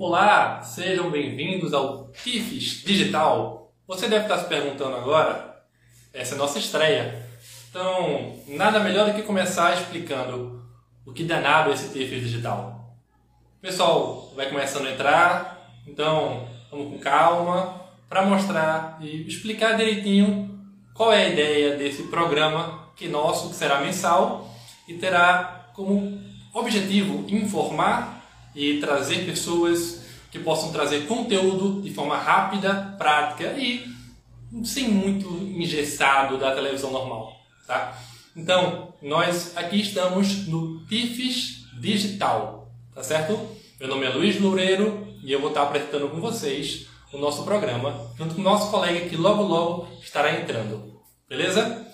Olá, 0.00 0.62
sejam 0.62 1.10
bem-vindos 1.10 1.74
ao 1.74 2.06
TIFES 2.12 2.84
Digital. 2.84 3.72
Você 3.84 4.06
deve 4.06 4.26
estar 4.26 4.38
se 4.38 4.46
perguntando 4.46 4.94
agora, 4.94 5.60
essa 6.14 6.34
é 6.34 6.36
a 6.36 6.38
nossa 6.38 6.60
estreia. 6.60 7.28
Então, 7.68 8.32
nada 8.46 8.78
melhor 8.78 9.08
do 9.08 9.14
que 9.16 9.22
começar 9.22 9.74
explicando 9.74 10.62
o 11.04 11.12
que 11.12 11.24
danado 11.24 11.70
é 11.70 11.74
esse 11.74 11.92
TIFES 11.92 12.20
Digital. 12.22 12.94
Pessoal 13.60 14.32
vai 14.36 14.48
começando 14.48 14.86
a 14.86 14.92
entrar, 14.92 15.68
então 15.84 16.48
vamos 16.70 16.92
com 16.92 16.98
calma 17.00 17.82
para 18.08 18.24
mostrar 18.24 18.98
e 19.00 19.26
explicar 19.26 19.76
direitinho 19.76 20.64
qual 20.94 21.12
é 21.12 21.24
a 21.24 21.28
ideia 21.28 21.76
desse 21.76 22.04
programa 22.04 22.92
que 22.94 23.08
nosso, 23.08 23.48
que 23.48 23.56
será 23.56 23.80
mensal 23.80 24.48
e 24.86 24.94
terá 24.94 25.72
como 25.74 26.22
objetivo 26.54 27.24
informar 27.28 28.17
e 28.58 28.80
trazer 28.80 29.24
pessoas 29.24 30.02
que 30.32 30.38
possam 30.40 30.72
trazer 30.72 31.06
conteúdo 31.06 31.80
de 31.80 31.94
forma 31.94 32.18
rápida, 32.18 32.96
prática 32.98 33.52
e 33.56 33.86
sem 34.64 34.88
muito 34.88 35.28
engessado 35.28 36.36
da 36.36 36.52
televisão 36.52 36.90
normal, 36.90 37.32
tá? 37.68 37.96
Então, 38.36 38.92
nós 39.00 39.56
aqui 39.56 39.80
estamos 39.80 40.48
no 40.48 40.84
TIFES 40.86 41.68
Digital, 41.80 42.68
tá 42.92 43.00
certo? 43.00 43.38
Meu 43.78 43.88
nome 43.88 44.06
é 44.06 44.08
Luiz 44.08 44.40
Loureiro 44.40 45.06
e 45.22 45.30
eu 45.30 45.40
vou 45.40 45.50
estar 45.50 45.62
apresentando 45.62 46.08
com 46.08 46.20
vocês 46.20 46.88
o 47.12 47.18
nosso 47.18 47.44
programa, 47.44 47.94
junto 48.18 48.34
com 48.34 48.40
o 48.40 48.44
nosso 48.44 48.72
colega 48.72 49.08
que 49.08 49.16
logo 49.16 49.44
logo 49.44 49.88
estará 50.02 50.40
entrando. 50.40 51.00
Beleza? 51.28 51.86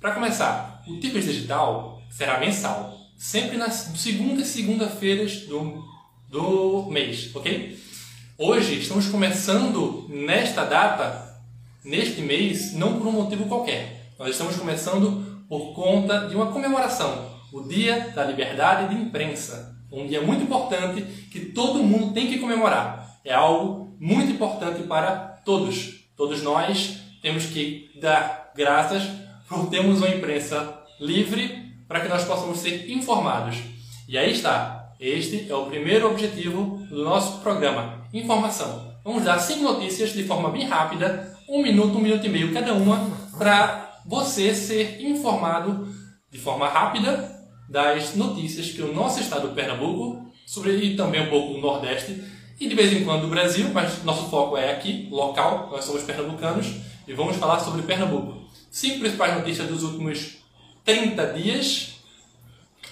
Para 0.00 0.14
começar, 0.14 0.84
o 0.86 1.00
TIFES 1.00 1.24
Digital 1.24 2.00
será 2.08 2.38
mensal, 2.38 2.96
sempre 3.18 3.56
nas 3.56 3.74
segundas 3.96 4.46
segunda-feiras 4.46 5.46
do 5.46 5.90
do 6.32 6.86
mês, 6.90 7.30
ok? 7.36 7.78
Hoje 8.38 8.78
estamos 8.78 9.06
começando 9.08 10.06
nesta 10.08 10.64
data, 10.64 11.38
neste 11.84 12.22
mês, 12.22 12.72
não 12.72 12.98
por 12.98 13.06
um 13.06 13.12
motivo 13.12 13.44
qualquer. 13.44 14.14
Nós 14.18 14.30
estamos 14.30 14.56
começando 14.56 15.44
por 15.46 15.74
conta 15.74 16.26
de 16.28 16.34
uma 16.34 16.46
comemoração, 16.46 17.30
o 17.52 17.60
Dia 17.60 18.12
da 18.14 18.24
Liberdade 18.24 18.94
de 18.94 19.02
Imprensa. 19.02 19.76
Um 19.92 20.06
dia 20.06 20.22
muito 20.22 20.44
importante 20.44 21.02
que 21.30 21.38
todo 21.38 21.82
mundo 21.82 22.14
tem 22.14 22.26
que 22.26 22.38
comemorar. 22.38 23.20
É 23.22 23.34
algo 23.34 23.94
muito 24.00 24.32
importante 24.32 24.84
para 24.84 25.14
todos. 25.44 26.06
Todos 26.16 26.42
nós 26.42 26.96
temos 27.20 27.44
que 27.44 27.90
dar 28.00 28.52
graças 28.56 29.02
por 29.46 29.68
termos 29.68 29.98
uma 29.98 30.08
imprensa 30.08 30.82
livre 30.98 31.74
para 31.86 32.00
que 32.00 32.08
nós 32.08 32.24
possamos 32.24 32.58
ser 32.58 32.90
informados. 32.90 33.58
E 34.08 34.16
aí 34.16 34.32
está, 34.32 34.81
este 35.02 35.50
é 35.50 35.56
o 35.56 35.66
primeiro 35.66 36.08
objetivo 36.08 36.86
do 36.88 37.02
nosso 37.02 37.40
programa, 37.40 38.06
informação. 38.14 38.94
Vamos 39.02 39.24
dar 39.24 39.36
cinco 39.40 39.64
notícias 39.64 40.12
de 40.12 40.22
forma 40.22 40.48
bem 40.48 40.64
rápida, 40.64 41.36
um 41.48 41.60
minuto, 41.60 41.98
um 41.98 42.00
minuto 42.00 42.24
e 42.24 42.28
meio 42.28 42.54
cada 42.54 42.72
uma, 42.72 43.10
para 43.36 44.00
você 44.06 44.54
ser 44.54 45.02
informado 45.02 45.92
de 46.30 46.38
forma 46.38 46.68
rápida 46.68 47.36
das 47.68 48.14
notícias 48.14 48.70
que 48.70 48.80
o 48.80 48.94
nosso 48.94 49.18
estado 49.18 49.48
do 49.48 49.54
Pernambuco, 49.56 50.30
sobre 50.46 50.76
e 50.76 50.96
também 50.96 51.22
um 51.22 51.30
pouco 51.30 51.54
o 51.54 51.60
Nordeste, 51.60 52.22
e 52.60 52.68
de 52.68 52.74
vez 52.76 52.92
em 52.92 53.04
quando 53.04 53.24
o 53.24 53.28
Brasil, 53.28 53.70
mas 53.74 54.04
nosso 54.04 54.30
foco 54.30 54.56
é 54.56 54.70
aqui, 54.70 55.08
local, 55.10 55.68
nós 55.68 55.84
somos 55.84 56.04
pernambucanos, 56.04 56.76
e 57.08 57.12
vamos 57.12 57.36
falar 57.38 57.58
sobre 57.58 57.82
Pernambuco. 57.82 58.40
Cinco 58.70 59.00
principais 59.00 59.34
notícias 59.34 59.66
dos 59.66 59.82
últimos 59.82 60.36
30 60.84 61.26
dias 61.32 61.96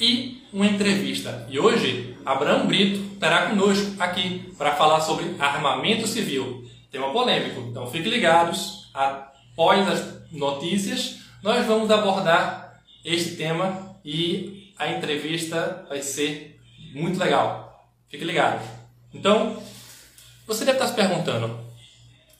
e 0.00 0.39
uma 0.52 0.66
entrevista. 0.66 1.46
E 1.48 1.58
hoje, 1.58 2.16
Abraão 2.24 2.66
Brito 2.66 3.14
estará 3.14 3.48
conosco 3.48 3.94
aqui 3.98 4.52
para 4.58 4.74
falar 4.74 5.00
sobre 5.00 5.34
armamento 5.38 6.06
civil. 6.06 6.68
Tema 6.90 7.12
polêmico, 7.12 7.60
então 7.60 7.90
fiquem 7.90 8.10
ligados. 8.10 8.90
Após 8.92 9.88
as 9.88 10.32
notícias, 10.32 11.18
nós 11.42 11.64
vamos 11.66 11.90
abordar 11.90 12.80
este 13.04 13.36
tema 13.36 13.96
e 14.04 14.72
a 14.78 14.90
entrevista 14.90 15.86
vai 15.88 16.02
ser 16.02 16.60
muito 16.92 17.18
legal. 17.18 17.88
Fiquem 18.08 18.26
ligados. 18.26 18.66
Então, 19.14 19.62
você 20.46 20.64
deve 20.64 20.78
estar 20.78 20.88
se 20.88 20.94
perguntando: 20.94 21.58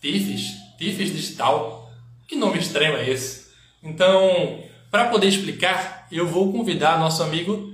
TIFES? 0.01 0.57
TIFES 0.79 1.13
digital? 1.13 1.91
Que 2.27 2.35
nome 2.35 2.59
estranho 2.59 2.97
é 2.97 3.09
esse? 3.09 3.51
Então, 3.83 4.63
para 4.91 5.09
poder 5.09 5.29
explicar, 5.29 6.09
eu 6.11 6.27
vou 6.27 6.53
convidar 6.53 6.99
nosso 6.99 7.23
amigo 7.23 7.70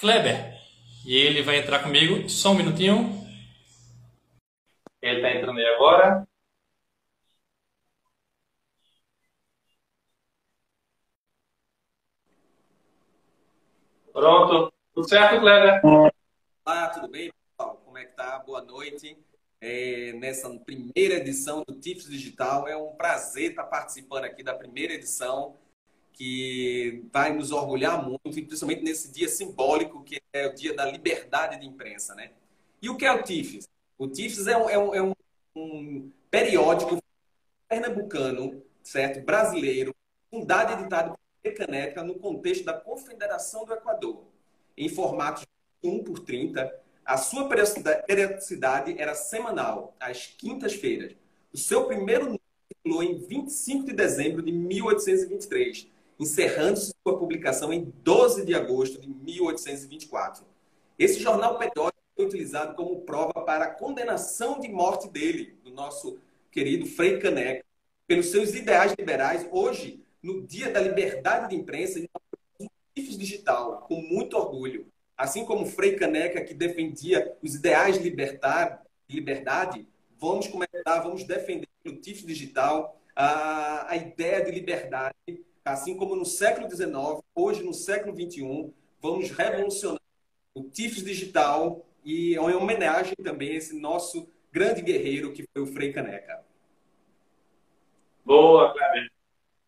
Kleber. 0.00 0.58
E 1.04 1.14
ele 1.14 1.42
vai 1.42 1.58
entrar 1.58 1.82
comigo. 1.82 2.26
Só 2.26 2.52
um 2.52 2.54
minutinho. 2.54 3.20
Ele 5.02 5.16
está 5.16 5.30
entrando 5.30 5.58
aí 5.58 5.66
agora. 5.66 6.26
Pronto. 14.10 14.72
Tudo 14.94 15.06
certo, 15.06 15.38
Kleber? 15.38 15.82
Olá, 16.64 16.88
tudo 16.88 17.08
bem, 17.08 17.30
pessoal? 17.30 17.82
Como 17.84 17.98
é 17.98 18.04
que 18.06 18.12
tá? 18.14 18.38
Boa 18.38 18.62
noite. 18.62 19.18
É, 19.60 20.14
nessa 20.14 20.48
primeira 20.60 21.16
edição 21.16 21.62
do 21.68 21.78
Tips 21.78 22.08
Digital. 22.08 22.66
É 22.66 22.74
um 22.74 22.96
prazer 22.96 23.50
estar 23.50 23.64
participando 23.64 24.24
aqui 24.24 24.42
da 24.42 24.54
primeira 24.54 24.94
edição 24.94 25.58
que 26.12 27.04
vai 27.12 27.32
nos 27.32 27.50
orgulhar 27.50 28.04
muito, 28.04 28.20
principalmente 28.22 28.82
nesse 28.82 29.10
dia 29.10 29.28
simbólico 29.28 30.02
que 30.02 30.20
é 30.32 30.46
o 30.46 30.54
dia 30.54 30.74
da 30.74 30.84
liberdade 30.84 31.58
de 31.58 31.66
imprensa, 31.66 32.14
né? 32.14 32.30
E 32.82 32.88
o 32.88 32.96
que 32.96 33.04
é 33.04 33.12
o 33.12 33.22
TIFES? 33.22 33.68
O 33.98 34.08
TIFES 34.08 34.46
é 34.46 34.56
um, 34.56 34.68
é 34.68 34.78
um, 34.78 34.94
é 34.94 35.02
um, 35.02 35.12
um 35.56 36.10
periódico 36.30 36.98
pernambucano, 37.68 38.62
certo? 38.82 39.24
Brasileiro, 39.24 39.94
fundado 40.30 40.72
e 40.72 40.74
editado 40.80 41.18
por 41.42 41.52
Caneca 41.54 42.02
no 42.02 42.14
contexto 42.14 42.64
da 42.64 42.74
Confederação 42.74 43.64
do 43.64 43.72
Equador, 43.72 44.24
em 44.76 44.88
formato 44.88 45.42
de 45.42 45.88
1 45.88 46.04
por 46.04 46.20
30. 46.20 46.72
A 47.04 47.16
sua 47.16 47.48
periodicidade 47.48 48.94
era 48.98 49.14
semanal, 49.14 49.94
às 49.98 50.26
quintas-feiras. 50.26 51.14
O 51.52 51.58
seu 51.58 51.86
primeiro 51.86 52.38
número 52.84 53.02
em 53.02 53.18
25 53.18 53.86
de 53.86 53.92
dezembro 53.92 54.42
de 54.42 54.52
1823 54.52 55.88
encerrando 56.20 56.78
sua 56.78 57.18
publicação 57.18 57.72
em 57.72 57.92
12 58.04 58.44
de 58.44 58.54
agosto 58.54 59.00
de 59.00 59.08
1824. 59.08 60.44
Esse 60.98 61.18
jornal 61.18 61.58
periódico 61.58 61.98
foi 62.14 62.26
utilizado 62.26 62.74
como 62.74 63.00
prova 63.00 63.40
para 63.40 63.64
a 63.64 63.70
condenação 63.70 64.60
de 64.60 64.68
morte 64.68 65.08
dele, 65.08 65.58
do 65.64 65.70
nosso 65.70 66.18
querido 66.52 66.84
Frei 66.84 67.18
Caneca, 67.18 67.64
pelos 68.06 68.26
seus 68.26 68.54
ideais 68.54 68.94
liberais. 68.98 69.48
Hoje, 69.50 70.04
no 70.22 70.42
dia 70.42 70.70
da 70.70 70.78
liberdade 70.78 71.48
de 71.48 71.56
imprensa, 71.56 71.98
IFES 72.94 73.16
digital, 73.16 73.86
com 73.88 74.02
muito 74.02 74.36
orgulho. 74.36 74.86
Assim 75.16 75.46
como 75.46 75.64
Frei 75.64 75.96
Caneca, 75.96 76.44
que 76.44 76.52
defendia 76.52 77.34
os 77.42 77.54
ideais 77.54 77.96
de 77.96 78.04
liberdade, 79.08 79.88
vamos 80.18 80.46
comentar, 80.48 81.02
vamos 81.02 81.24
defender 81.24 81.68
no 81.82 81.96
TIFES 81.96 82.26
digital 82.26 83.00
a, 83.16 83.90
a 83.90 83.96
ideia 83.96 84.44
de 84.44 84.50
liberdade 84.50 85.14
Assim 85.64 85.96
como 85.96 86.16
no 86.16 86.24
século 86.24 86.68
XIX, 86.70 87.22
hoje 87.34 87.62
no 87.62 87.74
século 87.74 88.14
XXI, 88.14 88.72
vamos 89.00 89.30
revolucionar 89.30 90.00
o 90.54 90.64
TIFES 90.64 91.04
digital 91.04 91.86
e 92.04 92.34
em 92.34 92.38
homenagem 92.38 93.14
também 93.22 93.50
a 93.50 93.54
esse 93.54 93.78
nosso 93.78 94.32
grande 94.50 94.82
guerreiro 94.82 95.32
que 95.32 95.44
foi 95.52 95.62
o 95.62 95.66
Frei 95.66 95.92
Caneca. 95.92 96.44
Boa, 98.24 98.72
Kleber. 98.72 99.10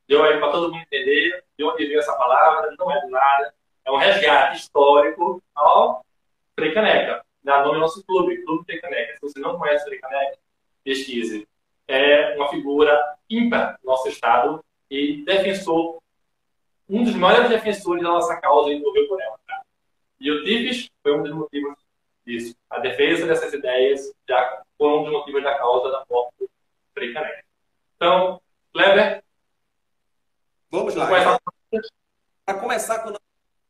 Deu 0.09 0.25
aí 0.25 0.39
para 0.39 0.51
todo 0.51 0.73
mundo 0.73 0.83
entender 0.83 1.45
de 1.57 1.65
onde 1.65 1.87
veio 1.87 2.01
essa 2.01 2.15
palavra, 2.15 2.75
não 2.79 2.91
é 2.91 3.01
do 3.01 3.11
nada. 3.11 3.55
É 3.85 3.91
um 3.91 3.97
resgate 3.97 4.59
histórico 4.59 5.43
ao 5.55 6.05
Frei 6.55 6.73
Caneca. 6.73 7.25
Dá 7.43 7.63
nome 7.63 7.75
ao 7.75 7.81
nosso 7.81 8.05
clube, 8.05 8.43
Clube 8.45 8.65
Frei 8.65 8.81
Caneca. 8.81 9.15
Se 9.15 9.21
você 9.21 9.41
não 9.41 9.59
conhece 9.59 9.85
o 9.85 9.89
Frei 9.89 9.99
Caneca, 10.01 10.39
pesquise. 10.85 11.47
É 11.87 12.35
uma 12.37 12.49
figura 12.49 12.99
ímpar 13.29 13.79
no 13.83 13.91
nosso 13.91 14.09
estado 14.09 14.65
e 14.93 15.25
defensor, 15.25 16.03
um 16.87 17.03
dos 17.03 17.15
maiores 17.15 17.49
defensores 17.49 18.03
da 18.03 18.11
nossa 18.11 18.37
causa 18.37 18.69
Rio 18.69 18.83
por 19.09 19.19
Tá? 19.47 19.65
E 20.21 20.31
o 20.31 20.45
TIFES 20.45 20.91
foi 21.03 21.19
um 21.19 21.23
dos 21.23 21.33
motivos 21.33 21.75
disso. 22.27 22.55
A 22.69 22.79
defesa 22.79 23.27
dessas 23.27 23.55
ideias 23.55 24.13
já 24.29 24.63
foi 24.77 24.89
um 24.89 25.05
dos 25.05 25.13
motivos 25.13 25.43
da 25.43 25.57
causa 25.57 25.91
da 25.91 26.05
morte 26.11 26.35
do 26.41 26.51
Frei 26.93 27.15
Caneca. 27.15 27.43
Então, 27.97 28.39
Kleber, 28.71 29.25
vamos 30.71 30.95
lá. 30.95 31.09
Para 32.45 32.59
começar 32.61 32.99
com 32.99 33.09
a 33.09 33.21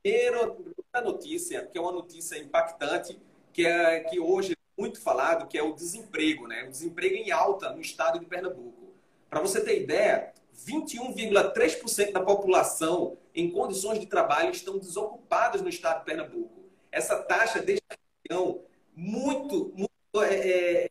primeira 0.03 0.57
notícia, 1.05 1.65
que 1.67 1.79
é 1.79 1.81
uma 1.81 1.93
notícia 1.93 2.37
impactante, 2.37 3.17
que 3.53 3.65
é 3.65 4.01
que 4.01 4.19
hoje 4.19 4.55
é 4.55 4.81
muito 4.81 5.01
falado, 5.01 5.47
que 5.47 5.57
é 5.57 5.63
o 5.63 5.73
desemprego, 5.73 6.49
né? 6.49 6.65
O 6.65 6.71
desemprego 6.71 7.15
em 7.15 7.31
alta 7.31 7.71
no 7.71 7.81
estado 7.81 8.19
de 8.19 8.27
Pernambuco. 8.27 8.93
Para 9.31 9.41
você 9.41 9.65
ter 9.65 9.81
ideia, 9.81 10.33
21,3% 10.56 12.12
da 12.12 12.20
população 12.20 13.16
em 13.34 13.50
condições 13.50 13.99
de 13.99 14.06
trabalho 14.06 14.50
estão 14.50 14.78
desocupadas 14.78 15.62
no 15.62 15.69
estado 15.69 16.00
de 16.00 16.04
Pernambuco. 16.04 16.62
Essa 16.90 17.22
taxa 17.22 17.60
deixa 17.60 17.82
a 17.90 17.96
região 18.28 18.62
muito, 18.94 19.72
muito 19.75 20.22
é, 20.22 20.84
é 20.84 20.90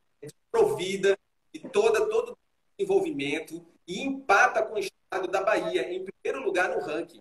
provida 0.51 1.17
de 1.53 1.59
toda, 1.69 2.09
todo 2.09 2.37
envolvimento 2.77 3.65
e 3.87 4.01
empata 4.01 4.63
com 4.63 4.75
o 4.75 4.79
estado 4.79 5.27
da 5.27 5.43
Bahia, 5.43 5.93
em 5.93 6.03
primeiro 6.03 6.45
lugar 6.45 6.69
no 6.69 6.81
ranking. 6.81 7.19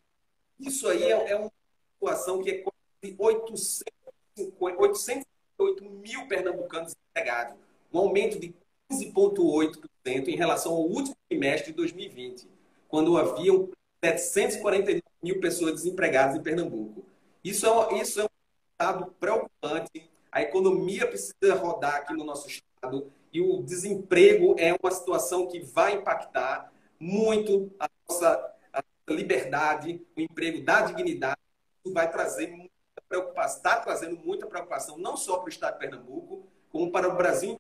Isso 0.59 0.89
aí 0.89 1.05
é, 1.05 1.31
é 1.31 1.37
uma 1.37 1.53
situação 1.95 2.43
que 2.43 2.51
é 2.51 2.63
quase 2.63 3.17
858 3.19 5.85
mil 5.85 6.27
pernambucanos 6.29 6.95
empregados, 7.11 7.57
um 7.93 7.99
aumento 7.99 8.39
de 8.39 8.55
15,8% 8.91 9.90
em 10.13 10.37
relação 10.37 10.73
ao 10.73 10.83
último 10.83 11.17
trimestre 11.29 11.71
de 11.71 11.77
2020, 11.77 12.49
quando 12.89 13.17
haviam 13.17 13.69
740 14.05 15.03
mil 15.23 15.41
pessoas 15.41 15.75
desempregadas 15.75 16.37
em 16.37 16.43
Pernambuco. 16.43 17.05
Isso 17.45 17.67
é, 17.67 18.01
isso 18.01 18.21
é 18.21 18.25
um 18.25 18.29
estado 18.73 19.15
preocupante. 19.19 20.11
A 20.33 20.43
economia 20.43 21.07
precisa 21.07 21.55
rodar 21.55 21.97
aqui 21.97 22.15
no 22.15 22.25
nosso 22.25 22.49
estado 22.49 23.11
e 23.33 23.41
o 23.41 23.63
desemprego 23.63 24.57
é 24.59 24.75
uma 24.81 24.91
situação 24.91 25.47
que 25.47 25.61
vai 25.61 25.95
impactar 25.95 26.73
muito 26.99 27.71
a 27.79 27.89
nossa, 28.09 28.55
a 28.73 28.83
liberdade, 29.09 30.01
o 30.17 30.21
emprego 30.21 30.65
da 30.65 30.83
dignidade. 30.83 31.39
Isso 31.85 31.95
vai 31.95 32.11
trazer 32.11 32.49
muita 32.49 32.71
preocupação, 33.09 33.57
está 33.57 33.77
trazendo 33.81 34.17
muita 34.17 34.47
preocupação 34.47 34.99
não 34.99 35.17
só 35.17 35.39
para 35.39 35.47
o 35.47 35.49
estado 35.49 35.75
de 35.75 35.81
Pernambuco, 35.81 36.47
como 36.71 36.91
para 36.91 37.09
o 37.09 37.17
Brasil, 37.17 37.59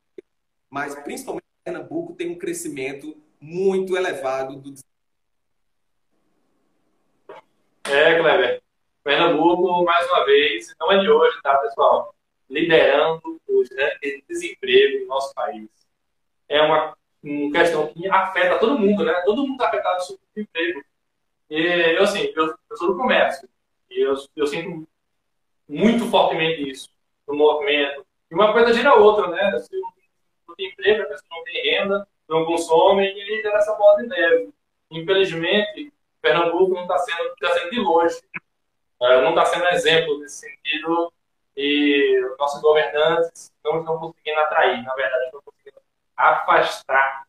mas 0.68 0.94
principalmente 0.94 1.44
Pernambuco 1.64 1.99
tem 2.14 2.30
um 2.30 2.38
crescimento 2.38 3.16
muito 3.40 3.96
elevado 3.96 4.56
do 4.56 4.74
É, 7.84 8.18
Kleber. 8.18 8.62
Pernambuco, 9.02 9.82
mais 9.84 10.06
uma 10.08 10.24
vez, 10.24 10.74
não 10.78 10.92
é 10.92 10.98
de 10.98 11.10
hoje, 11.10 11.40
tá, 11.42 11.56
pessoal? 11.58 12.14
Liderando 12.48 13.40
os 13.48 13.70
né, 13.70 13.90
desemprego 14.28 15.00
no 15.00 15.06
nosso 15.08 15.34
país. 15.34 15.68
É 16.48 16.60
uma, 16.60 16.96
uma 17.22 17.52
questão 17.52 17.86
que 17.88 18.08
afeta 18.08 18.58
todo 18.58 18.78
mundo, 18.78 19.04
né? 19.04 19.12
Todo 19.24 19.42
mundo 19.42 19.52
está 19.52 19.68
afetado 19.68 20.06
pelo 20.06 20.20
desemprego. 20.34 20.84
E 21.48 21.96
eu, 21.96 22.02
assim, 22.02 22.32
eu, 22.36 22.54
eu 22.70 22.76
sou 22.76 22.92
do 22.92 22.96
comércio. 22.96 23.48
E 23.90 24.00
eu, 24.00 24.14
eu 24.36 24.46
sinto 24.46 24.86
muito 25.68 26.04
fortemente 26.06 26.68
isso 26.68 26.88
no 27.26 27.34
movimento. 27.34 28.06
E 28.30 28.34
uma 28.34 28.52
coisa 28.52 28.72
gira 28.72 28.90
a 28.90 28.96
outra, 28.96 29.28
né? 29.28 29.58
Se 29.58 29.74
não 29.80 29.90
tem 30.60 30.70
emprego, 30.70 31.02
a 31.02 31.06
pessoa 31.06 31.28
não 31.30 31.44
tem 31.44 31.62
renda, 31.62 32.08
não 32.28 32.44
consome, 32.44 33.04
e 33.04 33.22
aí 33.22 33.42
gera 33.42 33.58
essa 33.58 33.74
bola 33.74 34.02
de 34.02 34.08
neve. 34.08 34.54
Infelizmente, 34.90 35.92
Pernambuco 36.20 36.74
não 36.74 36.82
está 36.82 36.98
sendo, 36.98 37.34
tá 37.40 37.52
sendo 37.54 37.70
de 37.70 37.80
longe, 37.80 38.16
uh, 39.00 39.22
não 39.22 39.30
está 39.30 39.46
sendo 39.46 39.66
exemplo 39.68 40.18
nesse 40.18 40.40
sentido 40.40 41.12
e 41.56 42.20
nossos 42.38 42.60
governantes 42.60 43.52
não 43.64 43.80
estão 43.80 43.98
conseguindo 43.98 44.40
atrair, 44.40 44.82
na 44.84 44.94
verdade, 44.94 45.24
estão 45.26 45.42
conseguindo 45.42 45.80
afastar 46.16 47.26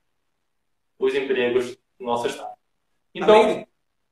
os 0.99 1.15
empregos 1.15 1.75
do 1.99 2.05
nosso 2.05 2.27
Estado. 2.27 2.53
Então, 3.13 3.65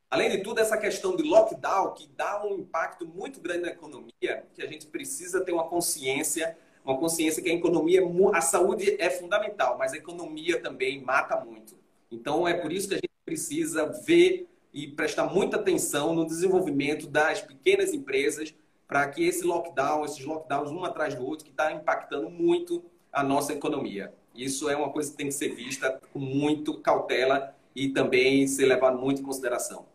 além 0.10 0.30
de 0.30 0.40
tudo, 0.40 0.60
essa 0.60 0.78
questão 0.78 1.16
de 1.16 1.24
lockdown, 1.24 1.94
que 1.94 2.08
dá 2.08 2.44
um 2.44 2.60
impacto 2.60 3.06
muito 3.06 3.40
grande 3.40 3.62
na 3.62 3.70
economia, 3.70 4.46
que 4.54 4.62
a 4.62 4.68
gente 4.68 4.88
precisa 4.88 5.44
ter 5.44 5.52
uma 5.52 5.68
consciência, 5.68 6.58
uma 6.84 6.98
consciência 6.98 7.42
que 7.42 7.50
a 7.50 7.54
economia, 7.54 8.02
a 8.34 8.42
saúde 8.42 8.96
é 9.00 9.10
fundamental, 9.10 9.78
mas 9.78 9.94
a 9.94 9.98
economia 9.98 10.62
também 10.62 11.02
mata 11.02 11.40
muito. 11.40 11.78
Então, 12.12 12.48
é 12.48 12.54
por 12.54 12.72
isso 12.72 12.88
que 12.88 12.96
a 12.96 12.98
gente 12.98 13.10
precisa 13.26 13.86
ver 14.06 14.48
e 14.74 14.88
prestar 14.88 15.26
muita 15.26 15.58
atenção 15.58 16.14
no 16.14 16.26
desenvolvimento 16.26 17.08
das 17.08 17.42
pequenas 17.42 17.94
empresas 17.94 18.54
para 18.88 19.08
que 19.08 19.24
esse 19.28 19.44
lockdown, 19.46 20.04
esses 20.06 20.26
lockdowns 20.26 20.72
um 20.72 20.84
atrás 20.84 21.14
do 21.14 21.26
outro, 21.26 21.46
que 21.46 21.52
está 21.52 21.72
impactando 21.72 22.30
muito 22.30 22.84
a 23.12 23.24
nossa 23.24 23.54
economia. 23.54 24.14
Isso 24.34 24.70
é 24.70 24.76
uma 24.76 24.90
coisa 24.90 25.12
que 25.12 25.18
tem 25.18 25.28
que 25.28 25.34
ser 25.34 25.50
vista 25.50 26.00
com 26.12 26.20
muito 26.20 26.80
cautela 26.80 27.54
e 27.76 27.90
também 27.90 28.48
ser 28.48 28.66
levado 28.66 28.98
muito 28.98 29.22
em 29.22 29.26
consideração. 29.26 29.86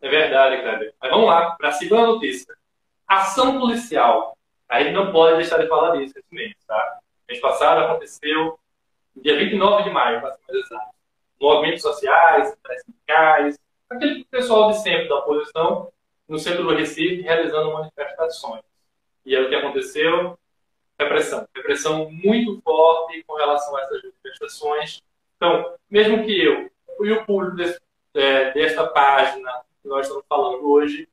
É 0.00 0.08
verdade, 0.08 0.60
Kleber. 0.60 0.94
Mas 1.00 1.10
vamos 1.10 1.26
lá, 1.26 1.52
para 1.52 1.68
a 1.68 1.72
segunda 1.72 2.06
notícia. 2.06 2.54
Ação 3.06 3.58
policial. 3.60 4.36
A 4.72 4.82
gente 4.82 4.94
não 4.94 5.12
pode 5.12 5.36
deixar 5.36 5.58
de 5.58 5.68
falar 5.68 5.94
disso 5.98 6.18
esse 6.18 6.34
mês, 6.34 6.54
tá? 6.66 7.00
Mês 7.28 7.38
passado 7.40 7.82
aconteceu, 7.82 8.58
dia 9.14 9.36
29 9.36 9.82
de 9.82 9.90
maio, 9.90 10.18
para 10.22 10.32
ser 10.32 10.40
mais 10.48 10.64
exato. 10.64 10.94
Movimentos 11.38 11.82
sociais, 11.82 12.56
sindicais, 12.82 13.58
aquele 13.90 14.24
pessoal 14.24 14.70
de 14.70 14.78
sempre 14.78 15.10
da 15.10 15.16
oposição 15.16 15.92
no 16.26 16.38
centro 16.38 16.62
do 16.62 16.74
Recife 16.74 17.20
realizando 17.20 17.70
manifestações. 17.70 18.62
E 19.26 19.36
aí 19.36 19.44
o 19.44 19.50
que 19.50 19.54
aconteceu? 19.56 20.38
Repressão. 20.98 21.46
Repressão 21.54 22.10
muito 22.10 22.58
forte 22.62 23.22
com 23.24 23.34
relação 23.34 23.76
a 23.76 23.82
essas 23.82 24.02
manifestações. 24.02 25.02
Então, 25.36 25.74
mesmo 25.90 26.24
que 26.24 26.42
eu 26.42 26.70
e 27.02 27.12
o 27.12 27.26
público 27.26 27.56
desse, 27.56 27.78
é, 28.14 28.52
desta 28.52 28.86
página 28.86 29.52
que 29.82 29.88
nós 29.88 30.06
estamos 30.06 30.24
falando 30.26 30.66
hoje, 30.66 31.06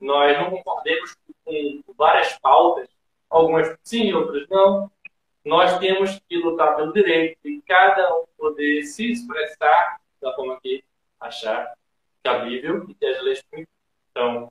nós 0.00 0.36
não 0.36 0.50
concordemos 0.50 1.14
com 1.44 1.80
várias 1.96 2.36
pautas, 2.40 2.88
algumas 3.34 3.76
sim, 3.82 4.12
outras 4.12 4.48
não. 4.48 4.90
Nós 5.44 5.78
temos 5.78 6.18
que 6.28 6.36
lutar 6.36 6.76
pelo 6.76 6.92
direito 6.92 7.38
de 7.44 7.60
cada 7.66 8.16
um 8.16 8.24
poder 8.38 8.84
se 8.84 9.12
expressar 9.12 10.00
da 10.20 10.32
forma 10.34 10.58
que 10.60 10.82
achar 11.20 11.74
cabível 12.22 12.86
e 12.88 12.94
que 12.94 13.04
as 13.04 13.22
leis 13.22 13.44
Então, 14.10 14.50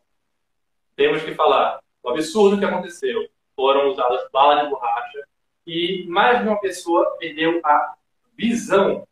temos 0.95 1.23
que 1.23 1.33
falar 1.33 1.81
o 2.03 2.09
absurdo 2.09 2.59
que 2.59 2.65
aconteceu. 2.65 3.27
Foram 3.55 3.91
usadas 3.91 4.29
balas 4.31 4.63
de 4.63 4.69
borracha 4.69 5.27
e 5.65 6.05
mais 6.07 6.41
de 6.41 6.47
uma 6.47 6.59
pessoa 6.59 7.17
perdeu 7.17 7.61
a 7.63 7.95
visão 8.37 9.07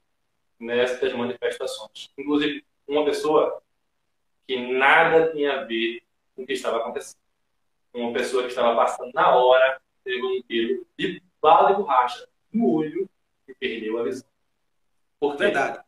nessas 0.60 1.14
manifestações. 1.14 2.12
Inclusive, 2.18 2.64
uma 2.88 3.06
pessoa 3.06 3.62
que 4.46 4.58
nada 4.74 5.32
tinha 5.32 5.62
a 5.62 5.64
ver 5.64 6.04
com 6.36 6.44
o 6.44 6.46
que 6.46 6.54
estava 6.54 6.78
acontecendo. 6.78 7.21
Uma 7.94 8.14
pessoa 8.14 8.44
que 8.44 8.50
estava 8.50 8.76
passando 8.76 9.12
na 9.14 9.36
hora, 9.36 9.82
pegou 10.04 10.30
um 10.30 10.42
tiro 10.44 10.86
de 10.98 11.22
bala 11.42 11.72
de 11.72 11.78
borracha 11.82 12.28
no 12.54 12.74
olho 12.74 13.10
e 13.48 13.54
perdeu 13.56 14.00
a 14.00 14.04
visão. 14.04 14.28
Por 15.20 15.38
Verdade. 15.38 15.80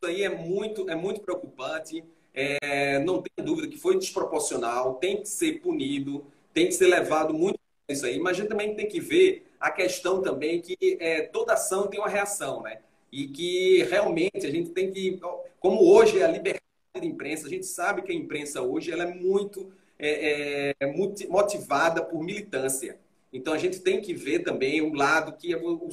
Isso 0.00 0.10
aí 0.10 0.22
é 0.22 0.28
muito, 0.28 0.88
é 0.88 0.94
muito 0.94 1.20
preocupante. 1.20 2.04
É, 2.34 2.98
não 3.00 3.20
tem 3.20 3.44
dúvida 3.44 3.66
que 3.66 3.78
foi 3.78 3.98
desproporcional, 3.98 4.94
tem 4.94 5.20
que 5.22 5.28
ser 5.28 5.60
punido, 5.60 6.24
tem 6.54 6.66
que 6.66 6.72
ser 6.72 6.86
levado 6.86 7.34
muito 7.34 7.58
isso 7.88 8.06
aí. 8.06 8.18
Mas 8.18 8.36
a 8.36 8.40
gente 8.40 8.48
também 8.48 8.74
tem 8.74 8.86
que 8.86 9.00
ver 9.00 9.50
a 9.58 9.70
questão 9.70 10.22
também 10.22 10.60
que 10.60 10.76
é, 11.00 11.22
toda 11.22 11.54
ação 11.54 11.88
tem 11.88 11.98
uma 11.98 12.08
reação, 12.08 12.62
né? 12.62 12.80
E 13.10 13.26
que 13.26 13.82
realmente 13.84 14.46
a 14.46 14.50
gente 14.50 14.70
tem 14.70 14.90
que, 14.92 15.18
como 15.58 15.82
hoje 15.82 16.20
é 16.20 16.24
a 16.24 16.30
liberdade 16.30 16.62
da 16.94 17.04
imprensa, 17.04 17.46
a 17.46 17.50
gente 17.50 17.66
sabe 17.66 18.02
que 18.02 18.12
a 18.12 18.14
imprensa 18.14 18.62
hoje 18.62 18.92
ela 18.92 19.04
é 19.04 19.14
muito 19.14 19.72
é, 19.98 20.74
é, 20.80 20.86
motivada 21.28 22.04
por 22.04 22.22
militância. 22.22 22.98
Então 23.32 23.52
a 23.52 23.58
gente 23.58 23.80
tem 23.80 24.00
que 24.00 24.14
ver 24.14 24.40
também 24.40 24.80
um 24.80 24.94
lado 24.94 25.32
que 25.32 25.54
o, 25.54 25.88
o, 25.88 25.90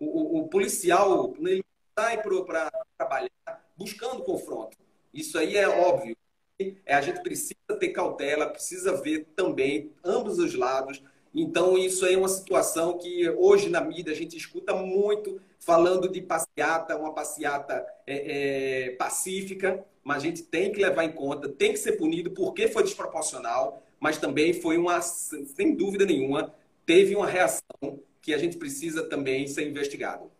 o, 0.00 0.38
o 0.40 0.48
policial 0.48 1.34
ele 1.38 1.64
sai 1.98 2.22
para 2.22 2.70
trabalhar 2.96 3.30
buscando 3.76 4.22
confronto. 4.22 4.76
Isso 5.12 5.38
aí 5.38 5.56
é 5.56 5.68
óbvio. 5.68 6.16
É, 6.86 6.94
a 6.94 7.00
gente 7.00 7.22
precisa 7.22 7.56
ter 7.78 7.88
cautela, 7.88 8.48
precisa 8.48 9.00
ver 9.00 9.26
também 9.36 9.90
ambos 10.04 10.38
os 10.38 10.54
lados. 10.54 11.02
Então, 11.34 11.78
isso 11.78 12.04
aí 12.04 12.14
é 12.14 12.18
uma 12.18 12.28
situação 12.28 12.98
que 12.98 13.28
hoje 13.30 13.68
na 13.68 13.80
mídia 13.80 14.12
a 14.12 14.16
gente 14.16 14.36
escuta 14.36 14.74
muito 14.74 15.40
falando 15.58 16.08
de 16.08 16.20
passeata, 16.20 16.96
uma 16.96 17.14
passeata 17.14 17.86
é, 18.06 18.86
é, 18.86 18.90
pacífica, 18.96 19.84
mas 20.04 20.18
a 20.18 20.26
gente 20.26 20.42
tem 20.42 20.72
que 20.72 20.80
levar 20.80 21.04
em 21.04 21.12
conta, 21.12 21.48
tem 21.48 21.72
que 21.72 21.78
ser 21.78 21.92
punido 21.92 22.30
porque 22.30 22.68
foi 22.68 22.82
desproporcional, 22.82 23.82
mas 24.00 24.18
também 24.18 24.52
foi 24.52 24.76
uma, 24.76 25.00
sem 25.00 25.74
dúvida 25.74 26.04
nenhuma, 26.04 26.54
teve 26.84 27.14
uma 27.14 27.26
reação 27.26 28.00
que 28.20 28.34
a 28.34 28.38
gente 28.38 28.56
precisa 28.56 29.08
também 29.08 29.46
ser 29.46 29.68
investigado. 29.68 30.30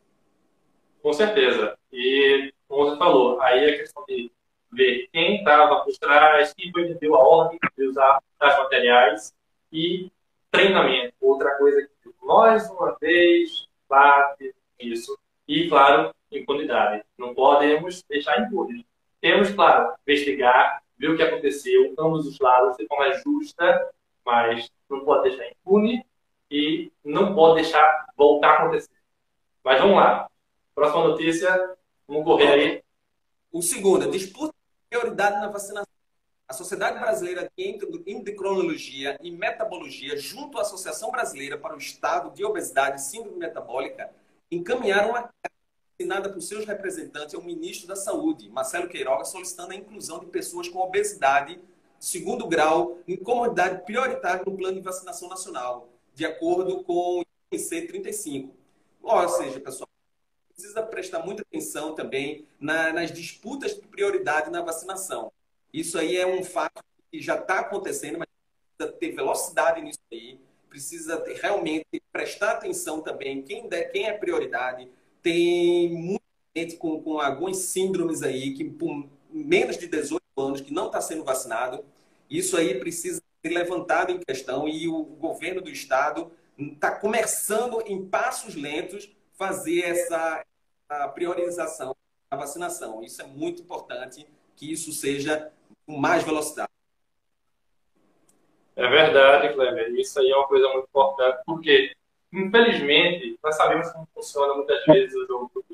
Com 1.02 1.12
certeza. 1.12 1.76
E, 1.92 2.52
como 2.68 2.90
você 2.90 2.96
falou, 2.96 3.40
aí 3.40 3.70
a 3.70 3.76
questão 3.76 4.04
de 4.06 4.30
ver 4.72 5.08
quem 5.12 5.38
estava 5.38 5.84
por 5.84 5.92
trás, 5.98 6.54
quem 6.54 6.70
foi 6.72 6.88
que 6.88 6.94
deu 6.94 7.14
a 7.14 7.18
ordem 7.18 7.58
de 7.76 7.84
usar 7.84 8.20
tais 8.38 8.56
materiais 8.58 9.34
e 9.72 10.10
treinamento. 10.50 11.14
Outra 11.20 11.56
coisa 11.58 11.82
que 11.82 12.10
mais 12.22 12.70
uma 12.70 12.96
vez 13.00 13.68
bate 13.88 14.54
isso. 14.78 15.18
E, 15.46 15.68
claro, 15.68 16.14
impunidade. 16.30 17.02
Não 17.18 17.34
podemos 17.34 18.02
deixar 18.08 18.40
impune. 18.40 18.86
Temos, 19.22 19.50
claro, 19.50 19.94
investigar, 20.04 20.82
ver 20.98 21.10
o 21.10 21.16
que 21.16 21.22
aconteceu, 21.22 21.94
ambos 21.96 22.26
os 22.26 22.40
lados, 22.40 22.76
de 22.76 22.84
forma 22.88 23.14
justa, 23.14 23.88
mas 24.26 24.68
não 24.90 25.04
pode 25.04 25.30
deixar 25.30 25.48
impune 25.48 26.04
e 26.50 26.90
não 27.04 27.32
pode 27.32 27.62
deixar 27.62 28.06
voltar 28.16 28.48
a 28.48 28.62
acontecer. 28.64 28.90
Mas 29.62 29.80
vamos 29.80 29.96
lá. 29.96 30.28
Próxima 30.74 31.06
notícia, 31.06 31.76
vamos 32.08 32.24
correr 32.24 32.48
aí. 32.48 32.82
O 33.52 33.62
segundo, 33.62 34.10
disputa 34.10 34.52
prioridade 34.90 35.36
na 35.36 35.48
vacinação. 35.48 35.86
A 36.48 36.52
Sociedade 36.52 36.98
Brasileira 36.98 37.48
de 37.56 37.80
Endocrinologia 38.04 39.16
e 39.22 39.30
Metabologia, 39.30 40.16
junto 40.16 40.58
à 40.58 40.62
Associação 40.62 41.12
Brasileira 41.12 41.56
para 41.56 41.76
o 41.76 41.78
Estado 41.78 42.34
de 42.34 42.44
Obesidade 42.44 43.00
e 43.00 43.04
Síndrome 43.04 43.38
Metabólica, 43.38 44.10
encaminharam 44.50 45.12
carta 45.12 45.61
assinada 45.98 46.30
por 46.30 46.40
seus 46.40 46.64
representantes 46.64 47.34
ao 47.34 47.42
ministro 47.42 47.86
da 47.86 47.96
Saúde, 47.96 48.48
Marcelo 48.48 48.88
Queiroga, 48.88 49.24
solicitando 49.24 49.72
a 49.72 49.76
inclusão 49.76 50.18
de 50.18 50.26
pessoas 50.26 50.68
com 50.68 50.78
obesidade 50.78 51.60
segundo 52.02 52.48
grau 52.48 52.98
em 53.06 53.16
comunidade 53.16 53.84
prioritária 53.84 54.42
no 54.44 54.56
plano 54.56 54.74
de 54.74 54.82
vacinação 54.82 55.28
nacional, 55.28 55.88
de 56.12 56.24
acordo 56.24 56.82
com 56.82 57.20
o 57.20 57.24
INC 57.52 57.86
35. 57.86 58.52
Ou 59.00 59.28
seja, 59.28 59.60
pessoal, 59.60 59.88
precisa 60.52 60.82
prestar 60.82 61.20
muita 61.20 61.42
atenção 61.42 61.94
também 61.94 62.44
na, 62.58 62.92
nas 62.92 63.12
disputas 63.12 63.74
de 63.74 63.86
prioridade 63.86 64.50
na 64.50 64.62
vacinação. 64.62 65.32
Isso 65.72 65.96
aí 65.96 66.16
é 66.16 66.26
um 66.26 66.42
fato 66.42 66.82
que 67.10 67.20
já 67.20 67.36
está 67.36 67.60
acontecendo, 67.60 68.18
mas 68.18 68.28
precisa 68.76 68.98
ter 68.98 69.12
velocidade 69.12 69.80
nisso 69.80 70.00
aí, 70.10 70.40
precisa 70.68 71.18
ter, 71.18 71.34
realmente 71.34 71.86
prestar 72.10 72.52
atenção 72.52 73.00
também 73.00 73.42
quem, 73.42 73.68
der, 73.68 73.92
quem 73.92 74.08
é 74.08 74.12
prioridade. 74.12 74.88
Tem 75.22 75.90
muita 75.90 76.22
gente 76.56 76.76
com, 76.76 77.00
com 77.02 77.20
algumas 77.20 77.58
síndromes 77.58 78.22
aí, 78.22 78.54
que 78.54 78.64
por 78.64 79.06
menos 79.30 79.78
de 79.78 79.86
18 79.86 80.22
anos, 80.36 80.60
que 80.60 80.72
não 80.72 80.86
está 80.86 81.00
sendo 81.00 81.24
vacinado. 81.24 81.84
Isso 82.28 82.56
aí 82.56 82.78
precisa 82.78 83.22
ser 83.44 83.50
levantado 83.50 84.12
em 84.12 84.18
questão 84.18 84.68
e 84.68 84.88
o 84.88 85.02
governo 85.02 85.60
do 85.60 85.70
estado 85.70 86.30
está 86.58 86.90
começando 86.90 87.82
em 87.86 88.06
passos 88.06 88.54
lentos 88.54 89.10
fazer 89.34 89.80
essa 89.84 90.44
priorização 91.14 91.96
da 92.30 92.36
vacinação. 92.36 93.02
Isso 93.02 93.22
é 93.22 93.26
muito 93.26 93.62
importante 93.62 94.26
que 94.56 94.70
isso 94.70 94.92
seja 94.92 95.50
com 95.86 95.96
mais 95.96 96.22
velocidade. 96.22 96.70
É 98.74 98.88
verdade, 98.88 99.52
Cleber. 99.52 99.94
Isso 99.94 100.18
aí 100.18 100.30
é 100.30 100.36
uma 100.36 100.46
coisa 100.46 100.68
muito 100.68 100.88
importante, 100.88 101.42
porque, 101.44 101.94
infelizmente, 102.32 103.38
nós 103.42 103.56
sabemos 103.56 103.90
como 103.90 104.08
funciona 104.14 104.54
muitas 104.54 104.84
vezes 104.86 105.14
o 105.14 105.26
jogo 105.26 105.50
do 105.54 105.64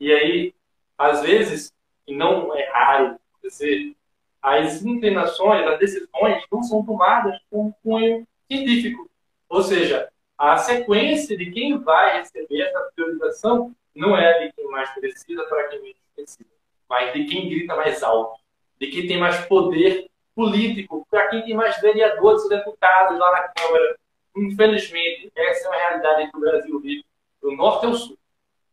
E 0.00 0.12
aí, 0.12 0.54
às 0.96 1.22
vezes, 1.22 1.72
e 2.06 2.14
não 2.14 2.54
é 2.56 2.68
raro 2.70 3.18
acontecer, 3.32 3.94
as 4.40 4.84
inclinações, 4.84 5.66
as 5.66 5.78
decisões 5.78 6.44
não 6.50 6.62
são 6.62 6.84
tomadas 6.84 7.38
com 7.50 7.72
cunho 7.82 8.26
científico. 8.50 9.08
Ou 9.48 9.62
seja, 9.62 10.08
a 10.36 10.56
sequência 10.56 11.36
de 11.36 11.50
quem 11.50 11.78
vai 11.78 12.18
receber 12.18 12.62
essa 12.62 12.90
priorização 12.94 13.74
não 13.94 14.16
é 14.16 14.46
de 14.46 14.52
quem 14.52 14.68
mais 14.68 14.90
precisa 14.90 15.44
para 15.44 15.68
quem 15.68 15.80
menos 15.80 15.96
precisa, 16.14 16.50
mas 16.88 17.12
de 17.12 17.24
quem 17.26 17.48
grita 17.48 17.76
mais 17.76 18.02
alto, 18.02 18.40
de 18.80 18.88
quem 18.88 19.06
tem 19.06 19.18
mais 19.18 19.44
poder 19.46 20.10
político, 20.34 21.06
para 21.10 21.28
quem 21.28 21.42
tem 21.42 21.54
mais 21.54 21.80
vereadores 21.80 22.48
deputados 22.48 23.18
lá 23.18 23.30
na 23.32 23.48
Câmara. 23.48 23.96
Infelizmente, 24.36 25.30
essa 25.36 25.66
é 25.66 25.68
uma 25.68 25.76
realidade 25.76 26.30
que 26.30 26.36
o 26.36 26.40
Brasil 26.40 26.80
vive, 26.80 27.04
do 27.40 27.52
norte 27.52 27.86
ao 27.86 27.94
sul. 27.94 28.18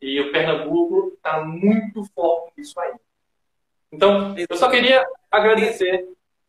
E 0.00 0.20
o 0.20 0.32
Pernambuco 0.32 1.12
está 1.14 1.44
muito 1.44 2.04
forte 2.14 2.52
nisso 2.56 2.78
aí. 2.80 2.94
Então, 3.92 4.34
eu 4.36 4.56
só 4.56 4.70
queria 4.70 5.06
agradecer. 5.30 6.08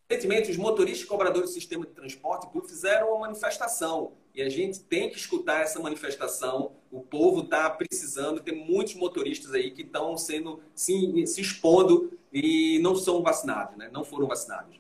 Recentemente, 0.10 0.52
os 0.52 0.58
motoristas 0.58 1.06
e 1.06 1.08
cobradores 1.08 1.50
do 1.50 1.54
sistema 1.54 1.86
de 1.86 1.94
transporte 1.94 2.48
fizeram 2.68 3.10
uma 3.10 3.22
manifestação. 3.22 4.14
E 4.34 4.42
a 4.42 4.50
gente 4.50 4.82
tem 4.82 5.10
que 5.10 5.18
escutar 5.18 5.62
essa 5.62 5.80
manifestação. 5.80 6.74
O 6.92 7.02
povo 7.02 7.42
está 7.42 7.70
precisando. 7.70 8.42
Tem 8.42 8.56
muitos 8.56 8.96
motoristas 8.96 9.54
aí 9.54 9.72
que 9.72 9.82
estão 9.82 10.18
sendo 10.18 10.62
se, 10.74 11.26
se 11.28 11.42
expondo 11.42 12.18
e 12.32 12.80
não 12.80 12.96
são 12.96 13.22
vacinados, 13.22 13.76
né? 13.78 13.90
não 13.92 14.04
foram 14.06 14.28
vacinados. 14.28 14.80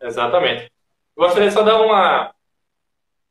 Exatamente. 0.00 0.70
Gostaria 1.16 1.50
só 1.50 1.60
de 1.60 1.66
dar 1.66 1.80
uma, 1.80 2.34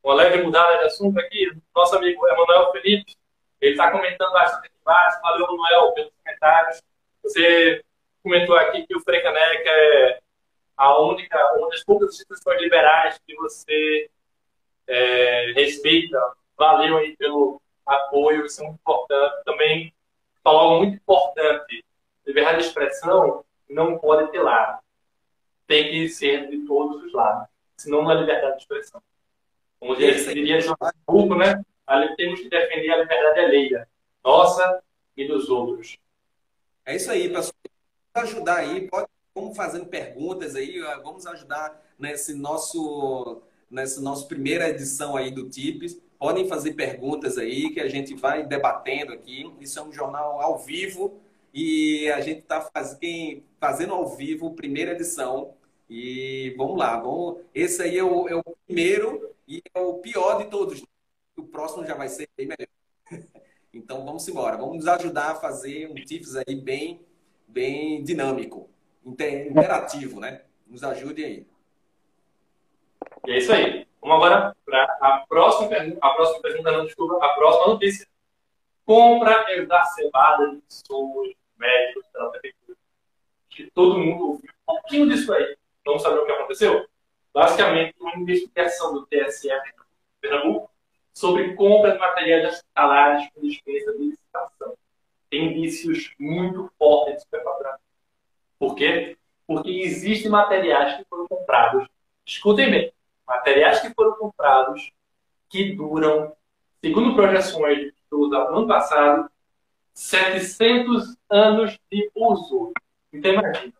uma 0.04 0.14
leve 0.14 0.42
mudada 0.42 0.78
de 0.78 0.84
assunto 0.84 1.18
aqui. 1.18 1.50
Nosso 1.74 1.96
amigo 1.96 2.28
Emanuel 2.28 2.70
Felipe, 2.72 3.16
ele 3.60 3.72
está 3.72 3.90
comentando 3.90 4.32
bastante 4.32 4.70
embaixo. 4.78 5.20
Valeu, 5.22 5.46
Emanuel, 5.46 5.92
pelos 5.92 6.12
comentários. 6.22 6.82
Você 7.22 7.82
comentou 8.22 8.54
aqui 8.56 8.86
que 8.86 8.94
o 8.94 9.00
Frecaneca 9.00 9.70
é 9.70 10.20
a 10.76 11.00
única, 11.00 11.38
uma 11.54 11.70
das 11.70 11.82
poucas 11.82 12.12
instituições 12.12 12.60
liberais 12.60 13.18
que 13.26 13.34
você 13.36 14.10
é, 14.86 15.52
respeita. 15.54 16.18
Valeu 16.56 16.98
aí 16.98 17.16
pelo 17.16 17.60
apoio, 17.86 18.44
isso 18.44 18.60
é 18.60 18.66
muito 18.66 18.80
importante. 18.80 19.44
Também 19.44 19.94
falou 20.42 20.78
muito 20.80 20.96
importante. 20.96 21.82
Liberdade 22.26 22.58
de 22.58 22.64
expressão 22.66 23.42
não 23.70 23.98
pode 23.98 24.30
ter 24.30 24.40
lado. 24.40 24.82
Tem 25.66 25.90
que 25.90 26.08
ser 26.10 26.50
de 26.50 26.66
todos 26.66 27.02
os 27.02 27.12
lados. 27.14 27.48
Senão 27.78 28.02
não 28.02 28.10
é 28.10 28.14
liberdade 28.14 28.56
de 28.56 28.62
expressão. 28.62 29.02
Como 29.84 29.96
diria 29.96 30.60
João 30.62 30.76
Burgo, 31.06 31.34
né? 31.34 31.62
Ali 31.86 32.16
temos 32.16 32.40
que 32.40 32.48
defender 32.48 32.90
a 32.90 33.02
liberdade 33.02 33.40
alheia, 33.40 33.86
nossa 34.24 34.82
e 35.14 35.28
dos 35.28 35.50
outros. 35.50 35.98
É 36.86 36.96
isso 36.96 37.10
aí, 37.10 37.28
pessoal 37.28 37.52
ajudar 38.14 38.56
aí, 38.60 38.88
pode, 38.88 39.06
vamos 39.34 39.54
fazendo 39.54 39.84
perguntas 39.84 40.56
aí, 40.56 40.80
vamos 41.02 41.26
ajudar 41.26 41.82
nesse 41.98 42.32
nosso, 42.32 43.42
nessa 43.70 44.00
nossa 44.00 44.26
primeira 44.26 44.70
edição 44.70 45.18
aí 45.18 45.30
do 45.30 45.50
TIPS. 45.50 46.00
Podem 46.18 46.48
fazer 46.48 46.72
perguntas 46.72 47.36
aí 47.36 47.68
que 47.68 47.80
a 47.80 47.88
gente 47.88 48.14
vai 48.14 48.42
debatendo 48.42 49.12
aqui. 49.12 49.52
Isso 49.60 49.78
é 49.78 49.82
um 49.82 49.92
jornal 49.92 50.40
ao 50.40 50.56
vivo 50.56 51.20
e 51.52 52.08
a 52.10 52.22
gente 52.22 52.38
está 52.38 52.62
faz, 52.62 52.98
fazendo 53.60 53.92
ao 53.92 54.06
vivo 54.16 54.54
primeira 54.54 54.92
edição. 54.92 55.52
E 55.90 56.54
vamos 56.56 56.78
lá, 56.78 56.98
vamos, 56.98 57.40
esse 57.54 57.82
aí 57.82 57.98
é 57.98 58.04
o, 58.04 58.26
é 58.26 58.34
o 58.34 58.42
primeiro 58.66 59.33
e 59.46 59.62
é 59.74 59.80
o 59.80 59.94
pior 59.94 60.38
de 60.38 60.50
todos. 60.50 60.84
O 61.36 61.44
próximo 61.44 61.86
já 61.86 61.94
vai 61.94 62.08
ser 62.08 62.28
bem 62.36 62.46
melhor. 62.46 62.68
Então 63.76 64.04
vamos 64.04 64.28
embora, 64.28 64.56
vamos 64.56 64.76
nos 64.76 64.86
ajudar 64.86 65.32
a 65.32 65.34
fazer 65.34 65.90
um 65.90 65.96
TIPS 65.96 66.36
aí 66.36 66.54
bem 66.54 67.04
bem 67.54 68.02
dinâmico, 68.02 68.68
interativo, 69.04 70.18
né? 70.20 70.42
Nos 70.66 70.82
ajude 70.82 71.24
aí. 71.24 71.46
E 73.26 73.32
é 73.32 73.38
isso 73.38 73.52
aí. 73.52 73.86
Vamos 74.00 74.16
agora 74.16 74.56
para 74.64 74.82
a 75.00 75.24
próxima 75.28 75.68
pergunta. 75.68 75.98
A 76.02 76.10
próxima 76.10 76.42
pergunta, 76.42 76.72
não, 76.72 76.84
desculpa, 76.84 77.24
a 77.24 77.28
próxima 77.34 77.66
notícia. 77.68 78.06
Compra 78.84 79.52
exacerbada 79.52 80.50
de 80.50 80.56
pessoas, 80.62 81.32
médicos, 81.56 82.06
pela 82.12 82.30
prefeitura. 82.30 82.78
Que 83.48 83.70
todo 83.70 83.98
mundo 83.98 84.28
ouviu 84.30 84.50
um 84.50 84.74
pouquinho 84.74 85.08
disso 85.08 85.32
aí. 85.32 85.56
Vamos 85.86 86.02
saber 86.02 86.18
o 86.18 86.26
que 86.26 86.32
aconteceu? 86.32 86.86
Basicamente, 87.34 87.96
uma 88.00 88.16
investigação 88.16 88.94
do 88.94 89.06
TSE 89.06 89.48
de 89.48 89.72
Pernambuco 90.20 90.70
sobre 91.12 91.54
compra 91.54 91.92
de 91.92 91.98
materiais 91.98 92.54
hospitalares 92.54 93.28
com 93.34 93.40
dispensa 93.40 93.92
de 93.92 94.04
licitação 94.04 94.74
tem 95.28 95.46
indícios 95.50 96.14
muito 96.18 96.70
fortes 96.78 97.16
de 97.16 97.20
superfaturamento. 97.22 97.82
Por 98.56 98.76
quê? 98.76 99.18
Porque 99.48 99.68
existem 99.68 100.30
materiais 100.30 100.96
que 100.96 101.04
foram 101.06 101.26
comprados, 101.26 101.88
escutem 102.24 102.70
bem, 102.70 102.92
materiais 103.26 103.80
que 103.80 103.92
foram 103.94 104.16
comprados 104.16 104.92
que 105.48 105.74
duram, 105.74 106.36
segundo 106.80 107.16
projeções 107.16 107.92
do 108.08 108.32
ano 108.32 108.66
passado, 108.68 109.28
700 109.92 111.16
anos 111.28 111.78
de 111.90 112.10
uso. 112.14 112.72
Então 113.12 113.32
imagina. 113.32 113.72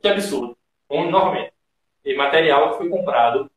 Que 0.00 0.08
absurdo. 0.08 0.56
Bom, 0.88 1.10
novamente, 1.10 1.53
material 2.16 2.72
que 2.72 2.78
foi 2.78 2.88
comprado, 2.90 3.50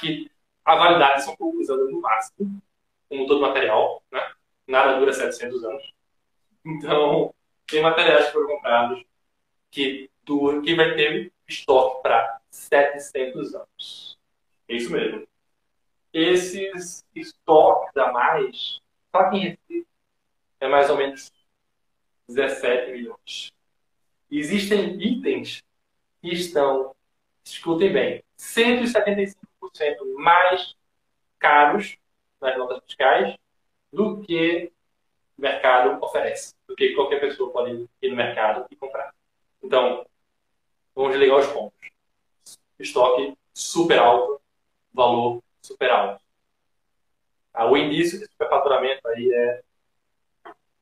que 0.00 0.30
a 0.64 0.76
validade 0.76 1.24
são 1.24 1.34
poucos 1.36 1.68
anos 1.70 1.90
no 1.90 2.00
máximo, 2.00 2.62
como 3.08 3.26
todo 3.26 3.40
material, 3.40 4.02
né? 4.12 4.32
nada 4.66 4.98
dura 4.98 5.12
700 5.12 5.64
anos. 5.64 5.92
Então, 6.64 7.34
tem 7.66 7.82
materiais 7.82 8.26
que 8.26 8.32
foram 8.32 8.48
comprados 8.48 9.02
que, 9.70 10.10
dura, 10.22 10.60
que 10.60 10.74
vai 10.74 10.94
ter 10.94 11.32
estoque 11.48 12.02
para 12.02 12.40
700 12.50 13.54
anos. 13.54 14.18
É 14.68 14.74
isso 14.76 14.92
mesmo. 14.92 15.26
Esses 16.12 17.04
estoques 17.14 17.96
a 17.96 18.12
mais, 18.12 18.80
só 19.14 19.30
quem 19.30 19.40
Recife, 19.40 19.86
é 20.60 20.68
mais 20.68 20.90
ou 20.90 20.96
menos 20.96 21.32
17 22.28 22.92
milhões. 22.92 23.52
Existem 24.30 25.00
itens 25.00 25.62
que 26.20 26.28
estão, 26.28 26.94
escutem 27.52 27.92
bem, 27.92 28.24
175% 28.38 29.34
mais 30.16 30.76
caros 31.38 31.96
nas 32.40 32.56
notas 32.56 32.82
fiscais 32.84 33.36
do 33.92 34.20
que 34.20 34.72
o 35.36 35.42
mercado 35.42 36.02
oferece, 36.04 36.54
do 36.66 36.74
que 36.74 36.94
qualquer 36.94 37.20
pessoa 37.20 37.52
pode 37.52 37.88
ir 38.02 38.08
no 38.08 38.16
mercado 38.16 38.66
e 38.70 38.76
comprar. 38.76 39.14
Então, 39.62 40.06
vamos 40.94 41.16
ligar 41.16 41.36
os 41.36 41.46
pontos. 41.46 41.78
Estoque 42.78 43.36
super 43.52 43.98
alto, 43.98 44.40
valor 44.92 45.42
super 45.60 45.90
alto. 45.90 46.22
Ah, 47.52 47.66
o 47.66 47.76
indício 47.76 48.18
de 48.18 48.26
superfaturamento 48.26 49.06
aí 49.08 49.32
é 49.32 49.62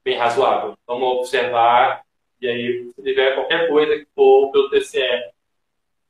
bem 0.05 0.17
razoável. 0.17 0.77
Vamos 0.87 1.21
observar 1.21 2.05
E 2.41 2.47
aí, 2.47 2.93
se 2.95 3.03
tiver 3.03 3.35
qualquer 3.35 3.67
coisa 3.69 3.99
que 3.99 4.07
for 4.15 4.53
pelo 4.53 4.69
TCE, 4.69 5.33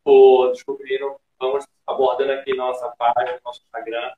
for 0.06 0.52
descobrindo, 0.52 1.16
vamos 1.36 1.66
abordando 1.84 2.30
aqui 2.30 2.54
nossa 2.54 2.88
página, 2.96 3.32
no 3.32 3.40
nosso 3.44 3.60
Instagram. 3.64 4.12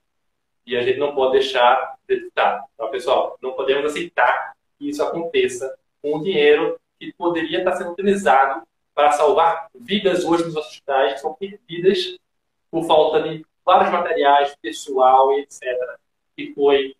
E 0.66 0.76
a 0.76 0.82
gente 0.82 0.98
não 0.98 1.14
pode 1.14 1.32
deixar 1.32 1.96
de 2.06 2.14
editar. 2.14 2.62
Então, 2.74 2.90
pessoal, 2.90 3.38
não 3.40 3.52
podemos 3.52 3.86
aceitar 3.86 4.54
que 4.78 4.90
isso 4.90 5.02
aconteça 5.02 5.74
com 6.02 6.18
o 6.18 6.22
dinheiro 6.22 6.78
que 7.00 7.10
poderia 7.14 7.60
estar 7.60 7.72
sendo 7.72 7.92
utilizado 7.92 8.62
para 8.94 9.12
salvar 9.12 9.70
vidas 9.74 10.26
hoje 10.26 10.44
nos 10.44 10.56
hospitais 10.56 11.14
que 11.14 11.20
são 11.20 11.32
perdidas 11.32 12.18
por 12.70 12.84
falta 12.84 13.22
de 13.22 13.46
vários 13.64 13.90
materiais, 13.90 14.54
pessoal 14.60 15.32
e 15.32 15.40
etc. 15.40 15.62
Que 16.36 16.52
foi, 16.52 16.94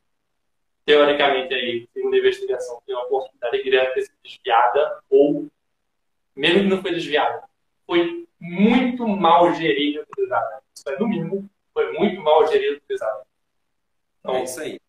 teoricamente, 0.87 1.53
aí, 1.53 1.87
segundo 1.93 2.15
a 2.15 2.19
investigação, 2.19 2.81
tem 2.87 2.95
uma 2.95 3.05
oportunidade 3.05 3.63
grande 3.63 3.95
de 3.97 4.03
sido 4.03 4.15
desviada 4.25 5.03
ou, 5.11 5.47
mesmo 6.35 6.61
que 6.61 6.69
não 6.69 6.81
foi 6.81 6.93
desviada, 6.93 7.43
foi 7.87 8.28
muito 8.41 9.07
mal 9.07 9.55
gerida 9.55 9.99
e 9.99 10.03
utilizada. 10.03 10.63
Isso 10.75 10.89
é, 10.89 10.99
no 10.99 11.09
mínimo, 11.09 11.51
foi 11.73 11.93
muito 11.93 12.21
mal 12.23 12.47
gerida 12.47 12.75
e 12.75 12.77
utilizada. 12.77 13.23
Então, 14.21 14.37
é 14.37 14.45
isso 14.45 14.61
aí. 14.61 14.81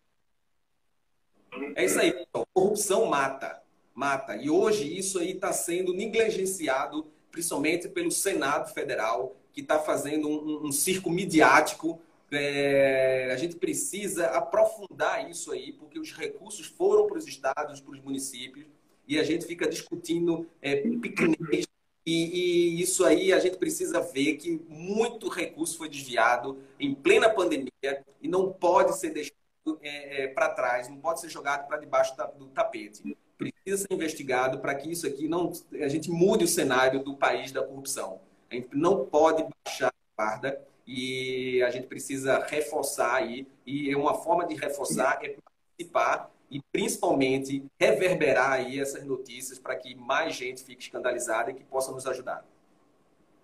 É 1.74 1.84
isso 1.84 2.00
aí. 2.00 2.26
Corrupção 2.52 3.06
mata 3.06 3.60
mata. 4.00 4.34
E 4.36 4.48
hoje 4.48 4.96
isso 4.96 5.18
aí 5.18 5.32
está 5.32 5.52
sendo 5.52 5.92
negligenciado, 5.92 7.06
principalmente 7.30 7.86
pelo 7.86 8.10
Senado 8.10 8.72
Federal, 8.72 9.36
que 9.52 9.60
está 9.60 9.78
fazendo 9.78 10.26
um, 10.26 10.68
um, 10.68 10.72
circo 10.72 11.10
midiático. 11.10 12.00
É, 12.32 13.30
a 13.30 13.36
gente 13.36 13.56
precisa 13.56 14.26
aprofundar 14.28 15.28
isso 15.30 15.52
aí, 15.52 15.72
porque 15.72 15.98
os 15.98 16.12
recursos 16.12 16.66
foram 16.66 17.06
para 17.06 17.18
os 17.18 17.26
estados, 17.26 17.80
para 17.80 17.92
os 17.92 18.00
municípios, 18.00 18.66
e 19.06 19.18
a 19.18 19.24
gente 19.24 19.44
fica 19.44 19.68
discutindo 19.68 20.48
é. 20.62 20.82
E, 22.06 22.78
e 22.78 22.82
isso 22.82 23.04
aí 23.04 23.32
a 23.32 23.38
gente 23.38 23.58
precisa 23.58 24.00
ver 24.00 24.36
que 24.36 24.60
muito 24.68 25.28
recurso 25.28 25.76
foi 25.76 25.88
desviado 25.88 26.58
em 26.78 26.94
plena 26.94 27.28
pandemia 27.28 28.04
e 28.20 28.28
não 28.28 28.52
pode 28.52 28.98
ser 28.98 29.10
deixado 29.10 29.36
é, 29.82 30.24
é, 30.24 30.28
para 30.28 30.48
trás, 30.48 30.88
não 30.88 30.96
pode 30.96 31.20
ser 31.20 31.28
jogado 31.28 31.66
para 31.66 31.76
debaixo 31.76 32.14
do 32.38 32.46
tapete 32.46 33.16
precisa 33.40 33.78
ser 33.78 33.94
investigado 33.94 34.58
para 34.58 34.74
que 34.74 34.90
isso 34.90 35.06
aqui 35.06 35.26
não 35.26 35.50
a 35.72 35.88
gente 35.88 36.10
mude 36.10 36.44
o 36.44 36.48
cenário 36.48 37.02
do 37.02 37.16
país 37.16 37.50
da 37.50 37.62
corrupção. 37.62 38.20
A 38.50 38.54
gente 38.54 38.68
não 38.72 39.06
pode 39.06 39.46
baixar 39.64 39.88
a 39.88 40.22
guarda 40.22 40.60
e 40.86 41.62
a 41.62 41.70
gente 41.70 41.86
precisa 41.86 42.44
reforçar 42.44 43.14
aí 43.14 43.46
e 43.64 43.90
é 43.90 43.96
uma 43.96 44.14
forma 44.14 44.46
de 44.46 44.54
reforçar 44.54 45.20
é 45.22 45.36
participar 45.78 46.30
e 46.50 46.60
principalmente 46.72 47.64
reverberar 47.78 48.52
aí 48.52 48.80
essas 48.80 49.04
notícias 49.04 49.58
para 49.58 49.76
que 49.76 49.94
mais 49.94 50.34
gente 50.34 50.64
fique 50.64 50.82
escandalizada 50.82 51.50
e 51.50 51.54
que 51.54 51.64
possa 51.64 51.92
nos 51.92 52.06
ajudar. 52.06 52.44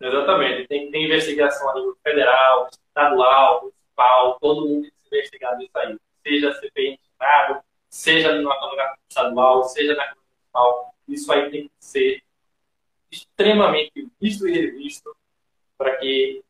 Exatamente. 0.00 0.66
Tem 0.66 0.90
ter 0.90 1.04
investigação 1.04 1.70
a 1.70 1.74
nível 1.74 1.96
federal, 2.02 2.68
estadual, 2.70 3.62
municipal, 3.62 4.38
todo 4.40 4.68
mundo 4.68 4.82
tem 4.82 4.90
que 4.90 5.08
ser 5.08 5.16
investigado 5.16 5.62
isso 5.62 5.78
aí. 5.78 5.98
Seja 6.22 6.52
CPI 6.54 7.00
Estado, 7.12 7.62
seja 7.88 8.42
na 8.42 8.54
Câmara 8.58 8.94
Estadual, 9.08 9.64
seja 9.64 9.94
na 9.94 10.02
Câmara 10.02 10.20
Municipal. 10.26 10.94
Isso 11.08 11.32
aí 11.32 11.50
tem 11.50 11.68
que 11.68 11.70
ser 11.78 12.22
extremamente 13.10 14.08
visto 14.20 14.48
e 14.48 14.52
revisto 14.52 15.16
para 15.78 15.96
que 15.96 16.42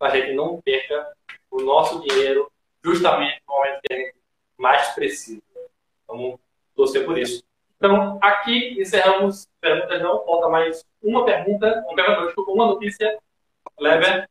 a 0.00 0.10
gente 0.10 0.34
não 0.34 0.60
perca 0.60 1.12
o 1.50 1.62
nosso 1.62 2.00
dinheiro 2.02 2.50
justamente 2.84 3.42
no 3.48 3.54
momento 3.54 3.80
que 3.82 3.94
a 3.94 3.96
gente 3.96 4.14
mais 4.58 4.88
precisa. 4.94 5.42
Vamos 6.06 6.38
torcer 6.74 7.04
por 7.04 7.18
isso. 7.18 7.42
Então, 7.76 8.18
aqui 8.22 8.80
encerramos 8.80 9.46
perguntas 9.60 10.02
não. 10.02 10.24
Falta 10.24 10.48
mais 10.48 10.84
uma 11.02 11.24
pergunta, 11.24 11.84
uma 11.86 11.94
pergunta, 11.94 12.50
uma 12.50 12.66
notícia. 12.66 13.18
Lever. 13.78 14.28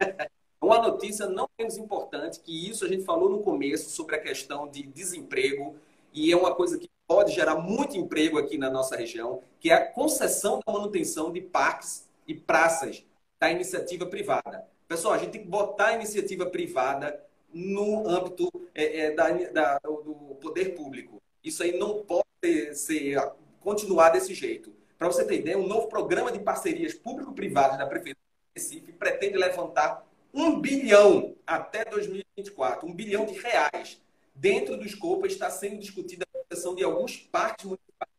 Uma 0.60 0.78
notícia 0.78 1.26
não 1.26 1.46
menos 1.58 1.76
importante, 1.76 2.40
que 2.40 2.70
isso 2.70 2.86
a 2.86 2.88
gente 2.88 3.04
falou 3.04 3.28
no 3.28 3.40
começo 3.40 3.90
sobre 3.90 4.16
a 4.16 4.18
questão 4.18 4.66
de 4.66 4.82
desemprego, 4.82 5.76
e 6.10 6.32
é 6.32 6.36
uma 6.36 6.54
coisa 6.54 6.78
que 6.78 6.88
pode 7.06 7.32
gerar 7.32 7.56
muito 7.56 7.98
emprego 7.98 8.38
aqui 8.38 8.56
na 8.56 8.70
nossa 8.70 8.96
região, 8.96 9.42
que 9.60 9.70
é 9.70 9.74
a 9.74 9.84
concessão 9.84 10.60
da 10.66 10.72
manutenção 10.72 11.30
de 11.30 11.42
parques 11.42 12.08
e 12.26 12.34
praças 12.34 13.04
da 13.38 13.50
iniciativa 13.50 14.06
privada. 14.06 14.66
Pessoal, 14.88 15.12
a 15.12 15.18
gente 15.18 15.32
tem 15.32 15.42
que 15.42 15.48
botar 15.48 15.88
a 15.88 15.94
iniciativa 15.94 16.46
privada 16.46 17.22
no 17.54 18.08
âmbito 18.08 18.50
é, 18.74 19.02
é, 19.02 19.10
da, 19.12 19.30
da, 19.30 19.78
do 19.78 20.36
poder 20.40 20.74
público. 20.74 21.22
Isso 21.42 21.62
aí 21.62 21.78
não 21.78 22.02
pode 22.02 22.74
ser, 22.74 23.16
continuar 23.60 24.10
desse 24.10 24.34
jeito. 24.34 24.74
Para 24.98 25.06
você 25.06 25.24
ter 25.24 25.38
ideia, 25.38 25.56
um 25.56 25.66
novo 25.66 25.86
programa 25.86 26.32
de 26.32 26.40
parcerias 26.40 26.94
público-privadas 26.94 27.78
da 27.78 27.86
Prefeitura 27.86 28.24
de 28.54 28.60
Recife 28.60 28.92
pretende 28.92 29.38
levantar 29.38 30.04
um 30.32 30.60
bilhão 30.60 31.36
até 31.46 31.84
2024, 31.84 32.88
um 32.88 32.92
bilhão 32.92 33.24
de 33.24 33.34
reais. 33.34 34.00
Dentro 34.34 34.76
do 34.76 34.84
escopo 34.84 35.26
está 35.26 35.48
sendo 35.48 35.78
discutida 35.78 36.24
a 36.24 36.38
concessão 36.38 36.74
de 36.74 36.82
alguns 36.82 37.16
parques 37.16 37.66
municipais. 37.66 38.10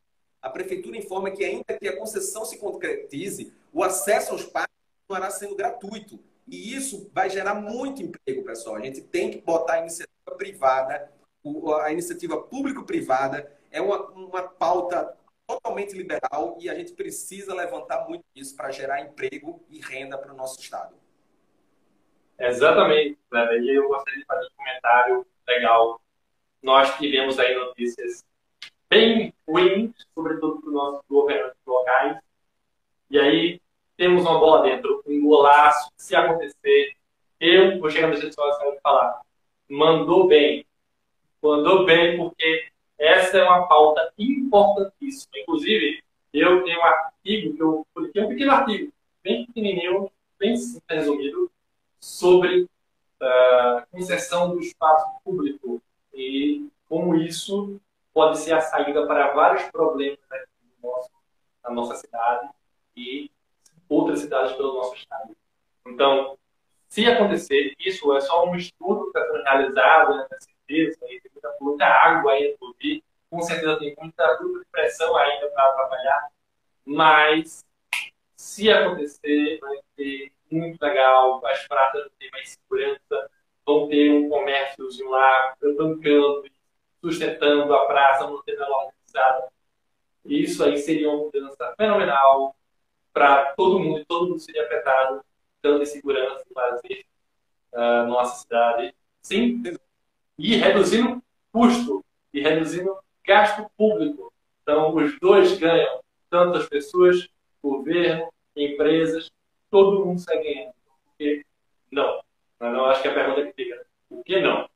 A 0.42 0.50
prefeitura 0.50 0.98
informa 0.98 1.32
que 1.32 1.44
ainda 1.44 1.78
que 1.78 1.88
a 1.88 1.98
concessão 1.98 2.46
se 2.46 2.58
concretize, 2.58 3.52
o 3.74 3.84
acesso 3.84 4.32
aos 4.32 4.46
parques 4.46 4.76
continuará 5.02 5.30
sendo 5.30 5.56
gratuito. 5.56 6.20
E 6.48 6.76
isso 6.76 7.10
vai 7.14 7.30
gerar 7.30 7.56
muito 7.56 8.02
emprego, 8.02 8.44
pessoal. 8.44 8.76
A 8.76 8.82
gente 8.82 9.02
tem 9.02 9.32
que 9.32 9.42
botar 9.42 9.74
a 9.74 9.80
iniciativa 9.80 10.36
privada, 10.38 11.12
a 11.82 11.92
iniciativa 11.92 12.42
público-privada 12.42 13.52
é 13.72 13.82
uma, 13.82 14.06
uma 14.12 14.44
pauta 14.44 15.16
totalmente 15.48 15.96
liberal 15.96 16.58
e 16.60 16.70
a 16.70 16.76
gente 16.76 16.94
precisa 16.94 17.54
levantar 17.54 18.08
muito 18.08 18.24
isso 18.36 18.56
para 18.56 18.72
gerar 18.72 19.02
emprego 19.02 19.64
e 19.70 19.80
renda 19.80 20.18
para 20.18 20.34
o 20.34 20.36
nosso 20.36 20.60
Estado. 20.60 20.96
Exatamente, 22.40 23.18
né? 23.32 23.58
E 23.60 23.76
eu 23.76 23.88
gostaria 23.88 24.20
de 24.20 24.26
fazer 24.26 24.46
um 24.46 24.56
comentário 24.58 25.28
legal. 25.48 26.02
Nós 26.62 26.98
tivemos 26.98 27.40
aí 27.40 27.56
notícias 27.56 28.24
bem 28.90 29.34
ruins, 29.48 29.92
sobretudo 30.14 30.60
para 30.60 30.68
os 30.68 30.74
nossos 30.74 31.02
governantes 31.08 31.60
locais. 31.66 32.18
E 33.10 33.20
aí 33.20 33.62
temos 33.98 34.24
uma 34.24 34.40
bola 34.40 34.64
dentro, 34.64 35.02
um 35.06 35.22
golaço, 35.22 35.92
se 35.98 36.16
acontecer. 36.16 36.96
Eu 37.40 37.80
vou 37.80 37.90
chegar 37.90 38.08
nas 38.08 38.20
redes 38.20 38.36
sociais 38.36 38.78
e 38.78 38.82
falar, 38.82 39.22
mandou 39.70 40.28
bem. 40.28 40.66
Mandou 41.42 41.86
bem 41.86 42.18
porque 42.18 42.70
essa 42.98 43.38
é 43.38 43.44
uma 43.44 43.68
pauta 43.68 44.12
importantíssima. 44.18 45.40
Inclusive, 45.40 46.04
eu 46.34 46.64
tenho 46.64 46.80
um 46.80 46.84
artigo 46.84 47.56
que 47.56 47.64
eu 47.64 47.88
publiquei, 47.94 48.24
um 48.24 48.30
pequeno 48.30 48.52
artigo, 48.52 48.94
bem 49.24 49.46
pequenininho, 49.46 50.12
bem 50.40 50.56
resumido, 50.90 51.52
sobre 52.00 52.68
a 53.22 53.26
ah, 53.26 53.88
concessão 53.92 54.52
do 54.52 54.60
espaço 54.60 55.06
público 55.24 55.82
e 56.14 56.68
como 56.88 57.16
isso 57.16 57.80
pode 58.14 58.38
ser 58.38 58.54
a 58.54 58.62
saída 58.62 59.06
para 59.08 59.34
vários 59.34 59.64
problemas 59.72 60.20
no 60.82 60.90
nosso, 60.90 61.10
na 61.64 61.70
nossa 61.72 61.96
cidade 61.96 62.50
e 62.96 63.32
outras 63.90 64.20
cidades 64.20 64.54
pelo 64.54 64.76
nosso 64.76 64.96
estado. 64.96 65.36
Então, 65.88 66.38
se 66.88 67.06
acontecer, 67.06 67.74
isso 67.80 68.16
é 68.16 68.22
só 68.22 68.46
um 68.46 68.56
estudo 68.56 69.12
que 69.12 69.18
está 69.18 69.26
sendo 69.26 69.44
realizado, 69.44 70.18
né, 70.18 70.28
certeza, 70.40 70.98
tem 71.00 71.22
muita, 71.32 71.58
muita 71.62 71.86
água 71.86 72.32
ainda 72.34 72.58
por 72.58 72.76
vir, 72.80 73.04
com 73.30 73.42
certeza 73.42 73.78
tem 73.80 73.96
muita 74.00 74.34
dúvida 74.36 74.60
de 74.60 74.66
pressão 74.72 75.16
ainda 75.18 75.48
para 75.50 75.74
trabalhar, 75.74 76.30
mas 76.86 77.66
se 78.36 78.72
acontecer, 78.72 79.60
vai 79.60 79.78
ter 79.96 80.32
muito 80.52 80.82
legal, 80.82 81.46
as 81.46 81.68
pratas 81.68 82.04
vão 82.04 82.12
ter 82.20 82.32
mais 82.32 82.50
segurança, 82.50 83.32
vão 83.66 83.88
ter 83.88 84.12
um 84.12 84.30
comérciozinho 84.30 85.10
lá, 85.10 85.56
bancando, 85.78 86.46
sustentando 87.02 87.74
a 87.74 87.86
praça, 87.88 88.28
mantendo 88.28 88.64
ela 88.64 88.86
organizada. 88.86 89.50
Isso 90.24 90.64
aí 90.64 90.78
seria 90.78 91.10
uma 91.10 91.26
mudança 91.26 91.74
fenomenal 91.76 92.56
para 93.16 93.54
todo 93.54 93.80
mundo, 93.80 94.04
todo 94.06 94.28
mundo 94.28 94.40
seria 94.40 94.66
afetado, 94.66 95.24
dando 95.64 95.86
segurança 95.86 96.44
e 96.52 96.54
lazer 96.54 97.06
uh, 97.72 98.08
nossa 98.10 98.42
cidade. 98.42 98.94
Sim, 99.22 99.64
e 100.38 100.58
reduzindo 100.58 101.24
custo 101.50 102.04
e 102.34 102.42
reduzindo 102.42 102.94
gasto 103.26 103.72
público. 103.78 104.34
Então, 104.62 104.94
os 104.94 105.18
dois 105.18 105.58
ganham, 105.58 106.02
tanto 106.30 106.58
as 106.58 106.68
pessoas, 106.68 107.30
governo, 107.64 108.30
empresas, 108.54 109.32
todo 109.72 110.06
mundo 110.06 110.20
sai 110.20 110.44
ganhando. 110.44 110.74
Por 111.06 111.16
que 111.18 111.46
não? 111.90 112.22
Mas 112.60 112.74
não 112.74 112.86
acho 112.86 113.02
que 113.02 113.08
é 113.08 113.12
a 113.12 113.14
pergunta 113.14 113.48
que 113.48 113.54
fica. 113.54 113.88
Por 114.10 114.24
que 114.26 114.42
não? 114.42 114.70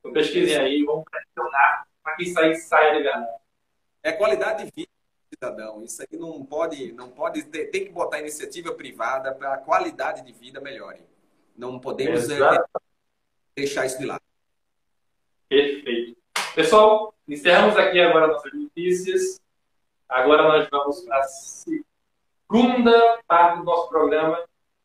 Então 0.00 0.12
pesquisem 0.12 0.56
aí, 0.56 0.84
vamos 0.84 1.04
pressionar 1.08 1.86
para 2.02 2.16
que 2.16 2.24
isso 2.24 2.38
aí 2.40 2.56
saia 2.56 2.96
de 2.96 3.04
ganhar. 3.04 3.36
É 4.02 4.10
qualidade 4.10 4.64
de 4.64 4.72
vida 4.74 4.95
cidadão. 5.36 5.84
Isso 5.84 6.02
aí 6.02 6.18
não 6.18 6.44
pode, 6.44 6.92
não 6.92 7.10
pode 7.10 7.44
ter, 7.44 7.66
tem 7.66 7.84
que 7.84 7.92
botar 7.92 8.18
iniciativa 8.18 8.72
privada 8.72 9.34
para 9.34 9.54
a 9.54 9.58
qualidade 9.58 10.22
de 10.22 10.32
vida 10.32 10.60
melhore. 10.60 11.00
Não 11.56 11.78
podemos 11.78 12.28
é, 12.28 12.38
deixar 13.54 13.86
isso 13.86 13.98
de 13.98 14.06
lado. 14.06 14.22
Perfeito. 15.48 16.16
Pessoal, 16.54 17.14
encerramos 17.28 17.76
aqui 17.76 18.00
agora 18.00 18.26
nossas 18.28 18.52
notícias. 18.52 19.40
Agora 20.08 20.42
nós 20.42 20.68
vamos 20.70 21.00
para 21.02 21.18
a 21.18 21.24
segunda 21.24 23.20
parte 23.26 23.58
do 23.58 23.64
nosso 23.64 23.88
programa. 23.88 24.42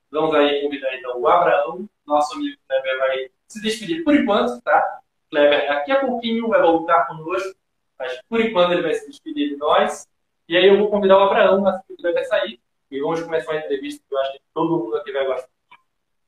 Vamos 0.09 0.35
aí 0.35 0.61
convidar 0.61 0.93
então 0.97 1.19
o 1.19 1.27
Abraão, 1.27 1.89
nosso 2.05 2.35
amigo 2.35 2.57
Kleber 2.67 2.99
vai 2.99 3.29
se 3.47 3.61
despedir 3.61 4.03
por 4.03 4.13
enquanto, 4.13 4.61
tá? 4.61 4.99
Kleber 5.29 5.67
daqui 5.67 5.91
a 5.91 6.01
pouquinho 6.01 6.49
vai 6.49 6.61
voltar 6.61 7.07
conosco, 7.07 7.55
mas 7.97 8.19
por 8.27 8.41
enquanto 8.41 8.73
ele 8.73 8.81
vai 8.81 8.93
se 8.93 9.07
despedir 9.07 9.49
de 9.49 9.55
nós. 9.55 10.05
E 10.51 10.57
aí 10.57 10.67
eu 10.67 10.77
vou 10.77 10.89
convidar 10.89 11.17
o 11.17 11.21
Abraão, 11.21 11.63
que 11.87 11.93
ele 11.93 12.11
vai 12.11 12.25
sair, 12.25 12.59
e 12.91 12.99
vamos 12.99 13.23
começar 13.23 13.53
a 13.53 13.59
entrevista 13.59 14.03
que 14.05 14.13
eu 14.13 14.19
acho 14.19 14.33
que 14.33 14.41
todo 14.53 14.83
mundo 14.83 14.97
aqui 14.97 15.09
vai 15.13 15.25
gostar. 15.25 15.49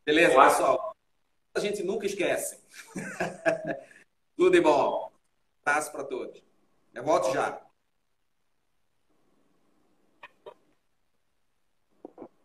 Beleza, 0.05 0.41
pessoal. 0.41 0.95
A 1.53 1.59
gente 1.59 1.83
nunca 1.83 2.05
esquece. 2.05 2.65
Tudo 4.37 4.49
de 4.49 4.61
bom. 4.61 5.11
Abraço 5.65 5.91
para 5.91 6.05
todos. 6.05 6.41
Eu 6.93 7.03
volto 7.03 7.33
já. 7.33 7.61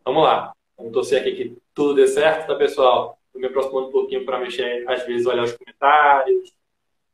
Vamos 0.05 0.25
lá. 0.25 0.53
Vamos 0.77 0.93
torcer 0.93 1.21
aqui 1.21 1.37
que 1.37 1.63
tudo 1.73 1.95
dê 1.95 2.09
certo, 2.09 2.49
tá, 2.49 2.57
pessoal? 2.57 3.21
Estou 3.27 3.41
me 3.41 3.47
aproximando 3.47 3.87
um 3.87 3.93
pouquinho 3.93 4.25
para 4.25 4.41
mexer, 4.41 4.85
às 4.91 5.07
vezes, 5.07 5.29
olhar 5.29 5.45
os 5.45 5.53
comentários, 5.53 6.53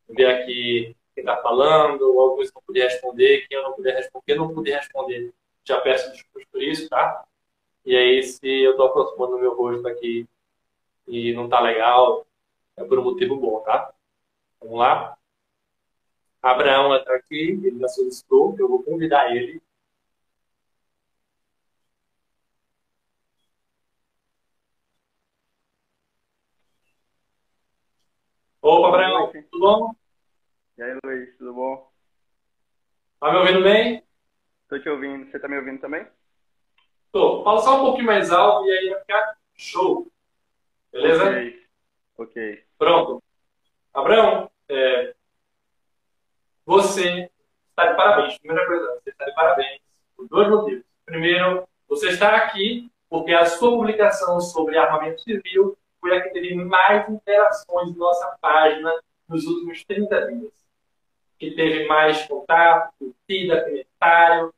ver 0.09 0.27
aqui 0.27 0.97
quem 1.15 1.23
está 1.23 1.37
falando, 1.43 2.19
alguns 2.19 2.53
não 2.53 2.63
puder 2.63 2.85
responder, 2.85 3.47
quem 3.49 3.59
eu 3.59 3.65
não 3.65 3.73
puder 3.75 3.95
responder, 3.97 4.25
quem 4.27 4.37
não 4.37 4.55
puder 4.55 4.79
responder, 4.79 5.35
já 5.65 5.81
peço 5.81 6.11
desculpas 6.13 6.45
por 6.51 6.63
isso, 6.63 6.89
tá? 6.89 7.25
E 7.87 7.97
aí, 7.97 8.23
se 8.23 8.47
eu 8.47 8.73
estou 8.73 8.87
aproximando 8.87 9.37
o 9.37 9.41
meu 9.41 9.57
rosto 9.57 9.87
aqui 9.89 10.27
e 11.09 11.33
não 11.35 11.49
tá 11.49 11.61
legal, 11.61 12.27
é 12.77 12.85
por 12.85 12.99
um 12.99 13.05
motivo 13.05 13.37
bom, 13.37 13.61
tá? 13.61 13.93
Vamos 14.61 14.79
lá? 14.79 15.17
Abraão 16.43 16.95
está 16.95 17.15
aqui, 17.15 17.61
ele 17.65 17.79
já 17.81 17.89
solicitou, 17.89 18.55
eu 18.59 18.69
vou 18.69 18.83
convidar 18.83 19.35
ele 19.35 19.61
Opa, 28.61 28.89
Abraão, 28.89 29.31
tudo 29.31 29.61
bom? 29.61 30.04
E 30.77 30.83
aí, 30.83 30.99
Luiz, 31.05 31.37
tudo 31.39 31.55
bom? 31.55 31.89
Tá 33.21 33.31
me 33.31 33.39
ouvindo 33.39 33.63
bem? 33.63 34.03
Tô 34.69 34.77
te 34.77 34.89
ouvindo. 34.89 35.31
Você 35.31 35.39
tá 35.39 35.47
me 35.47 35.57
ouvindo 35.57 35.81
também? 35.81 36.05
Tô. 37.13 37.45
Fala 37.45 37.61
só 37.61 37.77
um 37.77 37.85
pouquinho 37.85 38.07
mais 38.07 38.33
alto 38.33 38.67
e 38.67 38.73
aí 38.73 38.91
vai 38.91 39.01
ficar 39.01 39.39
show. 39.55 40.11
Beleza? 40.91 41.31
Ok. 41.31 41.67
Ok. 42.19 42.65
Pronto. 42.77 43.23
Abraão, 43.93 44.51
é... 44.69 45.15
você 46.67 47.31
está 47.69 47.93
de 47.93 47.97
parabéns. 47.97 48.39
Primeira 48.39 48.67
coisa, 48.67 49.01
você 49.01 49.11
está 49.11 49.27
de 49.27 49.35
parabéns 49.37 49.81
por 50.17 50.27
dois 50.27 50.49
motivos. 50.49 50.85
Primeiro, 51.07 51.69
você 51.87 52.09
está 52.09 52.35
aqui 52.35 52.91
porque 53.09 53.33
a 53.33 53.47
sua 53.47 53.71
publicação 53.71 54.41
sobre 54.41 54.77
armamento 54.77 55.23
civil 55.23 55.79
foi 56.01 56.17
a 56.17 56.21
que 56.21 56.31
teve 56.31 56.53
mais 56.57 57.09
interações 57.09 57.93
na 57.93 57.97
nossa 57.97 58.37
página 58.41 58.93
nos 59.29 59.47
últimos 59.47 59.85
30 59.85 60.33
dias. 60.33 60.64
Que 61.45 61.51
teve 61.51 61.87
mais 61.87 62.27
contato, 62.27 62.95
curtida, 62.99 63.63
comentário. 63.63 64.55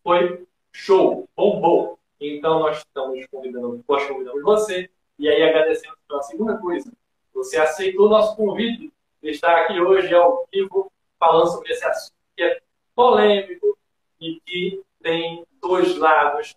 Foi 0.00 0.46
show, 0.70 1.28
bombou. 1.36 1.98
Então 2.20 2.60
nós 2.60 2.78
estamos 2.78 3.26
convidando, 3.26 3.84
nós 3.88 4.06
convidamos 4.06 4.40
você. 4.40 4.88
E 5.18 5.28
aí 5.28 5.42
agradecemos 5.42 5.98
pela 6.06 6.22
segunda 6.22 6.56
coisa. 6.58 6.92
Você 7.34 7.58
aceitou 7.58 8.06
o 8.06 8.08
nosso 8.08 8.36
convite 8.36 8.92
de 9.20 9.30
estar 9.30 9.62
aqui 9.62 9.80
hoje 9.80 10.14
ao 10.14 10.46
vivo 10.52 10.92
falando 11.18 11.48
sobre 11.48 11.72
esse 11.72 11.84
assunto 11.84 12.14
que 12.36 12.44
é 12.44 12.60
polêmico 12.94 13.76
e 14.20 14.40
que 14.46 14.80
tem 15.02 15.44
dois 15.60 15.96
lados 15.96 16.56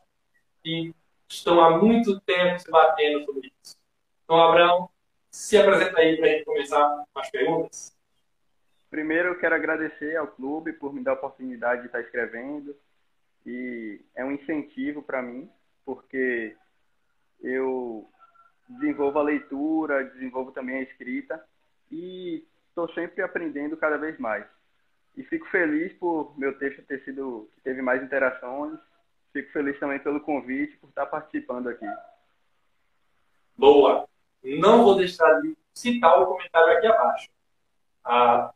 que 0.63 0.93
estão 1.27 1.59
há 1.59 1.79
muito 1.79 2.19
tempo 2.21 2.59
se 2.59 2.69
batendo 2.69 3.25
sobre 3.25 3.51
isso. 3.63 3.75
Então, 4.23 4.39
Abraão, 4.39 4.87
se 5.31 5.57
apresenta 5.57 5.99
aí 5.99 6.15
para 6.15 6.27
a 6.27 6.29
gente 6.29 6.45
começar 6.45 7.05
com 7.11 7.19
as 7.19 7.31
perguntas. 7.31 7.92
Primeiro, 8.93 9.29
eu 9.29 9.39
quero 9.39 9.55
agradecer 9.55 10.15
ao 10.15 10.27
clube 10.27 10.71
por 10.71 10.93
me 10.93 11.03
dar 11.03 11.13
a 11.13 11.15
oportunidade 11.15 11.81
de 11.81 11.87
estar 11.87 11.99
escrevendo. 11.99 12.75
E 13.43 13.99
é 14.13 14.23
um 14.23 14.31
incentivo 14.31 15.01
para 15.01 15.19
mim, 15.19 15.49
porque 15.83 16.55
eu 17.41 18.07
desenvolvo 18.69 19.17
a 19.17 19.23
leitura, 19.23 20.03
desenvolvo 20.03 20.51
também 20.51 20.75
a 20.75 20.81
escrita 20.83 21.43
e 21.91 22.45
estou 22.69 22.87
sempre 22.93 23.23
aprendendo 23.23 23.75
cada 23.75 23.97
vez 23.97 24.19
mais. 24.19 24.45
E 25.17 25.23
fico 25.23 25.49
feliz 25.49 25.91
por 25.93 26.37
meu 26.37 26.55
texto 26.59 26.83
ter 26.83 27.03
sido 27.03 27.49
que 27.55 27.61
teve 27.61 27.81
mais 27.81 28.03
interações. 28.03 28.77
Fico 29.31 29.51
feliz 29.53 29.79
também 29.79 29.97
pelo 29.97 30.21
convite, 30.21 30.77
por 30.77 30.89
estar 30.89 31.07
participando 31.07 31.67
aqui. 31.67 31.87
Boa. 33.57 34.07
Não 34.43 34.83
vou 34.83 34.95
deixar 34.95 35.41
de 35.41 35.57
citar 35.73 36.21
o 36.21 36.27
comentário 36.27 36.77
aqui 36.77 36.85
abaixo. 36.85 37.29
A, 38.03 38.53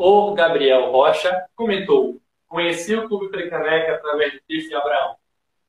o 0.00 0.34
Gabriel 0.34 0.90
Rocha 0.90 1.46
comentou: 1.54 2.20
Conheci 2.48 2.94
o 2.96 3.06
Clube 3.06 3.28
Frecaneca 3.28 3.94
através 3.94 4.32
de 4.32 4.40
Tiff 4.40 4.68
e 4.68 4.74
Abraão. 4.74 5.16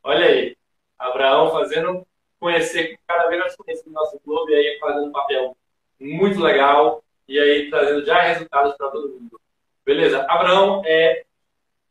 Olha 0.04 0.26
aí, 0.26 0.58
Abraão 0.98 1.52
fazendo 1.52 2.08
conhecer 2.40 2.98
cada 3.08 3.28
vez 3.28 3.40
mais 3.40 3.56
conhecido 3.56 3.90
o 3.90 3.94
nosso 3.94 4.20
clube, 4.22 4.52
e 4.52 4.56
aí 4.56 4.80
fazendo 4.80 5.06
um 5.08 5.12
papel 5.12 5.56
muito 6.00 6.40
legal 6.40 7.04
e 7.28 7.40
aí 7.40 7.70
trazendo 7.70 8.04
já 8.04 8.22
resultados 8.22 8.76
para 8.76 8.90
todo 8.90 9.10
mundo. 9.10 9.40
Beleza? 9.86 10.26
Abraão 10.28 10.82
é, 10.86 11.24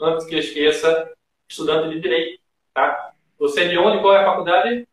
antes 0.00 0.26
que 0.26 0.34
eu 0.34 0.40
esqueça, 0.40 1.12
estudante 1.48 1.94
de 1.94 2.00
Direito, 2.00 2.42
tá? 2.74 3.12
Você 3.38 3.64
é 3.64 3.68
de 3.68 3.78
onde? 3.78 4.00
Qual 4.00 4.14
é 4.14 4.22
a 4.22 4.24
faculdade? 4.24 4.88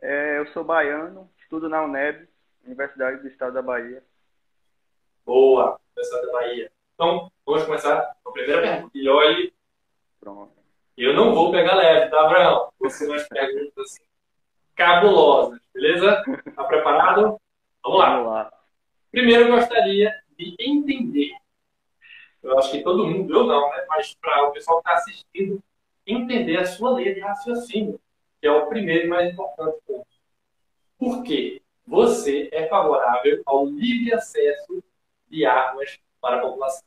É, 0.00 0.38
eu 0.38 0.46
sou 0.48 0.62
baiano, 0.62 1.30
Estudo 1.40 1.68
na 1.68 1.82
UNEB, 1.82 2.28
Universidade 2.64 3.22
do 3.22 3.28
Estado 3.28 3.54
da 3.54 3.62
Bahia. 3.62 4.04
Boa, 5.24 5.79
Da 6.08 6.32
Bahia. 6.32 6.72
Então, 6.94 7.30
vamos 7.44 7.64
começar 7.64 8.16
com 8.22 8.30
a 8.30 8.32
primeira 8.32 8.62
pergunta. 8.62 8.90
E 8.94 9.08
olhe. 9.08 9.52
Pronto. 10.18 10.52
Eu 10.96 11.14
não 11.14 11.34
vou 11.34 11.50
pegar 11.50 11.74
leve, 11.74 12.10
tá, 12.10 12.20
Abraão? 12.20 12.70
Você 12.80 13.06
umas 13.06 13.26
perguntas 13.28 13.84
assim, 13.84 14.02
cabulosas, 14.74 15.60
beleza? 15.72 16.22
Tá 16.54 16.64
preparado? 16.64 17.40
Vamos 17.82 17.98
lá. 17.98 18.16
Vamos 18.16 18.32
lá. 18.32 18.52
Primeiro, 19.10 19.44
eu 19.44 19.56
gostaria 19.56 20.14
de 20.38 20.54
entender. 20.58 21.32
Eu 22.42 22.58
acho 22.58 22.70
que 22.70 22.82
todo 22.82 23.06
mundo, 23.06 23.34
eu 23.34 23.44
não, 23.44 23.70
né? 23.70 23.84
Mas 23.88 24.14
para 24.14 24.48
o 24.48 24.52
pessoal 24.52 24.82
que 24.82 24.88
está 24.88 24.98
assistindo, 24.98 25.62
entender 26.06 26.56
a 26.58 26.66
sua 26.66 26.92
lei 26.92 27.14
de 27.14 27.20
raciocínio, 27.20 28.00
que 28.40 28.46
é 28.46 28.50
o 28.50 28.66
primeiro 28.66 29.06
e 29.06 29.08
mais 29.08 29.32
importante 29.32 29.78
ponto. 29.86 30.06
Por 30.98 31.22
quê? 31.22 31.62
Você 31.86 32.48
é 32.52 32.66
favorável 32.68 33.42
ao 33.46 33.66
livre 33.66 34.14
acesso 34.14 34.82
de 35.30 35.46
armas 35.46 35.98
para 36.20 36.38
a 36.38 36.40
população. 36.40 36.84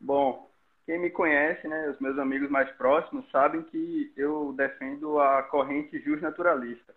Bom, 0.00 0.50
quem 0.84 0.98
me 0.98 1.10
conhece, 1.10 1.66
né, 1.68 1.88
os 1.90 1.98
meus 2.00 2.18
amigos 2.18 2.48
mais 2.48 2.70
próximos, 2.72 3.28
sabem 3.30 3.62
que 3.62 4.12
eu 4.16 4.52
defendo 4.56 5.18
a 5.20 5.42
corrente 5.42 5.98
justnaturalista, 6.00 6.94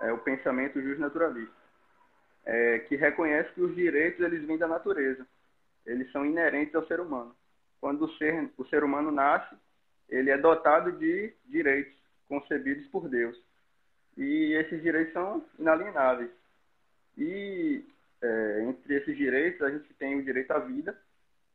é, 0.00 0.12
o 0.12 0.18
pensamento 0.18 0.80
justnaturalista, 0.80 1.54
é, 2.44 2.80
que 2.80 2.96
reconhece 2.96 3.52
que 3.52 3.60
os 3.60 3.74
direitos 3.74 4.20
eles 4.20 4.44
vêm 4.44 4.58
da 4.58 4.66
natureza, 4.66 5.26
eles 5.86 6.10
são 6.10 6.24
inerentes 6.24 6.74
ao 6.74 6.86
ser 6.86 7.00
humano. 7.00 7.34
Quando 7.80 8.04
o 8.04 8.12
ser, 8.16 8.50
o 8.56 8.64
ser 8.66 8.84
humano 8.84 9.10
nasce, 9.10 9.54
ele 10.08 10.30
é 10.30 10.38
dotado 10.38 10.92
de 10.92 11.34
direitos 11.46 11.94
concebidos 12.28 12.86
por 12.88 13.08
Deus 13.08 13.36
e 14.16 14.52
esses 14.54 14.82
direitos 14.82 15.12
são 15.12 15.44
inalienáveis. 15.58 16.30
E 17.16 17.84
é, 18.22 18.62
entre 18.62 18.96
esses 18.96 19.16
direitos 19.16 19.60
a 19.62 19.70
gente 19.70 19.92
tem 19.94 20.18
o 20.18 20.24
direito 20.24 20.50
à 20.52 20.58
vida, 20.60 20.96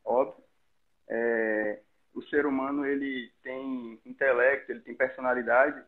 óbvio. 0.03 0.43
É, 1.07 1.79
o 2.13 2.21
ser 2.23 2.45
humano 2.45 2.85
ele 2.85 3.31
tem 3.41 3.99
intelecto, 4.05 4.71
ele 4.71 4.81
tem 4.81 4.95
personalidade 4.95 5.81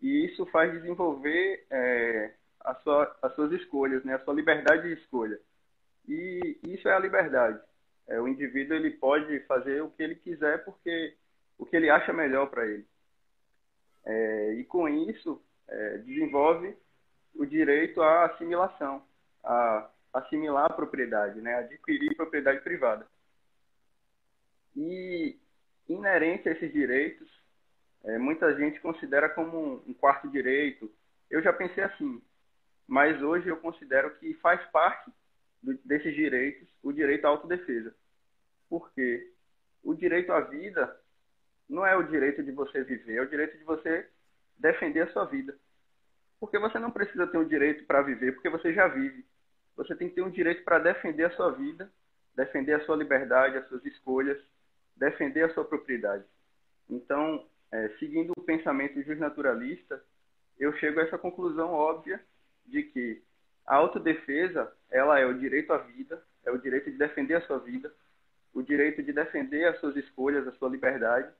e 0.00 0.26
isso 0.26 0.44
faz 0.46 0.72
desenvolver 0.72 1.66
é, 1.70 2.32
a 2.60 2.74
sua, 2.76 3.16
as 3.22 3.34
suas 3.34 3.52
escolhas, 3.52 4.02
né, 4.04 4.14
a 4.14 4.24
sua 4.24 4.34
liberdade 4.34 4.82
de 4.82 5.00
escolha. 5.00 5.38
E 6.08 6.58
isso 6.64 6.88
é 6.88 6.94
a 6.94 6.98
liberdade. 6.98 7.60
É, 8.08 8.20
o 8.20 8.28
indivíduo 8.28 8.76
ele 8.76 8.90
pode 8.90 9.40
fazer 9.40 9.82
o 9.82 9.90
que 9.90 10.02
ele 10.02 10.14
quiser 10.16 10.64
porque 10.64 11.16
o 11.58 11.64
que 11.64 11.76
ele 11.76 11.90
acha 11.90 12.12
melhor 12.12 12.48
para 12.48 12.66
ele. 12.66 12.86
É, 14.04 14.54
e 14.54 14.64
com 14.64 14.88
isso 14.88 15.42
é, 15.68 15.98
desenvolve 15.98 16.76
o 17.34 17.44
direito 17.44 18.00
à 18.00 18.26
assimilação, 18.26 19.02
a 19.42 19.90
assimilar 20.16 20.66
a 20.66 20.74
propriedade, 20.74 21.40
né? 21.40 21.54
adquirir 21.54 22.16
propriedade 22.16 22.60
privada. 22.60 23.06
E 24.74 25.38
inerente 25.88 26.48
a 26.48 26.52
esses 26.52 26.72
direitos, 26.72 27.28
é, 28.04 28.18
muita 28.18 28.54
gente 28.56 28.80
considera 28.80 29.28
como 29.28 29.82
um 29.86 29.94
quarto 29.94 30.28
direito. 30.28 30.90
Eu 31.30 31.42
já 31.42 31.52
pensei 31.52 31.82
assim, 31.84 32.22
mas 32.86 33.20
hoje 33.22 33.48
eu 33.48 33.56
considero 33.56 34.14
que 34.16 34.34
faz 34.34 34.62
parte 34.70 35.10
do, 35.62 35.74
desses 35.84 36.14
direitos 36.14 36.68
o 36.82 36.92
direito 36.92 37.24
à 37.24 37.28
autodefesa. 37.28 37.94
Porque 38.68 39.32
o 39.82 39.94
direito 39.94 40.32
à 40.32 40.40
vida 40.40 41.00
não 41.68 41.84
é 41.86 41.96
o 41.96 42.04
direito 42.04 42.42
de 42.42 42.52
você 42.52 42.82
viver, 42.84 43.16
é 43.16 43.22
o 43.22 43.28
direito 43.28 43.58
de 43.58 43.64
você 43.64 44.08
defender 44.56 45.02
a 45.02 45.12
sua 45.12 45.24
vida. 45.24 45.56
Porque 46.38 46.58
você 46.58 46.78
não 46.78 46.90
precisa 46.90 47.26
ter 47.26 47.38
um 47.38 47.48
direito 47.48 47.84
para 47.86 48.02
viver, 48.02 48.32
porque 48.32 48.48
você 48.48 48.72
já 48.72 48.86
vive. 48.88 49.24
Você 49.76 49.94
tem 49.94 50.08
que 50.08 50.14
ter 50.14 50.22
um 50.22 50.30
direito 50.30 50.64
para 50.64 50.78
defender 50.78 51.24
a 51.24 51.36
sua 51.36 51.50
vida, 51.52 51.90
defender 52.34 52.74
a 52.74 52.84
sua 52.84 52.96
liberdade, 52.96 53.58
as 53.58 53.68
suas 53.68 53.84
escolhas, 53.84 54.38
defender 54.96 55.44
a 55.44 55.54
sua 55.54 55.64
propriedade. 55.64 56.24
Então, 56.88 57.46
é, 57.70 57.88
seguindo 57.98 58.32
o 58.36 58.42
pensamento 58.42 59.02
justnaturalista, 59.02 60.02
eu 60.58 60.72
chego 60.74 61.00
a 61.00 61.02
essa 61.02 61.18
conclusão 61.18 61.70
óbvia 61.72 62.20
de 62.64 62.82
que 62.82 63.22
a 63.66 63.76
autodefesa 63.76 64.72
ela 64.90 65.18
é 65.18 65.26
o 65.26 65.38
direito 65.38 65.72
à 65.72 65.78
vida, 65.78 66.22
é 66.44 66.50
o 66.50 66.58
direito 66.58 66.90
de 66.90 66.96
defender 66.96 67.34
a 67.34 67.46
sua 67.46 67.58
vida, 67.58 67.92
o 68.54 68.62
direito 68.62 69.02
de 69.02 69.12
defender 69.12 69.66
as 69.66 69.78
suas 69.80 69.96
escolhas, 69.96 70.46
a 70.46 70.52
sua 70.52 70.70
liberdade 70.70 71.30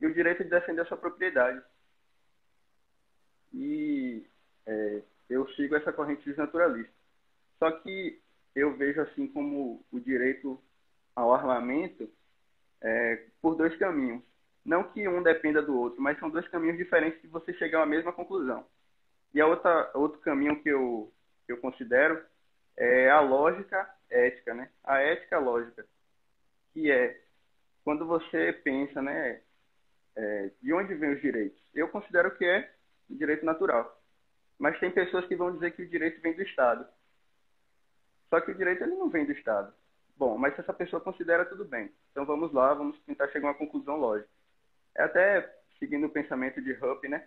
e 0.00 0.06
o 0.06 0.12
direito 0.12 0.42
de 0.42 0.50
defender 0.50 0.80
a 0.80 0.86
sua 0.86 0.96
propriedade. 0.96 1.62
E 3.52 4.26
é, 4.66 5.02
eu 5.30 5.48
sigo 5.50 5.76
essa 5.76 5.92
corrente 5.92 6.28
naturalista. 6.36 6.92
Só 7.58 7.70
que 7.70 8.20
eu 8.54 8.76
vejo 8.76 9.00
assim 9.00 9.26
como 9.28 9.84
o 9.90 10.00
direito 10.00 10.60
ao 11.14 11.32
armamento 11.34 12.08
é, 12.82 13.24
por 13.40 13.54
dois 13.54 13.76
caminhos. 13.76 14.22
Não 14.64 14.84
que 14.84 15.06
um 15.06 15.22
dependa 15.22 15.62
do 15.62 15.78
outro, 15.78 16.02
mas 16.02 16.18
são 16.18 16.28
dois 16.28 16.46
caminhos 16.48 16.76
diferentes 16.76 17.20
que 17.20 17.28
você 17.28 17.52
chegar 17.54 17.82
à 17.82 17.86
mesma 17.86 18.12
conclusão. 18.12 18.66
E 19.32 19.40
a 19.40 19.46
outra, 19.46 19.90
outro 19.94 20.18
caminho 20.20 20.60
que 20.62 20.68
eu, 20.68 21.12
que 21.46 21.52
eu 21.52 21.58
considero 21.58 22.20
é 22.76 23.10
a 23.10 23.20
lógica 23.20 23.88
ética, 24.10 24.54
né? 24.54 24.70
A 24.82 24.98
ética 25.00 25.38
lógica, 25.38 25.86
que 26.72 26.90
é 26.90 27.20
quando 27.84 28.06
você 28.06 28.52
pensa, 28.52 29.00
né? 29.00 29.40
É, 30.16 30.50
de 30.62 30.72
onde 30.72 30.94
vem 30.94 31.12
os 31.12 31.20
direitos? 31.20 31.60
Eu 31.74 31.88
considero 31.88 32.34
que 32.36 32.44
é 32.44 32.72
direito 33.08 33.44
natural. 33.44 34.00
Mas 34.58 34.78
tem 34.80 34.90
pessoas 34.90 35.26
que 35.26 35.36
vão 35.36 35.52
dizer 35.52 35.72
que 35.72 35.82
o 35.82 35.88
direito 35.88 36.20
vem 36.22 36.34
do 36.34 36.42
Estado. 36.42 36.86
Só 38.36 38.40
que 38.42 38.50
o 38.50 38.54
direito 38.54 38.84
ele 38.84 38.96
não 38.96 39.08
vem 39.08 39.24
do 39.24 39.32
Estado. 39.32 39.72
Bom, 40.14 40.36
mas 40.36 40.54
se 40.54 40.60
essa 40.60 40.74
pessoa 40.74 41.00
considera 41.00 41.46
tudo 41.46 41.64
bem. 41.64 41.90
Então 42.10 42.26
vamos 42.26 42.52
lá, 42.52 42.74
vamos 42.74 42.98
tentar 43.06 43.28
chegar 43.28 43.48
a 43.48 43.50
uma 43.52 43.56
conclusão 43.56 43.96
lógica. 43.96 44.28
É 44.94 45.04
até 45.04 45.56
seguindo 45.78 46.04
o 46.04 46.10
pensamento 46.10 46.60
de 46.60 46.72
Hupp, 46.72 47.08
né, 47.08 47.26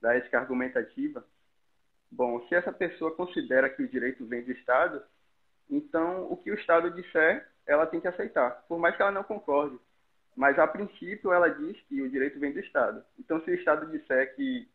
da 0.00 0.14
ética 0.14 0.38
argumentativa. 0.38 1.24
Bom, 2.08 2.46
se 2.46 2.54
essa 2.54 2.72
pessoa 2.72 3.16
considera 3.16 3.68
que 3.68 3.82
o 3.82 3.88
direito 3.88 4.24
vem 4.26 4.44
do 4.44 4.52
Estado, 4.52 5.02
então 5.68 6.30
o 6.30 6.36
que 6.36 6.52
o 6.52 6.54
Estado 6.54 6.88
disser, 6.92 7.48
ela 7.66 7.84
tem 7.84 8.00
que 8.00 8.06
aceitar, 8.06 8.64
por 8.68 8.78
mais 8.78 8.94
que 8.94 9.02
ela 9.02 9.10
não 9.10 9.24
concorde. 9.24 9.76
Mas 10.36 10.56
a 10.56 10.68
princípio 10.68 11.32
ela 11.32 11.48
diz 11.48 11.80
que 11.88 12.00
o 12.00 12.08
direito 12.08 12.38
vem 12.38 12.52
do 12.52 12.60
Estado. 12.60 13.04
Então 13.18 13.42
se 13.42 13.50
o 13.50 13.54
Estado 13.54 13.90
disser 13.90 14.36
que 14.36 14.68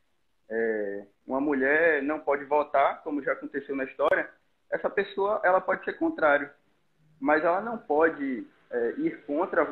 é, 0.50 1.06
uma 1.26 1.40
mulher 1.40 2.04
não 2.04 2.20
pode 2.20 2.44
votar, 2.44 3.02
como 3.02 3.24
já 3.24 3.32
aconteceu 3.32 3.78
na 3.78 3.86
história, 3.86 4.30
essa 4.72 4.90
pessoa 4.90 5.42
ela 5.44 5.60
pode 5.60 5.84
ser 5.84 5.94
contrário, 5.94 6.50
mas 7.20 7.44
ela 7.44 7.62
não 7.62 7.78
pode 7.78 8.48
é, 8.70 8.94
ir 8.98 9.24
contra 9.26 9.64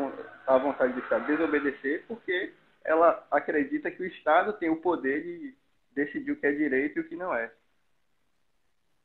a 0.47 0.57
vontade 0.57 0.93
do 0.93 0.99
Estado, 0.99 1.27
desobedecer, 1.27 2.05
porque 2.07 2.53
ela 2.83 3.25
acredita 3.29 3.91
que 3.91 4.01
o 4.01 4.07
Estado 4.07 4.53
tem 4.53 4.69
o 4.69 4.81
poder 4.81 5.23
de 5.23 5.55
decidir 5.93 6.31
o 6.31 6.39
que 6.39 6.47
é 6.47 6.51
direito 6.51 6.97
e 6.97 7.01
o 7.01 7.07
que 7.07 7.15
não 7.15 7.33
é. 7.33 7.51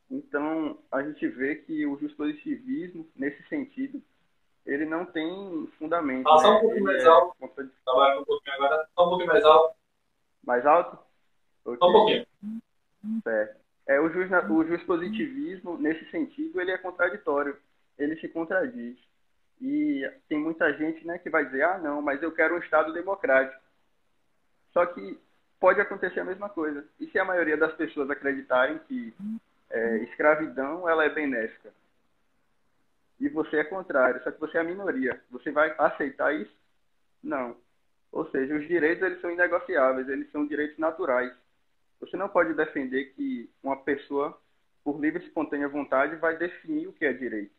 Então, 0.09 0.77
a 0.91 1.01
gente 1.01 1.27
vê 1.27 1.55
que 1.55 1.85
o 1.85 1.97
positivismo, 2.15 3.09
nesse 3.15 3.41
sentido, 3.47 4.01
ele 4.65 4.85
não 4.85 5.05
tem 5.05 5.67
fundamento. 5.79 6.29
Ah, 6.29 6.37
só 6.37 6.49
um 6.49 6.53
né? 6.53 6.59
pouquinho 6.61 6.83
mais 6.83 7.03
é 7.03 7.07
alto. 7.07 7.35
Trabalha 7.83 8.21
um 8.21 8.25
pouquinho 8.25 8.55
agora. 8.55 8.87
Só 8.95 9.05
um 9.05 9.09
pouquinho 9.09 9.27
mais 9.27 9.43
alto. 9.43 9.75
Mais 10.45 10.65
alto? 10.65 10.99
Okay. 11.65 11.77
Só 11.79 11.89
um 11.89 11.91
pouquinho. 11.91 12.25
Certo. 13.23 13.62
É, 13.87 13.99
o, 13.99 14.09
jus, 14.09 14.29
o 14.49 15.77
nesse 15.77 16.05
sentido, 16.09 16.61
ele 16.61 16.71
é 16.71 16.77
contraditório. 16.77 17.57
Ele 17.97 18.15
se 18.17 18.27
contradiz. 18.29 18.97
E 19.61 20.09
tem 20.27 20.39
muita 20.39 20.73
gente 20.73 21.05
né, 21.05 21.17
que 21.17 21.29
vai 21.29 21.45
dizer, 21.45 21.63
ah, 21.63 21.77
não, 21.77 22.01
mas 22.01 22.21
eu 22.21 22.31
quero 22.31 22.55
um 22.55 22.59
Estado 22.59 22.91
democrático. 22.93 23.61
Só 24.71 24.85
que 24.85 25.17
pode 25.59 25.79
acontecer 25.79 26.19
a 26.19 26.25
mesma 26.25 26.49
coisa. 26.49 26.83
E 26.99 27.07
se 27.07 27.19
a 27.19 27.25
maioria 27.25 27.55
das 27.55 27.73
pessoas 27.75 28.09
acreditarem 28.09 28.79
que 28.87 29.13
é, 29.69 29.97
escravidão 29.99 30.89
ela 30.89 31.05
é 31.05 31.09
benéfica? 31.09 31.71
E 33.19 33.29
você 33.29 33.57
é 33.57 33.63
contrário, 33.63 34.21
só 34.23 34.31
que 34.31 34.39
você 34.39 34.57
é 34.57 34.61
a 34.61 34.65
minoria. 34.65 35.21
Você 35.31 35.51
vai 35.51 35.73
aceitar 35.77 36.33
isso? 36.35 36.53
Não. 37.23 37.55
Ou 38.11 38.29
seja, 38.29 38.53
os 38.55 38.67
direitos 38.67 39.03
eles 39.03 39.21
são 39.21 39.31
inegociáveis, 39.31 40.09
eles 40.09 40.29
são 40.31 40.45
direitos 40.45 40.77
naturais. 40.77 41.33
Você 42.05 42.17
não 42.17 42.27
pode 42.27 42.53
defender 42.53 43.13
que 43.13 43.49
uma 43.63 43.77
pessoa, 43.77 44.37
por 44.83 44.99
livre 44.99 45.23
e 45.23 45.27
espontânea 45.27 45.69
vontade, 45.69 46.17
vai 46.17 46.37
definir 46.37 46.87
o 46.87 46.93
que 46.93 47.05
é 47.05 47.13
direito. 47.13 47.53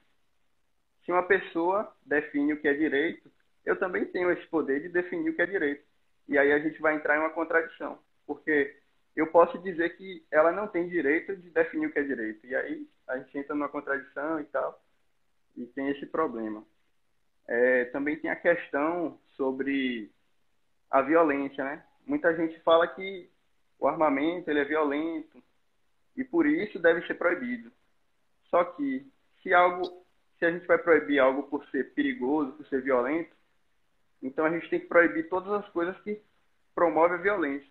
Se 1.04 1.10
uma 1.10 1.22
pessoa 1.22 1.94
define 2.04 2.52
o 2.52 2.60
que 2.60 2.68
é 2.68 2.74
direito, 2.74 3.30
eu 3.64 3.78
também 3.78 4.04
tenho 4.04 4.30
esse 4.30 4.46
poder 4.48 4.82
de 4.82 4.88
definir 4.90 5.30
o 5.30 5.34
que 5.34 5.42
é 5.42 5.46
direito. 5.46 5.84
E 6.28 6.36
aí 6.36 6.52
a 6.52 6.58
gente 6.58 6.80
vai 6.80 6.94
entrar 6.94 7.16
em 7.16 7.20
uma 7.20 7.30
contradição, 7.30 7.98
porque 8.26 8.76
eu 9.16 9.26
posso 9.28 9.58
dizer 9.58 9.96
que 9.96 10.24
ela 10.30 10.52
não 10.52 10.66
tem 10.66 10.88
direito 10.88 11.36
de 11.36 11.50
definir 11.50 11.86
o 11.86 11.92
que 11.92 11.98
é 11.98 12.02
direito. 12.02 12.46
E 12.46 12.54
aí 12.54 12.86
a 13.08 13.18
gente 13.18 13.38
entra 13.38 13.54
numa 13.54 13.68
contradição 13.68 14.40
e 14.40 14.44
tal, 14.44 14.82
e 15.56 15.66
tem 15.66 15.88
esse 15.90 16.06
problema. 16.06 16.64
É, 17.46 17.86
também 17.86 18.18
tem 18.18 18.30
a 18.30 18.36
questão 18.36 19.18
sobre 19.36 20.10
a 20.90 21.00
violência, 21.02 21.64
né? 21.64 21.84
Muita 22.06 22.34
gente 22.34 22.58
fala 22.60 22.86
que 22.86 23.30
o 23.84 23.88
armamento 23.88 24.50
ele 24.50 24.60
é 24.60 24.64
violento 24.64 25.42
e 26.16 26.24
por 26.24 26.46
isso 26.46 26.78
deve 26.78 27.06
ser 27.06 27.14
proibido. 27.14 27.70
Só 28.48 28.64
que 28.64 29.06
se 29.42 29.52
algo, 29.52 30.06
se 30.38 30.46
a 30.46 30.50
gente 30.50 30.66
vai 30.66 30.78
proibir 30.78 31.18
algo 31.18 31.42
por 31.44 31.66
ser 31.66 31.92
perigoso, 31.92 32.52
por 32.52 32.66
ser 32.66 32.80
violento, 32.80 33.36
então 34.22 34.46
a 34.46 34.50
gente 34.50 34.70
tem 34.70 34.80
que 34.80 34.86
proibir 34.86 35.28
todas 35.28 35.52
as 35.52 35.68
coisas 35.68 35.94
que 36.00 36.18
promovem 36.74 37.18
a 37.18 37.22
violência. 37.22 37.68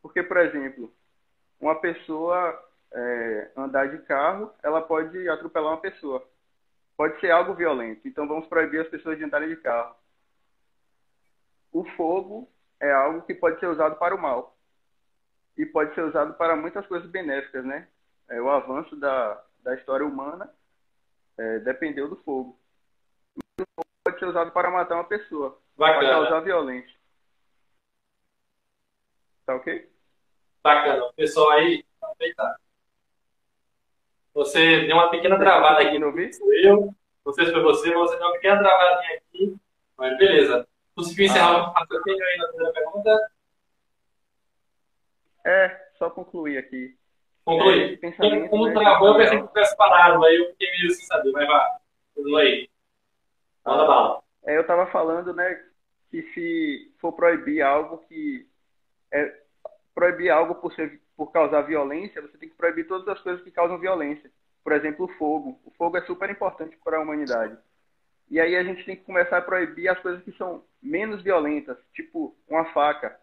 Porque, 0.00 0.22
por 0.22 0.36
exemplo, 0.36 0.94
uma 1.58 1.74
pessoa 1.80 2.56
é, 2.92 3.50
andar 3.56 3.88
de 3.88 3.98
carro, 4.04 4.52
ela 4.62 4.82
pode 4.82 5.28
atropelar 5.28 5.72
uma 5.72 5.80
pessoa. 5.80 6.24
Pode 6.96 7.18
ser 7.18 7.32
algo 7.32 7.54
violento. 7.54 8.06
Então 8.06 8.28
vamos 8.28 8.46
proibir 8.46 8.82
as 8.82 8.88
pessoas 8.88 9.18
de 9.18 9.24
andarem 9.24 9.48
de 9.48 9.56
carro. 9.56 9.96
O 11.72 11.84
fogo 11.96 12.48
é 12.78 12.92
algo 12.92 13.22
que 13.22 13.34
pode 13.34 13.58
ser 13.58 13.66
usado 13.66 13.96
para 13.96 14.14
o 14.14 14.22
mal 14.22 14.53
e 15.56 15.66
pode 15.66 15.94
ser 15.94 16.02
usado 16.02 16.34
para 16.34 16.56
muitas 16.56 16.86
coisas 16.86 17.08
benéficas, 17.08 17.64
né? 17.64 17.88
É, 18.28 18.40
o 18.40 18.50
avanço 18.50 18.96
da, 18.96 19.42
da 19.62 19.74
história 19.74 20.06
humana 20.06 20.52
é, 21.38 21.58
dependeu 21.60 22.08
do 22.08 22.16
fogo. 22.16 22.58
Mas 23.36 23.66
o 23.66 23.70
fogo 23.74 23.88
pode 24.04 24.18
ser 24.18 24.26
usado 24.26 24.50
para 24.50 24.70
matar 24.70 24.96
uma 24.96 25.04
pessoa, 25.04 25.60
para 25.76 26.00
causar 26.00 26.40
violência. 26.40 26.94
Tá 29.46 29.54
ok? 29.54 29.90
Bacana. 30.62 31.12
Pessoal 31.14 31.50
aí, 31.50 31.84
aproveitar. 32.00 32.56
Você 34.32 34.86
deu 34.86 34.96
uma 34.96 35.10
pequena 35.10 35.38
travada 35.38 35.82
aqui. 35.82 35.98
Não 35.98 36.12
vi? 36.12 36.30
Eu, 36.64 36.94
não 37.24 37.32
sei 37.32 37.46
se 37.46 37.52
foi 37.52 37.62
você, 37.62 37.94
mas 37.94 38.10
você 38.10 38.16
deu 38.16 38.26
uma 38.26 38.32
pequena 38.32 38.58
travadinha 38.58 39.16
aqui. 39.18 39.56
Mas 39.96 40.18
beleza. 40.18 40.66
Conseguiu 40.96 41.26
encerrar 41.26 41.50
ah. 41.50 41.70
o 41.70 41.72
raciocínio 41.72 42.24
aí 42.24 42.38
na 42.38 42.48
primeira 42.48 42.72
pergunta? 42.72 43.30
É, 45.44 45.88
só 45.98 46.10
concluir 46.10 46.58
aqui. 46.58 46.96
Concluir. 47.44 47.98
É, 48.02 48.10
como, 48.12 48.48
como 48.48 48.66
né, 48.68 48.72
travou, 48.72 49.08
eu 49.08 49.16
pensei 49.16 49.40
que 49.40 49.48
tivesse 49.48 49.76
parado, 49.76 50.24
aí 50.24 50.36
eu 50.36 50.50
fiquei 50.52 50.70
meio 50.70 50.90
sem 50.90 51.06
saber, 51.06 51.30
mas 51.32 51.46
vá. 51.46 51.78
Aí. 52.40 52.68
Manda 53.64 53.82
ah, 53.82 53.86
bala. 53.86 54.22
É, 54.46 54.56
eu 54.56 54.62
estava 54.62 54.86
falando, 54.86 55.34
né, 55.34 55.62
que 56.10 56.22
se 56.32 56.94
for 57.00 57.12
proibir 57.12 57.62
algo 57.62 57.98
que 58.08 58.46
é 59.12 59.44
proibir 59.94 60.30
algo 60.30 60.56
por 60.56 60.72
ser 60.74 61.00
por 61.16 61.30
causar 61.30 61.62
violência, 61.62 62.20
você 62.20 62.36
tem 62.36 62.48
que 62.48 62.56
proibir 62.56 62.88
todas 62.88 63.06
as 63.06 63.20
coisas 63.20 63.42
que 63.42 63.50
causam 63.50 63.78
violência. 63.78 64.30
Por 64.64 64.72
exemplo, 64.72 65.04
o 65.04 65.08
fogo. 65.16 65.60
O 65.64 65.70
fogo 65.72 65.96
é 65.96 66.02
super 66.02 66.28
importante 66.28 66.76
para 66.82 66.96
a 66.96 67.00
humanidade. 67.00 67.56
E 68.28 68.40
aí 68.40 68.56
a 68.56 68.64
gente 68.64 68.84
tem 68.84 68.96
que 68.96 69.04
começar 69.04 69.38
a 69.38 69.42
proibir 69.42 69.88
as 69.88 70.00
coisas 70.00 70.22
que 70.24 70.32
são 70.32 70.64
menos 70.82 71.22
violentas, 71.22 71.76
tipo 71.94 72.34
uma 72.48 72.64
faca. 72.72 73.16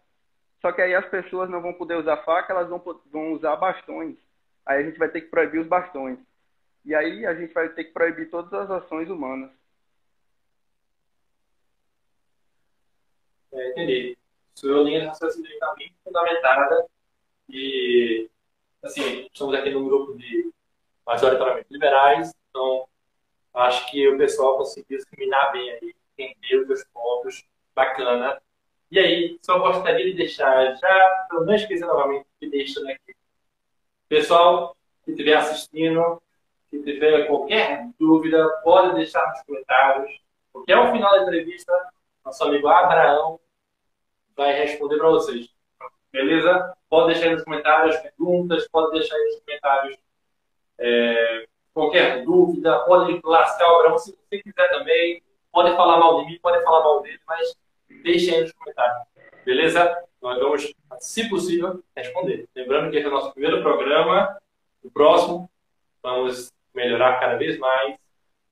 Só 0.62 0.70
que 0.70 0.80
aí 0.80 0.94
as 0.94 1.06
pessoas 1.06 1.50
não 1.50 1.60
vão 1.60 1.74
poder 1.74 1.96
usar 1.96 2.18
faca, 2.18 2.52
elas 2.52 2.68
vão, 2.68 2.80
vão 3.10 3.32
usar 3.32 3.56
bastões. 3.56 4.16
Aí 4.64 4.80
a 4.80 4.82
gente 4.86 4.96
vai 4.96 5.08
ter 5.08 5.22
que 5.22 5.26
proibir 5.28 5.60
os 5.60 5.66
bastões. 5.66 6.18
E 6.84 6.94
aí 6.94 7.26
a 7.26 7.34
gente 7.34 7.52
vai 7.52 7.68
ter 7.68 7.84
que 7.84 7.92
proibir 7.92 8.30
todas 8.30 8.52
as 8.52 8.70
ações 8.70 9.10
humanas. 9.10 9.50
É, 13.52 13.70
entendi. 13.70 14.16
Sua 14.54 14.82
linha 14.82 15.00
de 15.00 15.06
raciocínio 15.06 15.50
está 15.50 15.74
bem 15.74 15.92
fundamentada 16.04 16.86
e, 17.48 18.30
assim, 18.82 19.26
estamos 19.32 19.54
aqui 19.54 19.70
num 19.70 19.84
grupo 19.84 20.16
de 20.16 20.52
majoritariamente 21.04 21.66
liberais, 21.70 22.32
então 22.48 22.86
acho 23.54 23.90
que 23.90 24.08
o 24.08 24.16
pessoal 24.16 24.58
conseguiu 24.58 24.96
discriminar 24.96 25.52
bem 25.52 25.70
aí 25.70 25.94
entender 26.16 26.72
os 26.72 26.84
pontos. 26.84 27.44
Bacana. 27.74 28.40
E 28.92 28.98
aí, 28.98 29.38
só 29.40 29.58
gostaria 29.58 30.04
de 30.04 30.12
deixar, 30.12 30.76
já, 30.76 31.26
para 31.26 31.40
não 31.40 31.54
esquecer 31.54 31.86
novamente, 31.86 32.26
que 32.38 32.46
deixando 32.46 32.90
aqui. 32.90 33.16
Pessoal 34.06 34.76
que 35.02 35.12
estiver 35.12 35.34
assistindo, 35.34 36.20
que 36.70 36.78
tiver 36.82 37.26
qualquer 37.26 37.88
dúvida, 37.98 38.46
pode 38.62 38.94
deixar 38.96 39.26
nos 39.30 39.40
comentários, 39.44 40.20
porque 40.52 40.74
ao 40.74 40.92
final 40.92 41.10
da 41.10 41.22
entrevista, 41.22 41.72
nosso 42.22 42.44
amigo 42.44 42.68
Abraão 42.68 43.40
vai 44.36 44.52
responder 44.60 44.98
para 44.98 45.08
vocês. 45.08 45.48
Beleza? 46.12 46.76
Pode 46.90 47.14
deixar 47.14 47.28
aí 47.28 47.32
nos 47.32 47.44
comentários 47.44 47.96
perguntas, 47.96 48.68
pode 48.68 48.92
deixar 48.92 49.16
aí 49.16 49.24
nos 49.24 49.40
comentários 49.40 49.96
é, 50.78 51.46
qualquer 51.72 52.22
dúvida, 52.24 52.80
pode 52.80 53.18
lascar 53.24 53.72
o 53.72 53.76
Abraão 53.76 53.96
se 53.96 54.14
você 54.14 54.42
quiser 54.42 54.68
também, 54.68 55.22
pode 55.50 55.74
falar 55.76 55.96
mal 55.96 56.20
de 56.20 56.26
mim, 56.26 56.38
pode 56.42 56.62
falar 56.62 56.80
mal 56.84 57.00
dele, 57.00 57.20
mas 57.26 57.56
deixem 58.02 58.34
aí 58.34 58.40
nos 58.42 58.52
comentários. 58.52 59.06
Beleza? 59.44 60.04
Nós 60.20 60.38
vamos, 60.38 60.72
se 61.00 61.28
possível, 61.28 61.82
responder. 61.96 62.48
Lembrando 62.54 62.90
que 62.90 62.96
esse 62.96 63.06
é 63.06 63.08
o 63.08 63.12
nosso 63.12 63.32
primeiro 63.32 63.60
programa. 63.60 64.38
O 64.82 64.90
próximo, 64.90 65.50
vamos 66.02 66.52
melhorar 66.74 67.18
cada 67.18 67.36
vez 67.36 67.58
mais. 67.58 67.96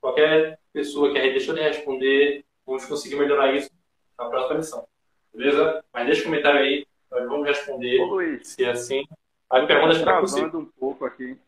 Qualquer 0.00 0.59
pessoa 0.72 1.12
que 1.12 1.20
deixou 1.20 1.55
de 1.55 1.61
responder, 1.61 2.44
vamos 2.66 2.85
conseguir 2.87 3.16
melhorar 3.16 3.55
isso 3.55 3.70
na 4.18 4.29
próxima 4.29 4.57
lição. 4.57 4.87
Beleza? 5.33 5.85
Mas 5.92 6.07
deixa 6.07 6.22
um 6.22 6.24
comentário 6.24 6.61
aí, 6.61 6.87
nós 7.11 7.29
vamos 7.29 7.46
responder. 7.46 8.00
Ô, 8.00 8.07
Luiz, 8.07 8.48
se 8.48 8.64
é 8.64 8.70
assim. 8.70 9.05
Aí 9.50 9.66
perguntas 9.66 9.98
tá 9.98 10.05
travando 10.05 10.59
um 10.59 10.66
pouco 10.66 11.05
aqui. 11.05 11.38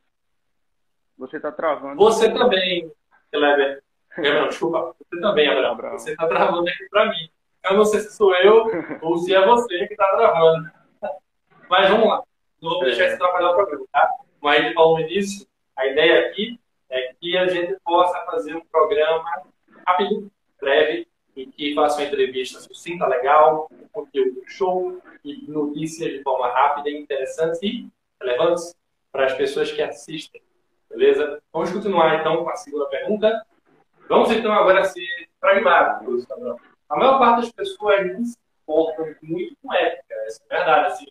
Você 1.18 1.36
está 1.36 1.52
travando. 1.52 1.96
Você 1.96 2.28
um 2.28 2.34
também, 2.34 2.92
Kleber. 3.30 3.82
Não, 4.18 4.48
desculpa. 4.48 4.94
Você 4.98 5.20
também. 5.20 5.48
Abraão. 5.48 5.98
Você 5.98 6.12
está 6.12 6.26
travando 6.26 6.68
aqui 6.68 6.88
para 6.90 7.06
mim. 7.06 7.30
Eu 7.64 7.76
não 7.76 7.84
sei 7.84 8.00
se 8.00 8.16
sou 8.16 8.34
eu 8.36 8.66
ou 9.00 9.18
se 9.18 9.34
é 9.34 9.46
você 9.46 9.86
que 9.86 9.94
está 9.94 10.08
travando. 10.16 10.70
Mas 11.68 11.88
vamos 11.88 12.08
lá. 12.08 12.22
Não 12.60 12.70
vou 12.70 12.84
deixar 12.84 13.04
é. 13.04 13.14
atrapalhar 13.14 13.50
o 13.50 13.54
programa, 13.54 13.86
tá? 13.92 14.10
Como 14.40 14.54
gente 14.54 14.74
falou 14.74 14.98
no 14.98 15.04
início, 15.04 15.46
a 15.76 15.86
ideia 15.86 16.26
aqui 16.26 16.58
é 16.90 17.14
que 17.20 17.36
a 17.36 17.46
gente 17.46 17.76
possa 17.84 18.18
fazer 18.26 18.54
um 18.54 18.64
programa 18.66 19.24
rápido, 19.86 20.30
breve, 20.60 21.06
em 21.36 21.50
que 21.50 21.74
faça 21.74 22.00
uma 22.00 22.06
entrevista 22.06 22.60
sucinta, 22.60 23.06
legal, 23.06 23.70
conteúdo 23.92 24.42
show 24.46 25.00
e 25.24 25.50
notícias 25.50 26.12
de 26.12 26.22
forma 26.22 26.48
rápida, 26.48 26.90
interessante 26.90 27.66
e 27.66 27.88
relevantes 28.20 28.76
para 29.10 29.26
as 29.26 29.34
pessoas 29.34 29.72
que 29.72 29.82
assistem. 29.82 30.42
Beleza? 30.90 31.42
Vamos 31.52 31.72
continuar 31.72 32.20
então 32.20 32.44
com 32.44 32.50
a 32.50 32.56
segunda 32.56 32.86
pergunta. 32.86 33.46
Vamos 34.08 34.30
então 34.30 34.52
agora 34.52 34.84
ser 34.84 35.06
pragmáticos, 35.40 36.26
A 36.92 36.96
maior 36.98 37.18
parte 37.18 37.40
das 37.40 37.52
pessoas 37.52 38.12
não 38.12 38.22
se 38.22 38.36
importam 38.62 39.14
muito 39.22 39.56
com 39.62 39.72
ética, 39.72 40.14
essa 40.26 40.42
é 40.50 40.56
verdade, 40.56 40.86
assim, 40.92 41.06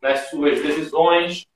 nas 0.00 0.30
suas 0.30 0.62
decisões, 0.62 1.46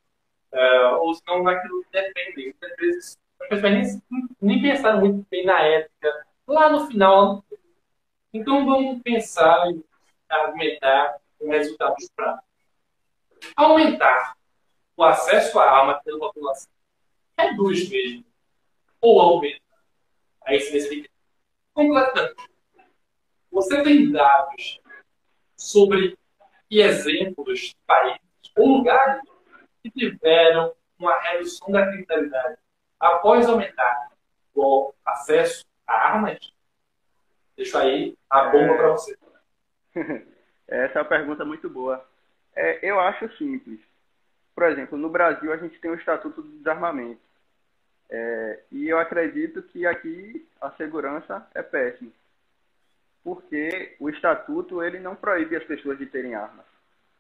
uh, 0.52 0.96
ou 1.00 1.14
se 1.14 1.22
não 1.26 1.42
naquilo 1.42 1.82
que 1.84 1.90
defendem. 1.92 2.44
Muitas 2.44 2.76
vezes 2.76 3.18
as 3.40 3.48
pessoas 3.48 3.72
nem, 3.72 4.02
nem 4.42 4.62
pensaram 4.62 5.00
muito 5.00 5.26
bem 5.30 5.46
na 5.46 5.62
ética 5.62 6.26
lá 6.46 6.68
no 6.68 6.86
final. 6.88 7.42
Então 8.34 8.66
vamos 8.66 9.02
pensar 9.02 9.70
e 9.70 9.82
argumentar 10.28 11.16
com 11.38 11.48
resultados 11.48 12.06
práticos. 12.14 12.44
Aumentar 13.56 14.36
o 14.94 15.04
acesso 15.04 15.58
à 15.58 15.70
arma 15.70 16.02
pela 16.04 16.18
população 16.18 16.70
reduz 17.38 17.88
mesmo 17.88 18.26
ou 19.00 19.22
aumenta 19.22 19.62
a 20.44 20.54
incidência 20.54 20.90
de 20.90 21.10
completamente. 21.72 22.53
Você 23.54 23.84
tem 23.84 24.10
dados 24.10 24.80
sobre 25.56 26.18
e 26.68 26.80
exemplos 26.80 27.60
de 27.60 27.76
países 27.86 28.20
ou 28.56 28.78
lugares 28.78 29.22
que 29.80 29.92
tiveram 29.92 30.74
uma 30.98 31.16
redução 31.20 31.70
da 31.70 31.86
criminalidade 31.86 32.58
após 32.98 33.48
aumentar 33.48 34.10
o 34.56 34.92
acesso 35.06 35.64
a 35.86 35.94
armas? 35.94 36.36
Deixo 37.56 37.78
aí 37.78 38.18
a 38.28 38.46
bomba 38.46 38.74
é... 38.74 38.76
para 38.76 38.88
você. 38.90 39.16
Essa 40.66 40.98
é 40.98 41.02
uma 41.02 41.08
pergunta 41.08 41.44
muito 41.44 41.70
boa. 41.70 42.04
É, 42.56 42.80
eu 42.82 42.98
acho 42.98 43.32
simples. 43.36 43.78
Por 44.52 44.64
exemplo, 44.64 44.98
no 44.98 45.08
Brasil 45.08 45.52
a 45.52 45.56
gente 45.58 45.78
tem 45.78 45.92
o 45.92 45.94
Estatuto 45.94 46.42
do 46.42 46.58
Desarmamento. 46.58 47.22
É, 48.10 48.64
e 48.72 48.88
eu 48.88 48.98
acredito 48.98 49.62
que 49.62 49.86
aqui 49.86 50.44
a 50.60 50.72
segurança 50.72 51.46
é 51.54 51.62
péssima. 51.62 52.10
Porque 53.24 53.96
o 53.98 54.10
Estatuto 54.10 54.82
ele 54.82 55.00
não 55.00 55.16
proíbe 55.16 55.56
as 55.56 55.64
pessoas 55.64 55.98
de 55.98 56.06
terem 56.06 56.34
armas. 56.34 56.66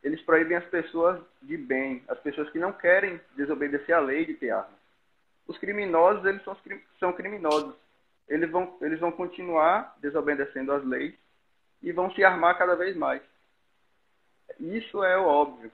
Eles 0.02 0.20
proíbem 0.20 0.56
as 0.56 0.66
pessoas 0.66 1.18
de 1.40 1.56
bem, 1.56 2.04
as 2.08 2.18
pessoas 2.20 2.50
que 2.50 2.58
não 2.58 2.72
querem 2.72 3.18
desobedecer 3.34 3.96
à 3.96 4.00
lei 4.00 4.26
de 4.26 4.34
ter 4.34 4.50
armas. 4.50 4.78
Os 5.46 5.56
criminosos, 5.58 6.24
eles 6.26 6.42
são, 6.44 6.56
são 7.00 7.12
criminosos. 7.14 7.74
Eles 8.28 8.50
vão, 8.50 8.76
eles 8.82 9.00
vão 9.00 9.10
continuar 9.10 9.96
desobedecendo 10.00 10.72
às 10.72 10.84
leis 10.84 11.14
e 11.82 11.90
vão 11.90 12.10
se 12.14 12.22
armar 12.22 12.56
cada 12.58 12.74
vez 12.76 12.94
mais. 12.94 13.22
Isso 14.60 15.02
é 15.02 15.16
óbvio. 15.16 15.72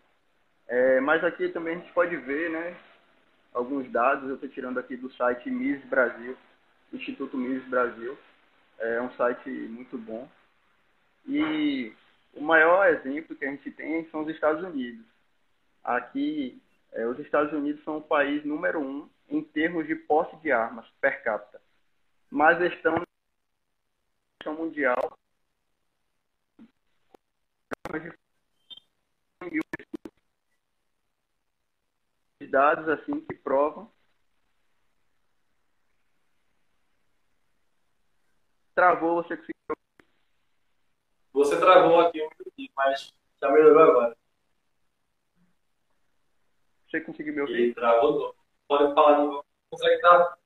É, 0.69 1.01
mas 1.01 1.23
aqui 1.25 1.49
também 1.49 1.75
a 1.75 1.79
gente 1.79 1.93
pode 1.93 2.17
ver, 2.17 2.51
né, 2.51 2.77
alguns 3.53 3.91
dados, 3.91 4.29
eu 4.29 4.37
estou 4.37 4.49
tirando 4.49 4.79
aqui 4.79 4.97
do 4.97 5.11
site 5.13 5.51
Mises 5.51 5.85
Brasil, 5.87 6.37
Instituto 6.93 7.37
Mises 7.37 7.69
Brasil, 7.69 8.17
é 8.81 9.01
um 9.01 9.11
site 9.13 9.49
muito 9.49 9.97
bom. 9.97 10.29
E 11.27 11.93
o 12.35 12.43
maior 12.43 12.89
exemplo 12.89 13.37
que 13.37 13.45
a 13.45 13.51
gente 13.51 13.71
tem 13.71 14.09
são 14.11 14.23
os 14.23 14.29
Estados 14.29 14.65
Unidos. 14.65 15.05
Aqui, 15.85 16.61
é, 16.93 17.07
os 17.07 17.19
Estados 17.19 17.53
Unidos 17.53 17.83
são 17.85 17.99
o 17.99 18.03
país 18.03 18.45
número 18.45 18.81
um 18.81 19.09
em 19.29 19.43
termos 19.43 19.87
de 19.87 19.95
posse 19.95 20.37
de 20.39 20.51
armas 20.51 20.87
per 21.01 21.23
capita, 21.23 21.61
mas 22.31 22.61
estão 22.61 22.95
na 24.45 24.53
mundial 24.53 25.17
dados 32.51 32.89
assim 32.89 33.21
que 33.21 33.35
provam. 33.35 33.91
Travou, 38.81 39.23
você 39.23 39.37
conseguiu. 39.37 39.77
Você 41.35 41.61
travou 41.61 42.01
aqui 42.01 42.23
um 42.23 42.31
pouquinho, 42.31 42.71
mas 42.75 43.13
já 43.39 43.51
melhorou 43.51 43.83
agora. 43.83 44.17
Você 46.89 47.03
conseguiu 47.03 47.35
me 47.35 47.43
ouvir? 47.43 47.69
E 47.69 47.75
travou, 47.75 48.35
pode 48.67 48.95
falar 48.95 49.17
de 49.17 49.27
novo. 49.27 49.45
Consegue 49.69 49.97
estar? 49.97 50.39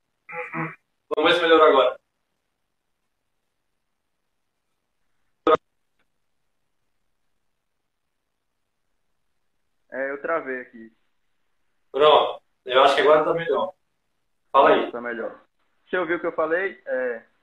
Vamos 1.15 1.31
ver 1.31 1.37
se 1.37 1.43
melhorou 1.43 1.69
agora. 1.69 2.01
É, 9.93 10.11
eu 10.11 10.21
travei 10.21 10.61
aqui. 10.63 10.93
Pronto. 11.93 12.43
Eu 12.65 12.83
acho 12.83 12.97
que 12.97 13.01
agora 13.03 13.21
está 13.21 13.33
melhor. 13.33 13.73
Fala 14.51 14.71
aí. 14.71 14.87
Está 14.87 15.01
melhor. 15.01 15.41
Você 15.87 15.97
ouviu 15.99 16.17
o 16.17 16.21
que 16.21 16.27
eu 16.27 16.33
falei? 16.33 16.83
É... 16.85 17.34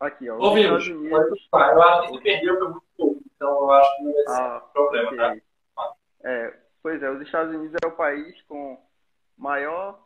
Aqui, 0.00 0.30
ó. 0.30 0.38
Ouvimos. 0.38 0.88
Unidos... 0.88 1.48
Eu 1.52 1.82
acho 1.82 2.02
que 2.02 2.16
você 2.16 2.22
perdeu 2.22 2.70
muito 2.70 2.82
pouco. 2.96 3.22
Então 3.36 3.50
eu 3.50 3.70
acho 3.70 3.96
que 3.96 4.02
não 4.02 4.12
vai 4.12 4.22
ser 4.22 4.42
ah, 4.42 4.60
problema, 4.72 5.06
okay. 5.06 5.18
tá? 5.18 5.36
É, 6.24 6.56
pois 6.82 7.02
é, 7.02 7.10
os 7.10 7.22
Estados 7.22 7.54
Unidos 7.54 7.76
é 7.82 7.86
o 7.86 7.92
país 7.92 8.40
com 8.42 8.78
maior 9.36 9.98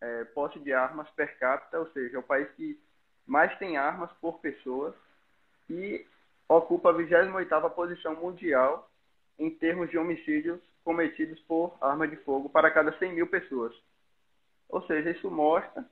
é, 0.00 0.24
posse 0.24 0.58
de 0.58 0.72
armas 0.72 1.08
per 1.10 1.38
capita, 1.38 1.78
ou 1.78 1.86
seja, 1.92 2.16
é 2.16 2.20
o 2.20 2.22
país 2.22 2.48
que 2.52 2.78
mais 3.26 3.56
tem 3.58 3.76
armas 3.76 4.10
por 4.20 4.38
pessoa 4.40 4.94
e 5.68 6.06
ocupa 6.48 6.90
a 6.90 6.94
28ª 6.94 7.70
posição 7.70 8.14
mundial 8.16 8.90
em 9.38 9.50
termos 9.50 9.90
de 9.90 9.98
homicídios 9.98 10.60
cometidos 10.84 11.38
por 11.40 11.76
arma 11.80 12.08
de 12.08 12.16
fogo 12.16 12.48
para 12.48 12.70
cada 12.70 12.96
100 12.98 13.14
mil 13.14 13.26
pessoas. 13.26 13.74
Ou 14.68 14.82
seja, 14.86 15.10
isso 15.10 15.30
mostra 15.30 15.84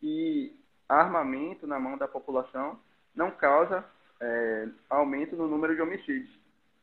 que 0.00 0.58
armamento 0.88 1.66
na 1.66 1.78
mão 1.78 1.98
da 1.98 2.08
população 2.08 2.78
não 3.14 3.30
causa 3.30 3.84
é, 4.20 4.68
aumento 4.88 5.36
no 5.36 5.46
número 5.46 5.74
de 5.74 5.82
homicídios, 5.82 6.30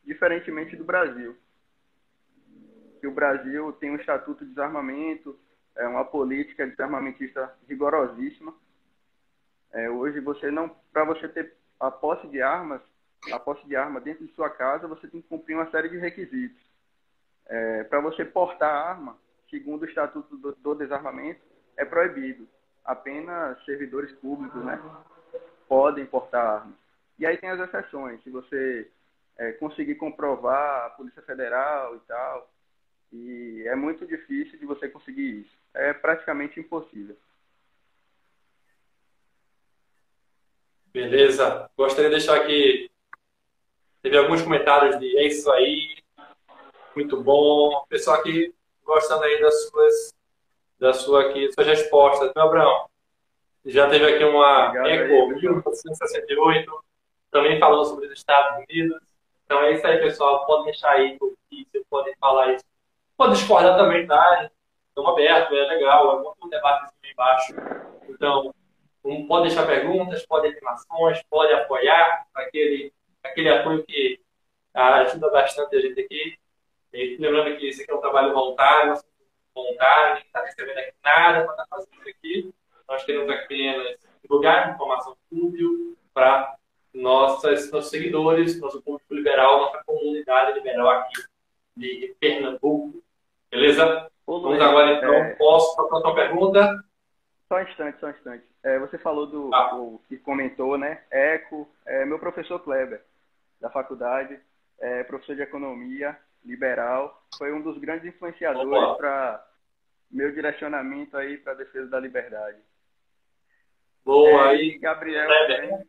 diferentemente 0.03 0.75
do 0.75 0.83
Brasil. 0.83 1.35
Que 2.99 3.07
o 3.07 3.13
Brasil 3.13 3.71
tem 3.73 3.91
um 3.91 3.95
estatuto 3.95 4.43
de 4.43 4.51
desarmamento, 4.51 5.37
é 5.75 5.87
uma 5.87 6.05
política 6.05 6.65
desarmamentista 6.65 7.53
rigorosíssima. 7.67 8.53
É, 9.73 9.89
hoje 9.89 10.19
você 10.19 10.49
não, 10.49 10.69
para 10.93 11.03
você 11.03 11.27
ter 11.27 11.53
a 11.79 11.91
posse 11.91 12.27
de 12.27 12.41
armas, 12.41 12.81
a 13.31 13.39
posse 13.39 13.65
de 13.67 13.75
arma 13.75 13.99
dentro 13.99 14.25
de 14.25 14.33
sua 14.33 14.49
casa, 14.49 14.87
você 14.87 15.07
tem 15.07 15.21
que 15.21 15.27
cumprir 15.27 15.55
uma 15.55 15.69
série 15.69 15.89
de 15.89 15.97
requisitos. 15.97 16.61
É, 17.47 17.83
para 17.83 17.99
você 17.99 18.23
portar 18.23 18.69
arma, 18.69 19.17
segundo 19.49 19.83
o 19.83 19.85
Estatuto 19.85 20.37
do, 20.37 20.55
do, 20.55 20.75
Desarmamento, 20.75 21.41
é 21.77 21.85
proibido. 21.85 22.47
Apenas 22.85 23.63
servidores 23.65 24.11
públicos 24.13 24.63
né, 24.63 24.79
podem 25.67 26.05
portar 26.05 26.45
armas. 26.45 26.75
E 27.17 27.25
aí 27.25 27.37
tem 27.37 27.49
as 27.49 27.59
exceções, 27.59 28.21
se 28.23 28.29
você 28.29 28.89
é, 29.37 29.53
conseguir 29.53 29.95
comprovar 29.95 30.85
a 30.85 30.89
Polícia 30.91 31.21
Federal 31.21 31.95
e 31.95 31.99
tal, 32.01 32.51
e 33.11 33.63
é 33.67 33.75
muito 33.75 34.05
difícil 34.05 34.59
de 34.59 34.65
você 34.65 34.89
conseguir 34.89 35.41
isso. 35.41 35.57
É 35.73 35.93
praticamente 35.93 36.59
impossível. 36.59 37.15
Beleza. 40.91 41.69
Gostaria 41.77 42.09
de 42.09 42.15
deixar 42.17 42.37
aqui. 42.37 42.89
Teve 44.01 44.17
alguns 44.17 44.41
comentários 44.41 44.99
de 44.99 45.17
é 45.17 45.27
isso 45.27 45.51
aí, 45.51 45.97
muito 46.95 47.21
bom. 47.21 47.85
Pessoal 47.89 48.19
aqui 48.19 48.53
gostando 48.83 49.23
aí 49.23 49.41
das 49.41 49.67
suas, 49.67 50.14
da 50.79 50.93
sua 50.93 51.29
aqui, 51.29 51.51
suas 51.51 51.67
respostas. 51.67 52.31
Meu 52.35 52.45
Abraão, 52.45 52.89
já 53.65 53.89
teve 53.89 54.05
aqui 54.05 54.23
uma 54.23 54.73
Eco 54.87 55.27
1968, 55.29 56.83
também 57.31 57.59
falando 57.59 57.85
sobre 57.85 58.07
os 58.07 58.13
Estados 58.13 58.63
Unidos. 58.63 59.01
Então 59.45 59.61
é 59.61 59.73
isso 59.73 59.85
aí, 59.85 59.97
pessoal. 59.99 60.45
Pode 60.45 60.65
deixar 60.65 60.91
aí 60.91 61.17
vocês 61.19 61.83
podem 61.89 62.15
falar 62.19 62.53
isso. 62.53 62.65
Pode 63.17 63.33
discordar 63.33 63.77
também, 63.77 64.05
tá? 64.05 64.49
Estamos 64.89 65.11
abertos, 65.11 65.57
é 65.57 65.61
legal, 65.61 66.19
é 66.19 66.23
muito 66.23 66.49
debate 66.49 66.85
aqui 66.85 67.11
embaixo. 67.11 67.53
Então, 68.09 68.53
um, 69.03 69.27
pode 69.27 69.47
deixar 69.47 69.65
perguntas, 69.65 70.25
pode 70.25 70.47
reclamações, 70.47 71.21
pode 71.29 71.53
apoiar 71.53 72.25
aquele, 72.33 72.93
aquele 73.23 73.49
apoio 73.49 73.83
que 73.85 74.19
ajuda 74.73 75.29
bastante 75.29 75.75
a 75.75 75.79
gente 75.81 75.99
aqui. 75.99 76.37
E 76.93 77.17
lembrando 77.17 77.57
que 77.57 77.67
esse 77.67 77.83
aqui 77.83 77.91
é 77.91 77.95
um 77.95 78.01
trabalho 78.01 78.33
voluntário, 78.33 78.93
voluntário, 79.55 80.15
ninguém 80.15 80.27
está 80.27 80.43
recebendo 80.43 80.77
aqui 80.77 80.93
nada 81.03 81.43
para 81.45 81.51
estar 81.53 81.65
fazendo 81.67 81.93
isso 81.93 82.09
aqui. 82.09 82.53
Nós 82.87 83.03
queremos 83.03 83.29
apenas 83.29 83.97
divulgar 84.21 84.73
informação 84.73 85.15
útil 85.31 85.97
para 86.13 86.55
nossos 86.93 87.89
seguidores, 87.89 88.59
nosso 88.59 88.81
público 88.81 89.13
liberal, 89.13 89.59
nossa 89.59 89.83
comunidade 89.85 90.59
liberal 90.59 90.89
aqui 90.89 91.23
de 91.75 92.15
Pernambuco. 92.19 93.03
Beleza? 93.49 94.09
Ô, 94.25 94.39
Vamos 94.39 94.61
agora 94.61 94.93
então. 94.93 95.13
É... 95.13 95.35
Posso 95.35 95.75
para 95.75 95.99
a 95.99 96.01
tua 96.01 96.15
pergunta? 96.15 96.83
Só 97.47 97.57
um 97.57 97.61
instante, 97.61 97.99
só 97.99 98.07
um 98.07 98.11
instante. 98.11 98.45
É, 98.63 98.79
você 98.79 98.97
falou 98.97 99.27
do 99.27 99.53
ah. 99.53 99.99
que 100.07 100.17
comentou, 100.17 100.77
né? 100.77 101.03
Eco, 101.11 101.69
é, 101.85 102.03
meu 102.05 102.17
professor 102.17 102.59
Kleber, 102.59 103.03
da 103.61 103.69
faculdade, 103.69 104.39
é, 104.79 105.03
professor 105.03 105.35
de 105.35 105.43
economia, 105.43 106.17
liberal, 106.45 107.25
foi 107.37 107.51
um 107.51 107.61
dos 107.61 107.77
grandes 107.77 108.05
influenciadores 108.05 108.97
para 108.97 109.45
meu 110.09 110.31
direcionamento 110.31 111.17
aí 111.17 111.37
para 111.37 111.53
a 111.53 111.55
defesa 111.55 111.89
da 111.89 111.99
liberdade. 111.99 112.57
Boa, 114.03 114.29
é, 114.29 114.49
aí. 114.49 114.77
Gabriel 114.77 115.27
Kleber. 115.27 115.69
Também, 115.69 115.87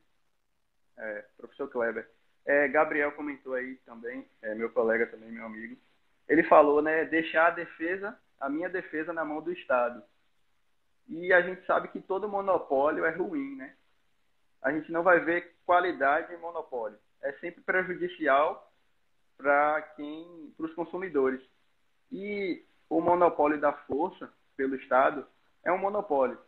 é, 0.98 1.24
professor 1.36 1.68
Kleber. 1.68 2.11
É, 2.46 2.68
Gabriel 2.68 3.12
comentou 3.12 3.54
aí 3.54 3.76
também, 3.84 4.26
é, 4.40 4.54
meu 4.54 4.70
colega 4.70 5.07
também, 5.07 5.30
meu 5.30 5.44
amigo. 5.44 5.76
Ele 6.28 6.42
falou, 6.44 6.80
né, 6.80 7.04
deixar 7.04 7.48
a 7.48 7.50
defesa, 7.50 8.18
a 8.40 8.48
minha 8.48 8.68
defesa 8.68 9.12
na 9.12 9.24
mão 9.24 9.42
do 9.42 9.52
Estado. 9.52 10.02
E 11.09 11.32
a 11.32 11.40
gente 11.42 11.64
sabe 11.66 11.88
que 11.88 12.00
todo 12.00 12.28
monopólio 12.28 13.04
é 13.04 13.11
ruim, 13.11 13.57
né? 13.57 13.74
A 14.62 14.72
gente 14.72 14.90
não 14.90 15.02
vai 15.02 15.20
ver 15.20 15.54
qualidade 15.64 16.32
em 16.32 16.38
monopólio. 16.38 16.98
É 17.22 17.32
sempre 17.34 17.62
prejudicial 17.62 18.72
para 19.37 19.82
quem, 19.97 20.53
para 20.57 20.66
os 20.66 20.74
consumidores. 20.74 21.41
E 22.11 22.64
o 22.89 23.01
monopólio 23.01 23.61
da 23.61 23.72
força 23.72 24.30
pelo 24.57 24.76
Estado 24.76 25.26
é 25.64 25.72
um 25.72 25.78
monopólio. 25.78 26.39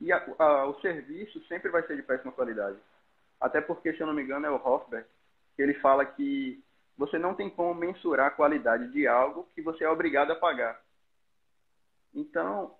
E 0.00 0.12
a, 0.12 0.24
a, 0.38 0.66
o 0.66 0.80
serviço 0.80 1.44
sempre 1.46 1.70
vai 1.70 1.82
ser 1.86 1.96
de 1.96 2.02
péssima 2.02 2.32
qualidade. 2.32 2.78
Até 3.40 3.60
porque, 3.60 3.92
se 3.92 4.00
eu 4.00 4.06
não 4.06 4.14
me 4.14 4.22
engano, 4.22 4.46
é 4.46 4.50
o 4.50 4.56
Hofberg, 4.56 5.06
que 5.56 5.62
ele 5.62 5.74
fala 5.74 6.04
que 6.04 6.62
você 6.96 7.18
não 7.18 7.34
tem 7.34 7.48
como 7.48 7.74
mensurar 7.74 8.26
a 8.26 8.32
qualidade 8.32 8.90
de 8.90 9.06
algo 9.06 9.48
que 9.54 9.62
você 9.62 9.84
é 9.84 9.88
obrigado 9.88 10.32
a 10.32 10.36
pagar. 10.36 10.80
Então, 12.14 12.74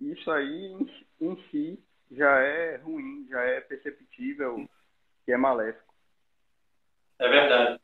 isso 0.00 0.30
aí 0.30 0.66
em, 0.66 1.04
em 1.20 1.42
si 1.50 1.84
já 2.10 2.38
é 2.40 2.76
ruim, 2.76 3.26
já 3.28 3.40
é 3.42 3.60
perceptível 3.60 4.66
que 5.24 5.32
é 5.32 5.36
maléfico. 5.36 5.92
É 7.18 7.28
verdade. 7.28 7.80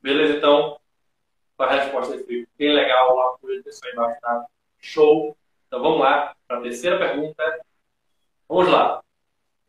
Beleza, 0.00 0.36
então, 0.36 0.78
a 1.58 1.74
resposta 1.74 2.16
foi 2.24 2.46
bem 2.56 2.72
legal 2.72 3.16
lá, 3.16 3.38
por 3.38 3.50
pessoa 3.62 3.92
embaixo, 3.92 4.20
tá? 4.20 4.46
Show. 4.78 5.36
Então 5.66 5.82
vamos 5.82 6.00
lá 6.00 6.34
para 6.46 6.58
a 6.58 6.62
terceira 6.62 6.98
pergunta. 6.98 7.60
Vamos 8.48 8.68
lá. 8.68 9.02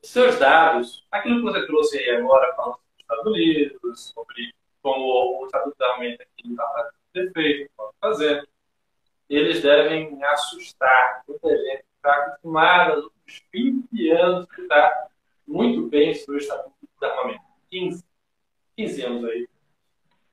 Os 0.01 0.09
seus 0.09 0.39
dados, 0.39 1.05
aquilo 1.11 1.37
que 1.37 1.51
você 1.51 1.65
trouxe 1.65 1.97
aí 1.97 2.11
agora, 2.11 2.53
falando 2.55 2.75
sobre 2.75 2.93
os 2.95 3.01
Estados 3.01 3.25
Unidos, 3.25 4.13
sobre 4.13 4.53
como 4.81 5.41
o 5.41 5.45
Estatuto 5.45 5.77
da 5.77 5.87
Aumenta 5.93 6.23
aqui 6.23 6.49
está 6.49 6.63
fazendo 6.67 6.93
defeito, 7.13 7.71
pode 7.75 7.93
fazer, 7.99 8.49
eles 9.29 9.61
devem 9.61 10.23
assustar 10.23 11.23
muita 11.27 11.49
gente 11.49 11.79
que 11.79 11.95
está 11.97 12.11
acostumada 12.11 12.95
nos 12.95 13.05
últimos 13.05 13.43
20 13.51 14.11
anos 14.11 14.45
que 14.51 14.61
está 14.61 15.07
muito 15.45 15.89
bem 15.89 16.13
sobre 16.13 16.35
o 16.35 16.37
Estatuto 16.37 16.75
da 17.01 17.09
Armamento. 17.09 17.43
15, 17.69 18.03
15 18.77 19.01
anos 19.03 19.25
aí, 19.25 19.47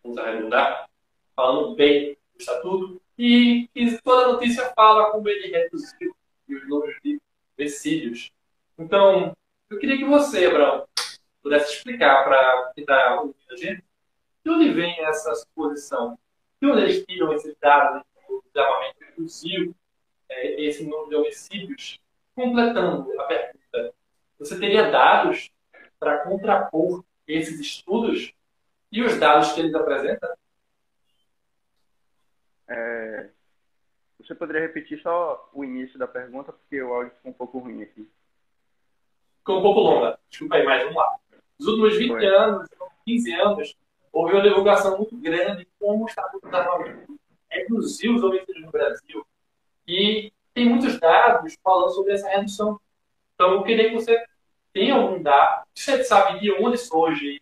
vamos 0.07 0.19
arredondar, 0.19 0.89
falando 1.35 1.75
bem 1.75 2.17
do 2.35 2.41
Estatuto, 2.41 3.03
e, 3.19 3.69
e 3.75 3.99
toda 3.99 4.33
notícia 4.33 4.73
fala 4.75 5.11
como 5.11 5.29
ele 5.29 5.49
reduziu 5.49 6.15
os 6.49 6.69
números 6.69 6.97
de 7.03 7.19
homicídios. 7.59 8.31
Então, 8.79 9.35
eu 9.69 9.79
queria 9.79 9.97
que 9.97 10.05
você, 10.05 10.47
Abraão, 10.47 10.87
pudesse 11.43 11.75
explicar 11.75 12.25
para 12.25 12.73
quem 12.75 12.83
está 12.83 13.21
ouvindo 13.21 13.37
a 13.51 13.57
gente 13.57 13.85
de 14.45 14.51
onde 14.51 14.71
vem 14.71 15.01
essa 15.01 15.35
suposição, 15.35 16.17
de 16.61 16.69
onde 16.69 16.83
eles 16.83 17.05
tiram 17.05 17.33
esses 17.33 17.57
dados 17.61 18.03
de 18.55 18.61
armamento 18.61 18.97
reduziu 19.01 19.75
é, 20.29 20.63
esse 20.63 20.85
número 20.85 21.09
de 21.09 21.17
homicídios. 21.17 22.01
Completando 22.35 23.19
a 23.21 23.25
pergunta, 23.25 23.95
você 24.39 24.59
teria 24.59 24.91
dados 24.91 25.51
para 25.99 26.19
contrapor 26.19 27.03
esses 27.27 27.59
estudos 27.59 28.35
e 28.91 29.03
os 29.03 29.19
dados 29.19 29.53
que 29.53 29.61
eles 29.61 29.75
apresentam? 29.75 30.31
É, 32.69 33.31
você 34.19 34.35
poderia 34.35 34.63
repetir 34.63 35.01
só 35.01 35.49
o 35.53 35.65
início 35.65 35.99
da 35.99 36.09
pergunta, 36.09 36.53
porque 36.53 36.83
o 36.83 36.93
áudio 36.93 37.13
ficou 37.15 37.31
um 37.31 37.35
pouco 37.35 37.59
ruim 37.59 37.83
aqui. 37.83 38.11
Ficou 39.39 39.59
um 39.59 39.63
pouco 39.63 39.81
longa. 39.81 40.19
Desculpa 40.29 40.57
aí, 40.57 40.65
mas 40.65 40.83
vamos 40.83 40.97
lá. 40.97 41.17
Nos 41.59 41.69
últimos 41.69 41.97
20 41.97 42.09
Foi. 42.09 42.27
anos, 42.27 42.69
15 43.05 43.33
anos, 43.35 43.77
houve 44.13 44.33
uma 44.33 44.43
divulgação 44.43 44.97
muito 44.97 45.17
grande 45.17 45.65
de 45.65 45.71
como 45.79 46.05
o 46.05 46.09
Estatuto 46.09 46.49
da 46.49 46.59
Armamento 46.59 47.19
reduziu 47.49 48.17
os 48.17 48.23
homicídios 48.23 48.65
no 48.65 48.71
Brasil. 48.71 49.27
E 49.87 50.33
tem 50.53 50.69
muitos 50.69 50.99
dados 50.99 51.57
falando 51.63 51.91
sobre 51.91 52.13
essa 52.13 52.29
redução. 52.29 52.81
Então, 53.35 53.53
eu 53.53 53.63
queria 53.63 53.91
que 53.91 53.95
você 53.95 54.27
tenha 54.73 54.95
algum 54.95 55.23
dado. 55.23 55.67
Você 55.75 56.03
sabe 56.03 56.41
de 56.41 56.51
onde 56.53 56.79
surgem 56.79 57.39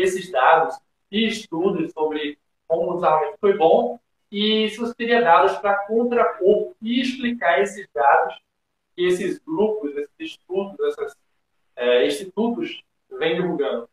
esses 0.00 0.30
dados 0.30 0.78
e 1.10 1.26
estudos 1.26 1.92
sobre 1.92 2.38
como 2.66 2.92
o 2.92 2.94
desarmamento 2.96 3.38
foi 3.40 3.56
bom 3.56 3.98
e 4.30 4.68
se 4.68 4.76
você 4.76 4.94
teria 4.94 5.22
dados 5.22 5.56
para 5.58 5.86
contrapor 5.86 6.74
e 6.82 7.00
explicar 7.00 7.60
esses 7.60 7.88
dados 7.94 8.38
que 8.94 9.06
esses 9.06 9.38
grupos, 9.38 9.96
esses 9.96 10.10
estudos, 10.18 10.98
esses 10.98 11.16
é, 11.76 12.06
institutos 12.06 12.82
vêm 13.10 13.36
divulgando. 13.36 13.88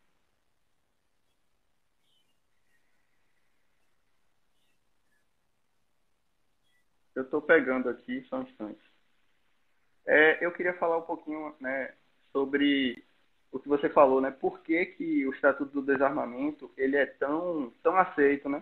Eu 7.14 7.24
estou 7.24 7.42
pegando 7.42 7.88
aqui, 7.88 8.22
só 8.24 8.40
um 8.40 8.42
instante. 8.42 8.82
É, 10.06 10.46
eu 10.46 10.52
queria 10.52 10.74
falar 10.74 10.98
um 10.98 11.04
pouquinho 11.04 11.56
né, 11.62 11.94
sobre 12.34 13.05
o 13.56 13.60
que 13.60 13.70
você 13.70 13.88
falou, 13.88 14.20
né? 14.20 14.32
Por 14.32 14.60
que, 14.60 14.86
que 14.86 15.26
o 15.26 15.32
Estatuto 15.32 15.72
do 15.72 15.82
Desarmamento 15.82 16.70
ele 16.76 16.98
é 16.98 17.06
tão, 17.06 17.72
tão 17.82 17.96
aceito, 17.96 18.50
né? 18.50 18.62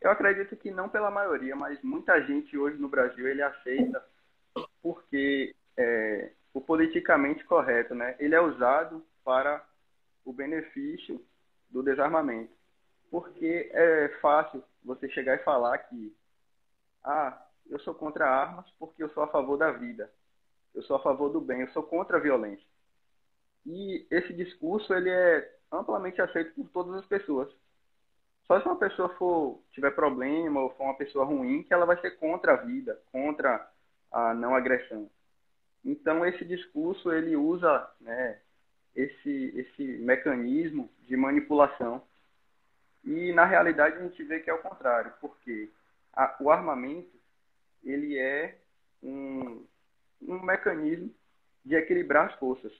Eu 0.00 0.10
acredito 0.10 0.56
que 0.56 0.72
não 0.72 0.88
pela 0.88 1.08
maioria, 1.08 1.54
mas 1.54 1.80
muita 1.82 2.20
gente 2.20 2.58
hoje 2.58 2.76
no 2.76 2.88
Brasil 2.88 3.28
ele 3.28 3.40
aceita 3.40 4.04
porque 4.82 5.54
é, 5.76 6.32
o 6.52 6.60
politicamente 6.60 7.44
correto, 7.44 7.94
né? 7.94 8.16
Ele 8.18 8.34
é 8.34 8.40
usado 8.40 9.06
para 9.22 9.64
o 10.24 10.32
benefício 10.32 11.24
do 11.70 11.80
desarmamento, 11.80 12.52
porque 13.12 13.70
é 13.72 14.08
fácil 14.20 14.64
você 14.84 15.08
chegar 15.10 15.36
e 15.36 15.44
falar 15.44 15.78
que 15.78 16.12
ah, 17.04 17.40
eu 17.70 17.78
sou 17.78 17.94
contra 17.94 18.28
armas 18.28 18.68
porque 18.80 19.00
eu 19.00 19.10
sou 19.10 19.22
a 19.22 19.28
favor 19.28 19.56
da 19.56 19.70
vida, 19.70 20.10
eu 20.74 20.82
sou 20.82 20.96
a 20.96 21.00
favor 21.00 21.28
do 21.28 21.40
bem, 21.40 21.60
eu 21.60 21.68
sou 21.68 21.84
contra 21.84 22.16
a 22.16 22.20
violência. 22.20 22.73
E 23.66 24.06
esse 24.10 24.32
discurso 24.32 24.92
ele 24.94 25.10
é 25.10 25.52
amplamente 25.72 26.20
aceito 26.20 26.54
por 26.54 26.68
todas 26.68 26.96
as 26.96 27.06
pessoas. 27.06 27.48
Só 28.46 28.60
se 28.60 28.66
uma 28.66 28.76
pessoa 28.76 29.08
for 29.16 29.60
tiver 29.72 29.90
problema 29.92 30.60
ou 30.60 30.70
for 30.70 30.84
uma 30.84 30.96
pessoa 30.96 31.24
ruim, 31.24 31.62
que 31.62 31.72
ela 31.72 31.86
vai 31.86 31.98
ser 32.00 32.12
contra 32.12 32.52
a 32.52 32.56
vida, 32.56 33.00
contra 33.10 33.66
a 34.12 34.34
não 34.34 34.54
agressão. 34.54 35.08
Então 35.84 36.24
esse 36.24 36.44
discurso 36.44 37.12
ele 37.12 37.36
usa, 37.36 37.90
né, 38.00 38.38
esse, 38.94 39.52
esse 39.56 39.82
mecanismo 39.98 40.88
de 41.02 41.16
manipulação. 41.16 42.02
E, 43.04 43.32
na 43.32 43.44
realidade, 43.44 43.96
a 43.96 44.02
gente 44.02 44.22
vê 44.24 44.40
que 44.40 44.48
é 44.48 44.54
o 44.54 44.62
contrário, 44.62 45.12
porque 45.20 45.70
a, 46.12 46.36
o 46.40 46.50
armamento 46.50 47.10
ele 47.82 48.18
é 48.18 48.56
um, 49.02 49.62
um 50.22 50.42
mecanismo 50.42 51.12
de 51.64 51.74
equilibrar 51.74 52.28
as 52.28 52.34
forças. 52.38 52.72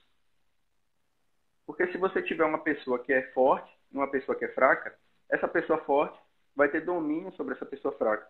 Porque 1.65 1.91
se 1.91 1.97
você 1.97 2.21
tiver 2.21 2.45
uma 2.45 2.59
pessoa 2.59 2.99
que 2.99 3.11
é 3.11 3.23
forte 3.31 3.71
e 3.91 3.97
uma 3.97 4.09
pessoa 4.09 4.37
que 4.37 4.45
é 4.45 4.49
fraca, 4.49 4.95
essa 5.29 5.47
pessoa 5.47 5.79
forte 5.79 6.19
vai 6.55 6.69
ter 6.69 6.81
domínio 6.81 7.31
sobre 7.33 7.55
essa 7.55 7.65
pessoa 7.65 7.95
fraca. 7.97 8.27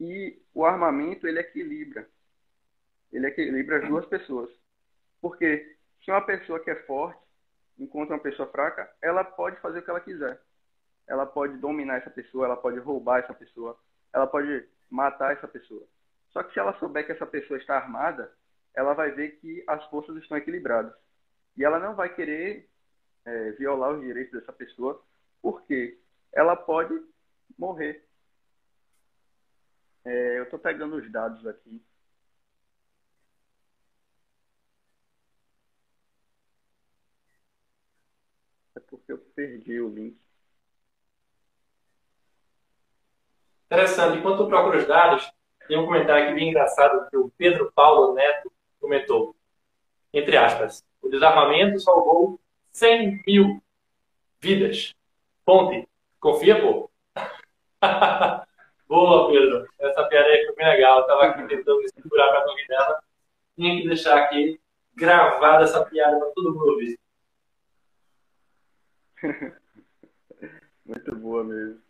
E 0.00 0.40
o 0.54 0.64
armamento, 0.64 1.26
ele 1.26 1.40
equilibra. 1.40 2.08
Ele 3.12 3.26
equilibra 3.26 3.78
as 3.78 3.88
duas 3.88 4.06
pessoas. 4.06 4.50
Porque 5.20 5.76
se 6.04 6.10
uma 6.10 6.22
pessoa 6.22 6.60
que 6.60 6.70
é 6.70 6.76
forte 6.84 7.20
encontra 7.78 8.14
uma 8.14 8.22
pessoa 8.22 8.48
fraca, 8.48 8.90
ela 9.02 9.24
pode 9.24 9.60
fazer 9.60 9.80
o 9.80 9.82
que 9.82 9.90
ela 9.90 10.00
quiser. 10.00 10.40
Ela 11.06 11.26
pode 11.26 11.56
dominar 11.58 11.96
essa 11.96 12.10
pessoa, 12.10 12.46
ela 12.46 12.56
pode 12.56 12.78
roubar 12.78 13.20
essa 13.20 13.34
pessoa, 13.34 13.78
ela 14.12 14.26
pode 14.26 14.68
matar 14.90 15.32
essa 15.32 15.48
pessoa. 15.48 15.86
Só 16.30 16.42
que 16.42 16.52
se 16.52 16.58
ela 16.58 16.78
souber 16.78 17.06
que 17.06 17.12
essa 17.12 17.26
pessoa 17.26 17.58
está 17.58 17.76
armada, 17.76 18.32
ela 18.74 18.94
vai 18.94 19.10
ver 19.10 19.32
que 19.40 19.64
as 19.66 19.84
forças 19.86 20.16
estão 20.16 20.36
equilibradas. 20.36 20.92
E 21.58 21.64
ela 21.64 21.80
não 21.80 21.94
vai 21.96 22.14
querer 22.14 22.70
é, 23.24 23.50
violar 23.52 23.92
os 23.92 24.00
direitos 24.00 24.32
dessa 24.32 24.52
pessoa, 24.52 25.04
porque 25.42 25.98
ela 26.32 26.54
pode 26.54 26.94
morrer. 27.58 28.06
É, 30.04 30.38
eu 30.38 30.44
estou 30.44 30.58
pegando 30.58 30.96
os 30.96 31.10
dados 31.10 31.44
aqui. 31.46 31.82
É 38.76 38.80
porque 38.80 39.12
eu 39.12 39.18
perdi 39.18 39.80
o 39.80 39.88
link. 39.88 40.16
Interessante. 43.66 44.18
Enquanto 44.18 44.42
eu 44.42 44.48
procuro 44.48 44.78
os 44.78 44.86
dados, 44.86 45.30
tem 45.66 45.76
um 45.76 45.86
comentário 45.86 46.24
aqui 46.24 46.34
bem 46.34 46.50
engraçado 46.50 47.10
que 47.10 47.16
o 47.16 47.30
Pedro 47.30 47.72
Paulo 47.72 48.14
Neto 48.14 48.50
comentou. 48.80 49.36
Entre 50.12 50.36
aspas, 50.36 50.87
o 51.08 51.10
desarmamento 51.10 51.80
salvou 51.80 52.38
100 52.70 53.22
mil 53.26 53.62
vidas. 54.40 54.94
Ponte. 55.44 55.88
Confia, 56.20 56.60
pô. 56.60 56.90
Boa, 58.86 59.30
Pedro. 59.30 59.66
Essa 59.78 60.04
piada 60.04 60.28
aí 60.28 60.44
foi 60.46 60.54
bem 60.54 60.66
legal. 60.66 61.00
Eu 61.00 61.06
tava 61.06 61.24
aqui 61.24 61.48
tentando 61.48 61.80
me 61.80 61.88
segurar 61.88 62.30
pra 62.30 62.46
não 62.46 62.54
rir 62.56 62.66
dela. 62.68 63.02
Tinha 63.56 63.80
que 63.80 63.88
deixar 63.88 64.18
aqui 64.18 64.60
gravada 64.94 65.64
essa 65.64 65.84
piada 65.86 66.18
para 66.18 66.30
todo 66.32 66.54
mundo 66.54 66.72
ouvir. 66.72 66.98
Muito 70.84 71.16
boa 71.16 71.44
mesmo. 71.44 71.82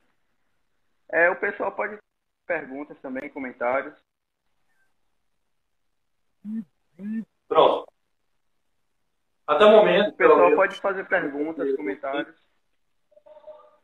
É, 1.11 1.31
o 1.31 1.37
pessoal 1.37 1.73
pode 1.73 1.99
perguntas 2.47 2.99
também, 3.01 3.29
comentários. 3.31 3.95
Pronto. 7.47 7.98
Até 9.49 9.65
o 9.65 9.71
momento. 9.71 10.11
O 10.11 10.13
pessoal 10.13 10.55
pode 10.55 10.77
fazer 10.77 11.09
perguntas, 11.09 11.75
comentários. 11.75 12.37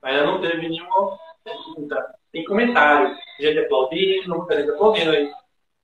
Ainda 0.02 0.26
não 0.26 0.38
teve 0.38 0.68
nenhuma 0.68 1.18
pergunta. 1.42 2.14
Tem 2.30 2.44
comentário. 2.44 3.16
Gente 3.40 3.60
aplaudindo, 3.60 4.36
muita 4.36 4.60
gente 4.60 4.70
aplaudindo 4.72 5.10
aí. 5.10 5.32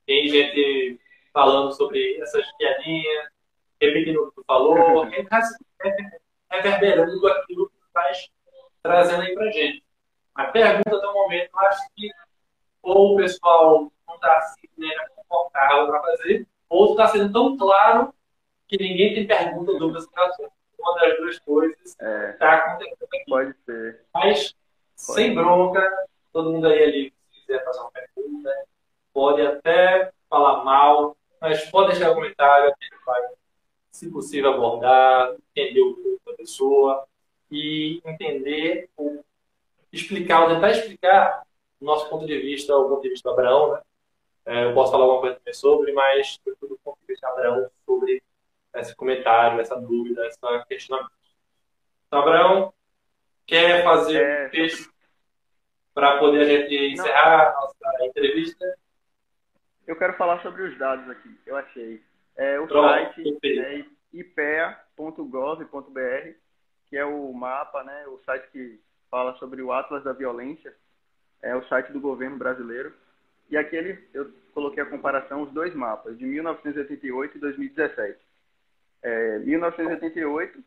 Tem 0.05 0.27
gente 0.27 1.01
falando 1.33 1.71
sobre 1.71 2.21
essas 2.21 2.45
piadinhas, 2.57 3.29
repetindo 3.81 4.17
o 4.17 4.29
que 4.29 4.35
tu 4.35 4.43
falou, 4.45 5.03
reverberando 6.51 7.27
aquilo 7.27 7.69
que 7.69 7.77
tu 7.77 7.87
estás 7.87 8.29
trazendo 8.83 9.23
aí 9.23 9.33
pra 9.33 9.49
gente. 9.49 9.83
A 10.35 10.45
pergunta 10.45 10.99
do 10.99 11.13
momento, 11.13 11.49
eu 11.51 11.59
acho 11.59 11.81
que 11.95 12.07
ou 12.83 13.13
o 13.13 13.17
pessoal 13.17 13.91
não 14.07 14.15
está 14.15 14.37
assim, 14.37 14.67
né, 14.77 14.89
confortável 15.15 15.87
para 15.87 16.01
fazer, 16.01 16.47
ou 16.69 16.91
está 16.91 17.07
sendo 17.07 17.31
tão 17.31 17.57
claro 17.57 18.13
que 18.71 18.77
ninguém 18.77 19.13
tem 19.13 19.27
pergunta, 19.27 19.77
dúvidas 19.77 20.07
Uma 20.79 20.95
das 20.95 21.17
duas 21.17 21.39
coisas 21.39 21.77
está 21.83 22.05
é, 22.39 22.55
acontecendo 22.55 23.03
aqui. 23.03 23.23
Pode 23.27 23.53
ser. 23.65 24.05
Mas, 24.13 24.55
pode 25.05 25.13
sem 25.13 25.35
bronca, 25.35 26.07
todo 26.31 26.51
mundo 26.51 26.67
aí 26.67 26.81
ali, 26.81 27.13
se 27.33 27.41
quiser 27.41 27.63
fazer 27.65 27.79
uma 27.81 27.91
pergunta, 27.91 28.49
pode 29.13 29.41
até 29.41 30.13
falar 30.29 30.63
mal, 30.63 31.17
mas 31.41 31.69
pode 31.69 31.91
deixar 31.91 32.11
um 32.11 32.15
comentário, 32.15 32.69
a 32.69 32.83
gente 32.83 33.05
vai, 33.05 33.21
se 33.91 34.09
possível, 34.09 34.53
abordar, 34.53 35.35
entender 35.53 35.81
o 35.81 35.95
corpo 35.95 36.31
da 36.31 36.37
pessoa 36.37 37.05
e 37.51 38.01
entender, 38.05 38.89
ou 38.95 39.21
explicar, 39.91 40.43
ou 40.43 40.55
tentar 40.55 40.71
explicar 40.71 41.43
do 41.77 41.85
nosso 41.85 42.09
ponto 42.09 42.25
de 42.25 42.39
vista, 42.39 42.73
o 42.77 42.87
ponto 42.87 43.01
de 43.01 43.09
vista 43.09 43.27
do 43.27 43.33
Abraão, 43.33 43.73
né? 43.73 43.81
É, 44.45 44.65
eu 44.65 44.73
posso 44.73 44.91
falar 44.91 45.03
alguma 45.03 45.21
coisa 45.21 45.35
também 45.35 45.53
sobre, 45.53 45.91
mas 45.91 46.39
do 46.45 46.79
ponto 46.83 46.97
de 47.01 47.07
vista 47.07 47.27
do 47.27 47.33
Abraão 47.33 47.69
sobre 47.85 48.23
esse 48.75 48.95
comentário, 48.95 49.59
essa 49.59 49.75
dúvida, 49.75 50.25
esse 50.27 50.39
questionamento. 50.67 51.11
Abraão, 52.09 52.73
quer 53.45 53.83
fazer 53.83 54.21
é, 54.21 54.47
um 54.47 54.49
texto 54.49 54.91
para 55.93 56.17
poder 56.19 56.41
a 56.41 56.45
gente 56.45 56.75
encerrar 56.93 57.49
a 57.49 57.53
nossa 57.53 58.05
entrevista? 58.05 58.77
Eu 59.87 59.95
quero 59.95 60.13
falar 60.13 60.41
sobre 60.41 60.63
os 60.63 60.77
dados 60.77 61.09
aqui, 61.09 61.37
eu 61.45 61.55
achei. 61.57 62.01
É, 62.35 62.59
o 62.59 62.67
Pronto, 62.67 62.87
site 62.87 63.37
é 63.43 63.85
ipea.gov.br, 64.13 65.65
que 66.87 66.97
é 66.97 67.05
o 67.05 67.31
mapa, 67.33 67.83
né, 67.83 68.05
o 68.07 68.19
site 68.25 68.49
que 68.51 68.79
fala 69.09 69.35
sobre 69.37 69.61
o 69.61 69.71
Atlas 69.71 70.03
da 70.03 70.13
Violência, 70.13 70.73
é 71.41 71.55
o 71.55 71.67
site 71.67 71.91
do 71.91 71.99
governo 71.99 72.37
brasileiro. 72.37 72.93
E 73.49 73.57
aqui 73.57 73.75
ele, 73.75 74.07
eu 74.13 74.31
coloquei 74.53 74.81
a 74.81 74.89
comparação, 74.89 75.41
os 75.43 75.51
dois 75.51 75.75
mapas, 75.75 76.17
de 76.17 76.25
1988 76.25 77.37
e 77.37 77.41
2017. 77.41 78.19
É, 79.03 79.39
1988 79.39 80.63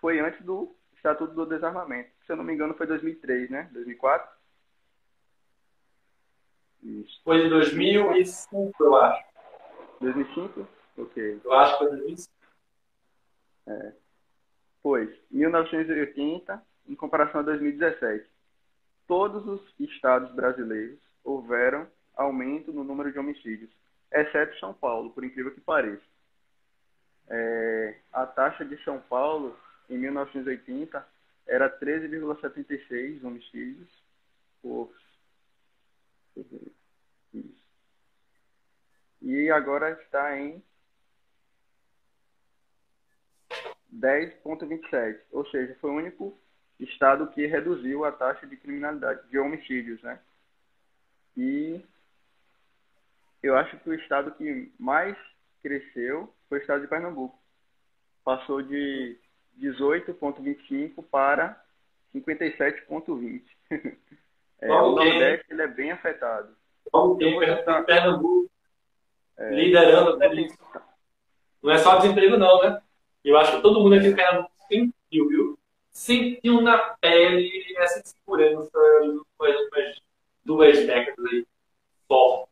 foi 0.00 0.20
antes 0.20 0.44
do 0.44 0.74
Estatuto 0.94 1.34
do 1.34 1.46
Desarmamento. 1.46 2.10
Se 2.26 2.32
eu 2.32 2.36
não 2.36 2.44
me 2.44 2.52
engano, 2.52 2.74
foi 2.74 2.86
2003, 2.86 3.50
né? 3.50 3.68
2004? 3.72 4.30
Isso. 6.82 7.20
Foi 7.24 7.46
em 7.46 7.48
2005, 7.48 8.84
eu 8.84 8.96
acho. 8.96 9.24
2005? 10.00 10.68
Ok. 10.98 11.40
Eu 11.44 11.52
acho 11.52 11.72
que 11.72 11.78
foi 11.78 11.88
2005. 11.90 12.32
É. 13.68 13.92
Pois, 14.82 15.10
1980 15.30 16.62
em 16.88 16.94
comparação 16.94 17.40
a 17.40 17.44
2017 17.44 18.26
todos 19.06 19.46
os 19.46 19.60
estados 19.78 20.32
brasileiros 20.34 20.98
houveram 21.22 21.86
aumento 22.16 22.72
no 22.72 22.82
número 22.84 23.12
de 23.12 23.18
homicídios, 23.18 23.70
exceto 24.10 24.58
São 24.58 24.72
Paulo, 24.72 25.10
por 25.10 25.24
incrível 25.24 25.52
que 25.52 25.60
pareça. 25.60 26.02
É, 27.28 27.98
a 28.12 28.26
taxa 28.26 28.64
de 28.64 28.82
São 28.84 29.00
Paulo, 29.00 29.58
em 29.88 29.96
1980, 29.98 31.06
era 31.46 31.68
13,76 31.78 33.24
homicídios 33.24 33.88
por. 34.60 34.92
E 39.20 39.50
agora 39.50 39.90
está 40.02 40.38
em 40.38 40.62
10,27. 43.92 45.20
Ou 45.30 45.46
seja, 45.48 45.76
foi 45.80 45.90
o 45.90 45.96
único 45.96 46.38
estado 46.78 47.28
que 47.28 47.46
reduziu 47.46 48.04
a 48.04 48.12
taxa 48.12 48.46
de 48.46 48.56
criminalidade, 48.56 49.28
de 49.28 49.38
homicídios, 49.38 50.02
né? 50.02 50.20
E 51.36 51.84
eu 53.42 53.56
acho 53.56 53.78
que 53.78 53.90
o 53.90 53.94
estado 53.94 54.32
que 54.32 54.72
mais 54.78 55.16
cresceu 55.62 56.32
foi 56.48 56.58
o 56.58 56.60
estado 56.60 56.82
de 56.82 56.88
Pernambuco. 56.88 57.38
Passou 58.24 58.62
de 58.62 59.18
18,25 59.60 61.04
para 61.10 61.62
57,20. 62.14 63.42
é, 64.60 64.72
o 64.72 64.94
Nordeste 64.94 65.46
ele 65.50 65.62
é 65.62 65.68
bem 65.68 65.92
afetado. 65.92 66.54
Ter 67.18 67.28
então, 67.28 67.84
Pernambuco 67.84 68.50
é, 69.38 69.54
liderando 69.54 70.10
até 70.10 70.34
isso. 70.34 70.58
Não 71.62 71.72
é 71.72 71.78
só 71.78 71.96
desemprego 71.96 72.36
não, 72.36 72.62
né? 72.62 72.82
Eu 73.24 73.36
acho 73.38 73.56
que 73.56 73.62
todo 73.62 73.80
mundo 73.80 73.94
aqui 73.94 74.08
em 74.08 74.14
Pernambuco 74.14 74.52
sentiu, 74.68 75.28
viu? 75.28 75.58
sentiu 75.92 76.60
na 76.60 76.78
pele 77.00 77.50
essa 77.76 78.00
insegurança 78.00 78.78
últimas 79.38 80.00
duas 80.44 80.86
décadas 80.86 81.24
aí, 81.26 81.46
forte. 82.08 82.51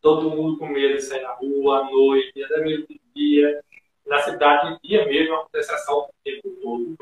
Todo 0.00 0.30
mundo 0.30 0.58
com 0.58 0.66
medo 0.66 0.94
de 0.94 1.02
sair 1.02 1.22
na 1.22 1.32
rua, 1.32 1.80
à 1.80 1.90
noite, 1.90 2.42
até 2.42 2.60
mesmo 2.60 2.86
de 2.86 3.00
dia. 3.14 3.62
Na 4.06 4.18
cidade, 4.20 4.78
de 4.82 4.88
dia 4.88 5.06
mesmo, 5.06 5.34
acontece 5.34 5.72
assalto 5.72 6.10
o 6.10 6.22
tempo 6.24 6.50
todo. 6.62 6.96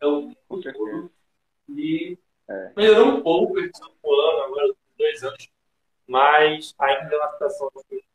É 0.00 0.06
o 0.06 0.62
tempo 0.62 0.78
todo. 0.78 1.10
E 1.68 2.18
é. 2.48 2.72
melhorou 2.76 3.06
um 3.06 3.22
pouco 3.22 3.58
esse 3.60 3.82
ano, 3.82 4.42
agora 4.42 4.74
dois 4.98 5.22
anos, 5.22 5.50
mas 6.06 6.74
ainda 6.78 7.14
é 7.14 7.18
uma 7.18 7.32
situação 7.32 7.70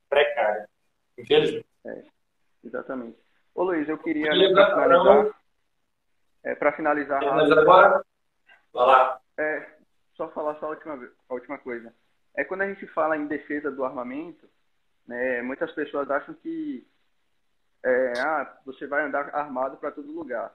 precária. 0.09 0.69
Infelizmente. 1.17 1.65
É, 1.85 2.03
exatamente. 2.63 3.17
Ô 3.53 3.63
Luiz, 3.63 3.87
eu 3.87 3.97
queria. 3.97 4.31
Lembrar 4.33 4.71
finalizar, 4.71 5.35
é, 6.43 6.55
para 6.55 6.73
finalizar, 6.73 7.19
finalizar 7.19 7.57
agora, 7.59 8.05
vai 8.73 8.85
lá. 8.85 9.21
É, 9.37 9.69
só 10.13 10.29
falar 10.29 10.55
só 10.55 10.67
a 10.67 10.69
última, 10.69 11.09
a 11.29 11.33
última 11.33 11.57
coisa. 11.57 11.93
É 12.35 12.43
quando 12.43 12.61
a 12.61 12.67
gente 12.67 12.85
fala 12.87 13.17
em 13.17 13.27
defesa 13.27 13.71
do 13.71 13.83
armamento, 13.83 14.47
né, 15.07 15.41
muitas 15.41 15.71
pessoas 15.71 16.09
acham 16.09 16.33
que 16.35 16.85
é, 17.83 18.13
ah, 18.19 18.59
você 18.65 18.87
vai 18.87 19.03
andar 19.03 19.33
armado 19.33 19.77
para 19.77 19.91
todo 19.91 20.11
lugar. 20.11 20.53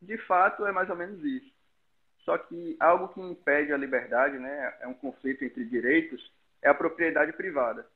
De 0.00 0.16
fato, 0.18 0.64
é 0.66 0.72
mais 0.72 0.88
ou 0.88 0.96
menos 0.96 1.22
isso. 1.24 1.52
Só 2.24 2.38
que 2.38 2.76
algo 2.80 3.08
que 3.08 3.20
impede 3.20 3.72
a 3.72 3.76
liberdade, 3.76 4.38
né, 4.38 4.76
é 4.80 4.86
um 4.86 4.94
conflito 4.94 5.44
entre 5.44 5.64
direitos, 5.64 6.32
é 6.62 6.68
a 6.68 6.74
propriedade 6.74 7.32
privada. 7.32 7.86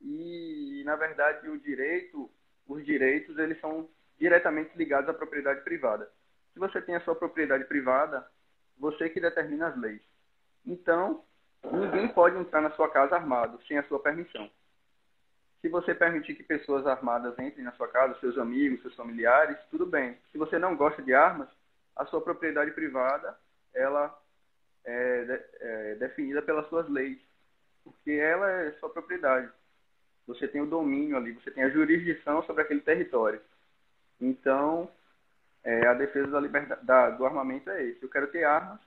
E, 0.00 0.82
na 0.84 0.96
verdade, 0.96 1.48
o 1.48 1.58
direito, 1.58 2.30
os 2.66 2.84
direitos, 2.84 3.38
eles 3.38 3.60
são 3.60 3.88
diretamente 4.18 4.76
ligados 4.76 5.08
à 5.08 5.14
propriedade 5.14 5.60
privada. 5.60 6.10
Se 6.52 6.58
você 6.58 6.80
tem 6.80 6.96
a 6.96 7.00
sua 7.00 7.14
propriedade 7.14 7.64
privada, 7.64 8.26
você 8.76 9.08
que 9.08 9.20
determina 9.20 9.68
as 9.68 9.76
leis. 9.76 10.02
Então, 10.66 11.24
ninguém 11.64 12.08
pode 12.08 12.36
entrar 12.36 12.60
na 12.60 12.70
sua 12.72 12.88
casa 12.88 13.16
armado 13.16 13.60
sem 13.66 13.78
a 13.78 13.82
sua 13.84 13.98
permissão. 13.98 14.50
Se 15.60 15.68
você 15.68 15.94
permitir 15.94 16.34
que 16.34 16.42
pessoas 16.42 16.86
armadas 16.86 17.38
entrem 17.38 17.64
na 17.64 17.72
sua 17.72 17.88
casa, 17.88 18.18
seus 18.18 18.38
amigos, 18.38 18.80
seus 18.80 18.94
familiares, 18.94 19.58
tudo 19.70 19.84
bem. 19.84 20.16
Se 20.32 20.38
você 20.38 20.58
não 20.58 20.74
gosta 20.74 21.02
de 21.02 21.12
armas, 21.12 21.48
a 21.94 22.06
sua 22.06 22.20
propriedade 22.22 22.70
privada, 22.70 23.36
ela 23.74 24.18
é, 24.84 25.44
é 25.60 25.94
definida 25.96 26.40
pelas 26.40 26.66
suas 26.68 26.88
leis, 26.88 27.18
porque 27.84 28.12
ela 28.12 28.50
é 28.50 28.72
sua 28.72 28.88
propriedade. 28.88 29.50
Você 30.26 30.48
tem 30.48 30.62
o 30.62 30.66
domínio 30.66 31.16
ali, 31.16 31.32
você 31.32 31.50
tem 31.50 31.64
a 31.64 31.70
jurisdição 31.70 32.42
sobre 32.44 32.62
aquele 32.62 32.80
território. 32.80 33.40
Então, 34.18 34.90
é, 35.62 35.86
a 35.86 35.94
defesa 35.94 36.28
da 36.28 36.40
liberdade, 36.40 36.84
da, 36.84 37.10
do 37.10 37.26
armamento 37.26 37.68
é 37.68 37.84
esse. 37.84 38.02
Eu 38.02 38.08
quero 38.08 38.28
ter 38.28 38.44
armas 38.44 38.80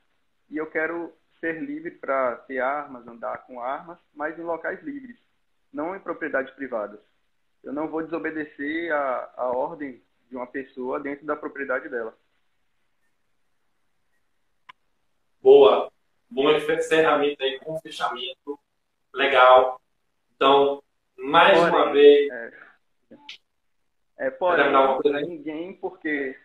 e 0.49 0.57
eu 0.57 0.65
quero 0.67 1.13
ser 1.43 1.61
livre 1.61 1.91
para 1.91 2.37
ter 2.37 2.59
armas, 2.59 3.05
andar 3.05 3.39
com 3.45 3.59
armas, 3.59 3.99
mas 4.15 4.39
em 4.39 4.43
locais 4.43 4.81
livres 4.81 5.19
não 5.73 5.93
em 5.93 5.99
propriedades 5.99 6.53
privadas. 6.53 7.01
Eu 7.61 7.73
não 7.73 7.89
vou 7.89 8.01
desobedecer 8.01 8.93
a, 8.93 9.33
a 9.35 9.47
ordem 9.47 10.01
de 10.29 10.35
uma 10.37 10.47
pessoa 10.47 11.01
dentro 11.01 11.25
da 11.25 11.35
propriedade 11.35 11.89
dela. 11.89 12.15
Boa. 15.41 15.91
Bom 16.29 16.49
encerramento 16.51 17.43
aí 17.43 17.59
com 17.59 17.79
fechamento 17.81 18.59
legal. 19.13 19.81
Então, 20.35 20.81
mais 21.17 21.57
porém, 21.57 21.73
uma 21.73 21.91
vez. 21.91 22.31
É, 22.31 22.53
é 24.17 24.31
porém, 24.31 25.27
ninguém, 25.27 25.73
porque. 25.73 26.39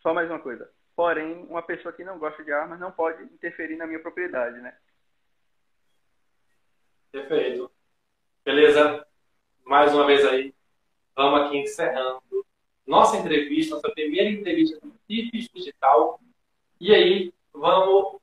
Só 0.00 0.12
mais 0.12 0.28
uma 0.28 0.38
coisa. 0.38 0.70
Porém, 0.96 1.44
uma 1.48 1.62
pessoa 1.62 1.92
que 1.92 2.04
não 2.04 2.18
gosta 2.18 2.44
de 2.44 2.52
armas 2.52 2.78
não 2.78 2.92
pode 2.92 3.22
interferir 3.24 3.76
na 3.76 3.86
minha 3.86 4.00
propriedade, 4.00 4.60
né? 4.60 4.76
Perfeito. 7.10 7.70
Beleza? 8.44 9.06
Mais 9.64 9.92
uma 9.92 10.06
vez 10.06 10.24
aí, 10.26 10.54
vamos 11.16 11.40
aqui 11.40 11.58
encerrando 11.58 12.44
nossa 12.86 13.16
entrevista, 13.16 13.76
nossa 13.76 13.90
primeira 13.90 14.28
entrevista 14.30 14.78
do 14.80 14.94
TIFES 15.08 15.48
Digital. 15.54 16.20
E 16.78 16.94
aí, 16.94 17.32
vamos, 17.52 18.20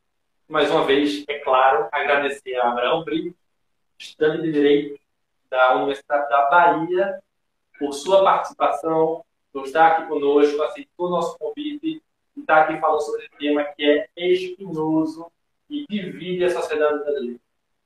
mais 0.48 0.70
uma 0.70 0.86
vez, 0.86 1.26
é 1.28 1.40
claro, 1.40 1.90
agradecer 1.92 2.56
a 2.58 2.70
Abraão 2.70 3.04
Brito, 3.04 3.36
estudante 3.98 4.44
de 4.44 4.52
Direito 4.52 5.02
da 5.50 5.76
Universidade 5.76 6.30
da 6.30 6.50
Bahia, 6.50 7.22
por 7.80 7.94
sua 7.94 8.24
participação, 8.24 9.26
por 9.52 9.66
estar 9.66 9.88
aqui 9.88 10.08
conosco, 10.08 10.62
aceitou 10.62 11.08
o 11.08 11.10
nosso 11.10 11.38
convite 11.38 12.02
e 12.36 12.42
estar 12.42 12.64
aqui 12.64 12.80
falando 12.80 13.02
sobre 13.02 13.26
esse 13.26 13.38
tema 13.38 13.64
que 13.64 13.84
é 13.84 14.10
espinhoso 14.18 15.32
e 15.70 15.86
divide 15.88 16.46
a 16.46 16.50
sociedade 16.50 17.00
brasileira. 17.00 17.40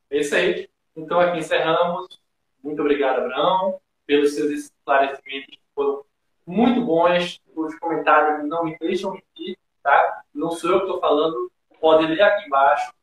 É 0.10 0.18
isso 0.18 0.36
aí. 0.36 0.70
Então, 0.96 1.20
aqui 1.20 1.40
encerramos. 1.40 2.20
Muito 2.64 2.82
obrigado, 2.82 3.20
Abraão, 3.20 3.80
pelos 4.06 4.34
seus 4.34 4.50
esclarecimentos 4.52 5.48
que 5.48 5.60
foram 5.74 6.04
muito 6.46 6.82
bons. 6.82 7.40
Os 7.56 7.76
comentários 7.76 8.48
não 8.48 8.64
me 8.64 8.78
deixam 8.80 9.12
mentir, 9.12 9.58
tá? 9.84 10.24
Não 10.34 10.52
sou 10.52 10.72
eu 10.72 10.80
que 10.80 10.86
estou 10.86 11.00
falando, 11.00 11.52
pode 11.80 12.08
ler 12.08 12.22
aqui 12.22 12.48
embaixo. 12.48 12.94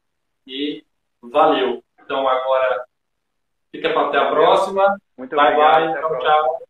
E 0.46 0.84
valeu. 1.20 1.82
Então 2.00 2.26
agora 2.26 2.84
fica 3.70 3.92
para 3.92 4.08
até 4.08 4.18
a 4.18 4.30
próxima. 4.30 5.00
Muito 5.16 5.36
bye, 5.36 5.46
obrigado. 5.46 5.92
Bye, 5.92 6.00
tchau, 6.00 6.18
tchau. 6.18 6.62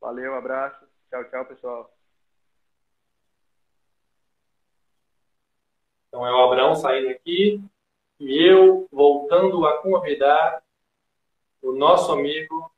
Valeu, 0.00 0.34
abraço. 0.34 0.84
Tchau, 1.10 1.24
tchau, 1.24 1.44
pessoal. 1.46 1.93
Então 6.14 6.24
é 6.24 6.32
o 6.32 6.44
Abraão 6.44 6.76
saindo 6.76 7.08
aqui 7.08 7.60
e 8.20 8.48
eu 8.48 8.86
voltando 8.92 9.66
a 9.66 9.82
convidar 9.82 10.62
o 11.60 11.72
nosso 11.72 12.12
amigo 12.12 12.72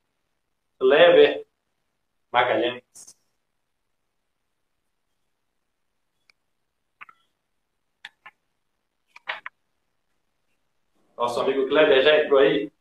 Lever 0.80 1.46
Magalhães. 2.32 2.82
Nosso 11.14 11.38
amigo 11.38 11.68
Kleber 11.68 12.02
já 12.02 12.18
entrou 12.18 12.40
aí. 12.40 12.72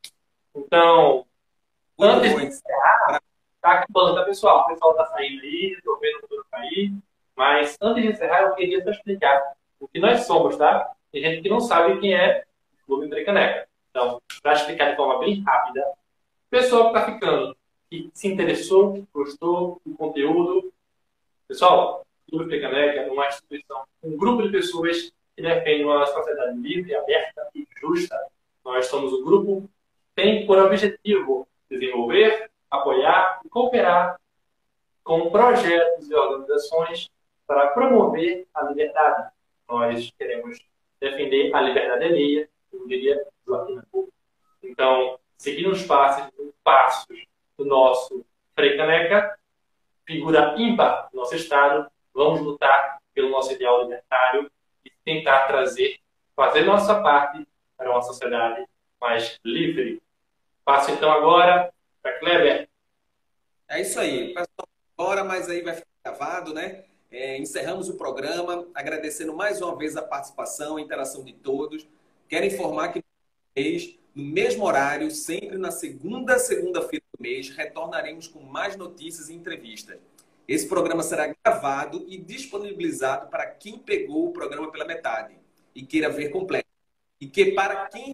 Então, 0.55 1.27
antes 1.99 2.33
de 2.33 2.45
encerrar, 2.45 3.21
tá 3.59 3.71
acabando, 3.73 4.15
tá, 4.15 4.23
pessoal? 4.23 4.61
O 4.61 4.67
pessoal 4.67 4.95
tá 4.95 5.05
saindo 5.07 5.41
aí, 5.41 5.77
tô 5.83 5.97
vendo 5.97 6.25
tudo 6.29 6.45
cair. 6.49 6.93
Mas 7.35 7.75
antes 7.81 8.01
de 8.01 8.09
encerrar, 8.09 8.43
eu 8.43 8.55
queria 8.55 8.81
só 8.81 8.91
explicar 8.91 9.53
o 9.85 9.87
que 9.87 9.99
nós 9.99 10.25
somos, 10.25 10.57
tá? 10.57 10.91
Tem 11.11 11.21
gente 11.21 11.43
que 11.43 11.49
não 11.49 11.59
sabe 11.59 11.99
quem 11.99 12.15
é 12.15 12.43
o 12.73 12.85
Clube 12.85 13.05
Entre 13.05 13.23
Caneca. 13.23 13.67
Então, 13.91 14.21
para 14.41 14.53
explicar 14.53 14.89
de 14.89 14.95
forma 14.97 15.19
bem 15.19 15.41
rápida, 15.41 15.81
o 15.87 16.49
pessoal 16.49 16.91
que 16.91 16.97
está 16.97 17.13
ficando, 17.13 17.55
que 17.89 18.09
se 18.13 18.27
interessou, 18.27 19.07
gostou 19.13 19.79
do 19.85 19.95
conteúdo, 19.95 20.73
pessoal, 21.47 22.05
o 22.27 22.31
Clube 22.31 22.49
Pecaneca 22.49 23.01
é 23.01 23.11
uma 23.11 23.27
instituição, 23.27 23.83
um 24.03 24.17
grupo 24.17 24.41
de 24.41 24.49
pessoas 24.49 25.13
que 25.35 25.41
defende 25.41 25.83
uma 25.83 26.05
sociedade 26.07 26.57
livre, 26.57 26.95
aberta 26.95 27.47
e 27.53 27.67
justa. 27.79 28.17
Nós 28.63 28.87
somos 28.87 29.13
um 29.13 29.23
grupo 29.23 29.61
que 29.61 29.69
tem 30.15 30.45
por 30.47 30.57
objetivo 30.57 31.47
desenvolver, 31.69 32.49
apoiar 32.71 33.41
e 33.45 33.49
cooperar 33.49 34.19
com 35.03 35.29
projetos 35.29 36.09
e 36.09 36.15
organizações 36.15 37.09
para 37.45 37.67
promover 37.67 38.47
a 38.53 38.63
liberdade. 38.65 39.29
Nós 39.67 40.11
queremos 40.17 40.59
defender 40.99 41.53
a 41.53 41.61
liberdade 41.61 42.05
alheia, 42.05 42.49
como 42.71 42.87
diria 42.87 43.25
Joaquim 43.45 43.75
Nabuco. 43.75 44.13
Então, 44.63 45.19
seguindo 45.37 45.71
os 45.71 45.83
passos, 45.83 46.31
passos 46.63 47.25
do 47.57 47.65
nosso 47.65 48.25
Frei 48.53 48.77
Caneca, 48.77 49.37
figura 50.05 50.55
ímpar 50.57 51.09
do 51.11 51.17
nosso 51.17 51.35
Estado, 51.35 51.89
vamos 52.13 52.41
lutar 52.41 52.99
pelo 53.13 53.29
nosso 53.29 53.51
ideal 53.53 53.83
libertário 53.83 54.51
e 54.83 54.91
tentar 55.03 55.47
trazer, 55.47 55.99
fazer 56.35 56.61
nossa 56.61 57.01
parte 57.01 57.47
para 57.77 57.91
uma 57.91 58.01
sociedade 58.01 58.65
mais 58.99 59.39
livre. 59.43 60.01
Passo 60.63 60.91
então 60.91 61.11
agora 61.11 61.71
para 62.01 62.19
Kleber. 62.19 62.69
É 63.67 63.81
isso 63.81 63.99
aí. 63.99 64.33
Pessoal, 64.33 64.67
agora, 64.97 65.23
mas 65.23 65.49
aí 65.49 65.61
vai 65.61 65.75
ficar 65.75 65.87
gravado, 66.03 66.53
né? 66.53 66.85
É, 67.17 67.37
encerramos 67.37 67.87
o 67.87 67.95
programa, 67.95 68.67
agradecendo 68.75 69.33
mais 69.33 69.61
uma 69.61 69.73
vez 69.77 69.95
a 69.95 70.01
participação, 70.01 70.75
a 70.75 70.81
interação 70.81 71.23
de 71.23 71.31
todos. 71.31 71.87
Quero 72.27 72.45
informar 72.45 72.89
que 72.89 73.01
no 74.13 74.21
mesmo 74.21 74.65
horário, 74.65 75.09
sempre 75.09 75.57
na 75.57 75.71
segunda 75.71 76.37
segunda-feira 76.37 77.05
do 77.17 77.23
mês, 77.23 77.47
retornaremos 77.47 78.27
com 78.27 78.41
mais 78.41 78.75
notícias 78.75 79.29
e 79.29 79.33
entrevistas. 79.33 79.97
Esse 80.45 80.67
programa 80.67 81.01
será 81.03 81.33
gravado 81.41 82.03
e 82.05 82.17
disponibilizado 82.17 83.29
para 83.29 83.45
quem 83.45 83.79
pegou 83.79 84.27
o 84.27 84.33
programa 84.33 84.69
pela 84.69 84.83
metade 84.83 85.37
e 85.73 85.85
queira 85.85 86.09
ver 86.09 86.31
completo. 86.31 86.67
E 87.21 87.27
que 87.27 87.53
para 87.53 87.87
quem 87.87 88.13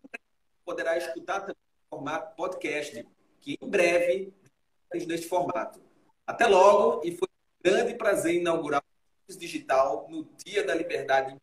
poderá 0.63 0.95
escutar 0.95 1.39
também 1.39 1.55
no 1.55 1.97
formato 1.97 2.35
podcast, 2.35 3.03
que 3.39 3.57
em 3.59 3.67
breve 3.67 4.31
neste 4.93 5.27
formato. 5.27 5.81
Até 6.27 6.45
logo 6.45 7.01
e 7.03 7.17
foi 7.17 7.27
um 7.27 7.63
grande 7.71 7.95
prazer 7.95 8.35
inaugurar 8.35 8.79
o 8.79 8.90
digital 9.37 10.07
no 10.09 10.27
Dia 10.45 10.63
da 10.63 10.73
Liberdade. 10.73 11.35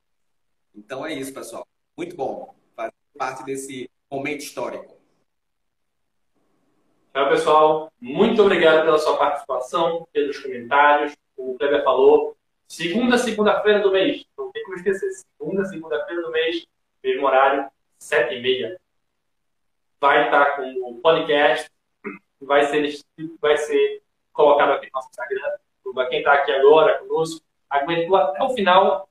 Então 0.75 1.05
é 1.05 1.13
isso, 1.13 1.33
pessoal. 1.33 1.67
Muito 1.97 2.15
bom 2.15 2.55
fazer 2.77 2.93
parte 3.17 3.45
desse 3.45 3.91
momento 4.11 4.41
histórico. 4.41 4.97
Tchau, 7.13 7.29
pessoal. 7.31 7.93
Muito 8.01 8.41
obrigado 8.43 8.85
pela 8.85 8.99
sua 8.99 9.17
participação, 9.17 10.07
pelos 10.13 10.39
comentários. 10.39 11.17
O 11.37 11.57
Kleber 11.59 11.83
falou. 11.83 12.37
Segunda, 12.69 13.19
segunda-feira 13.19 13.81
do 13.81 13.91
mês. 13.91 14.25
Não 14.37 14.53
tem 14.53 14.63
como 14.63 14.77
esquecer. 14.77 15.11
Segunda, 15.13 15.65
segunda-feira 15.65 16.23
do 16.23 16.31
mês, 16.31 16.67
mesmo 17.03 17.27
horário, 17.27 17.69
sete 17.99 18.35
e 18.35 18.43
meia. 18.43 18.79
Vai 20.01 20.27
estar 20.27 20.57
com 20.57 20.91
o 20.91 21.01
podcast. 21.01 21.69
Vai 22.41 22.67
ser, 22.67 23.01
vai 23.41 23.57
ser 23.57 24.03
colocado 24.33 24.73
aqui 24.73 24.87
no 24.87 24.93
nosso 24.95 25.09
Instagram. 25.09 25.59
Quem 26.11 26.19
está 26.21 26.35
aqui 26.35 26.53
agora 26.53 26.99
conosco, 26.99 27.43
aguentou 27.71 28.17
até 28.17 28.43
o 28.43 28.51
final 28.51 29.09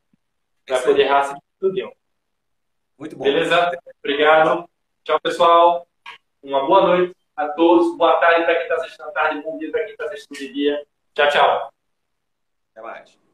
para 0.66 0.82
poder 0.82 1.06
raça 1.06 1.38
tudo. 1.60 1.94
Muito 2.98 3.16
bom. 3.16 3.24
Beleza? 3.24 3.72
Obrigado. 4.00 4.70
Tchau, 5.04 5.20
pessoal. 5.20 5.88
Uma 6.42 6.66
boa 6.66 6.82
noite 6.88 7.16
a 7.36 7.50
todos. 7.50 7.98
Boa 7.98 8.20
tarde 8.20 8.44
para 8.46 8.56
quem 8.56 8.64
está 8.64 8.76
assistindo 8.76 9.06
à 9.08 9.12
tarde. 9.12 9.42
Bom 9.42 9.58
dia 9.58 9.72
para 9.72 9.84
quem 9.84 9.92
está 9.92 10.06
assistindo 10.06 10.38
de 10.38 10.54
dia. 10.54 10.88
Tchau, 11.14 11.30
tchau. 11.30 11.74
Até 12.72 12.82
mais. 12.82 13.27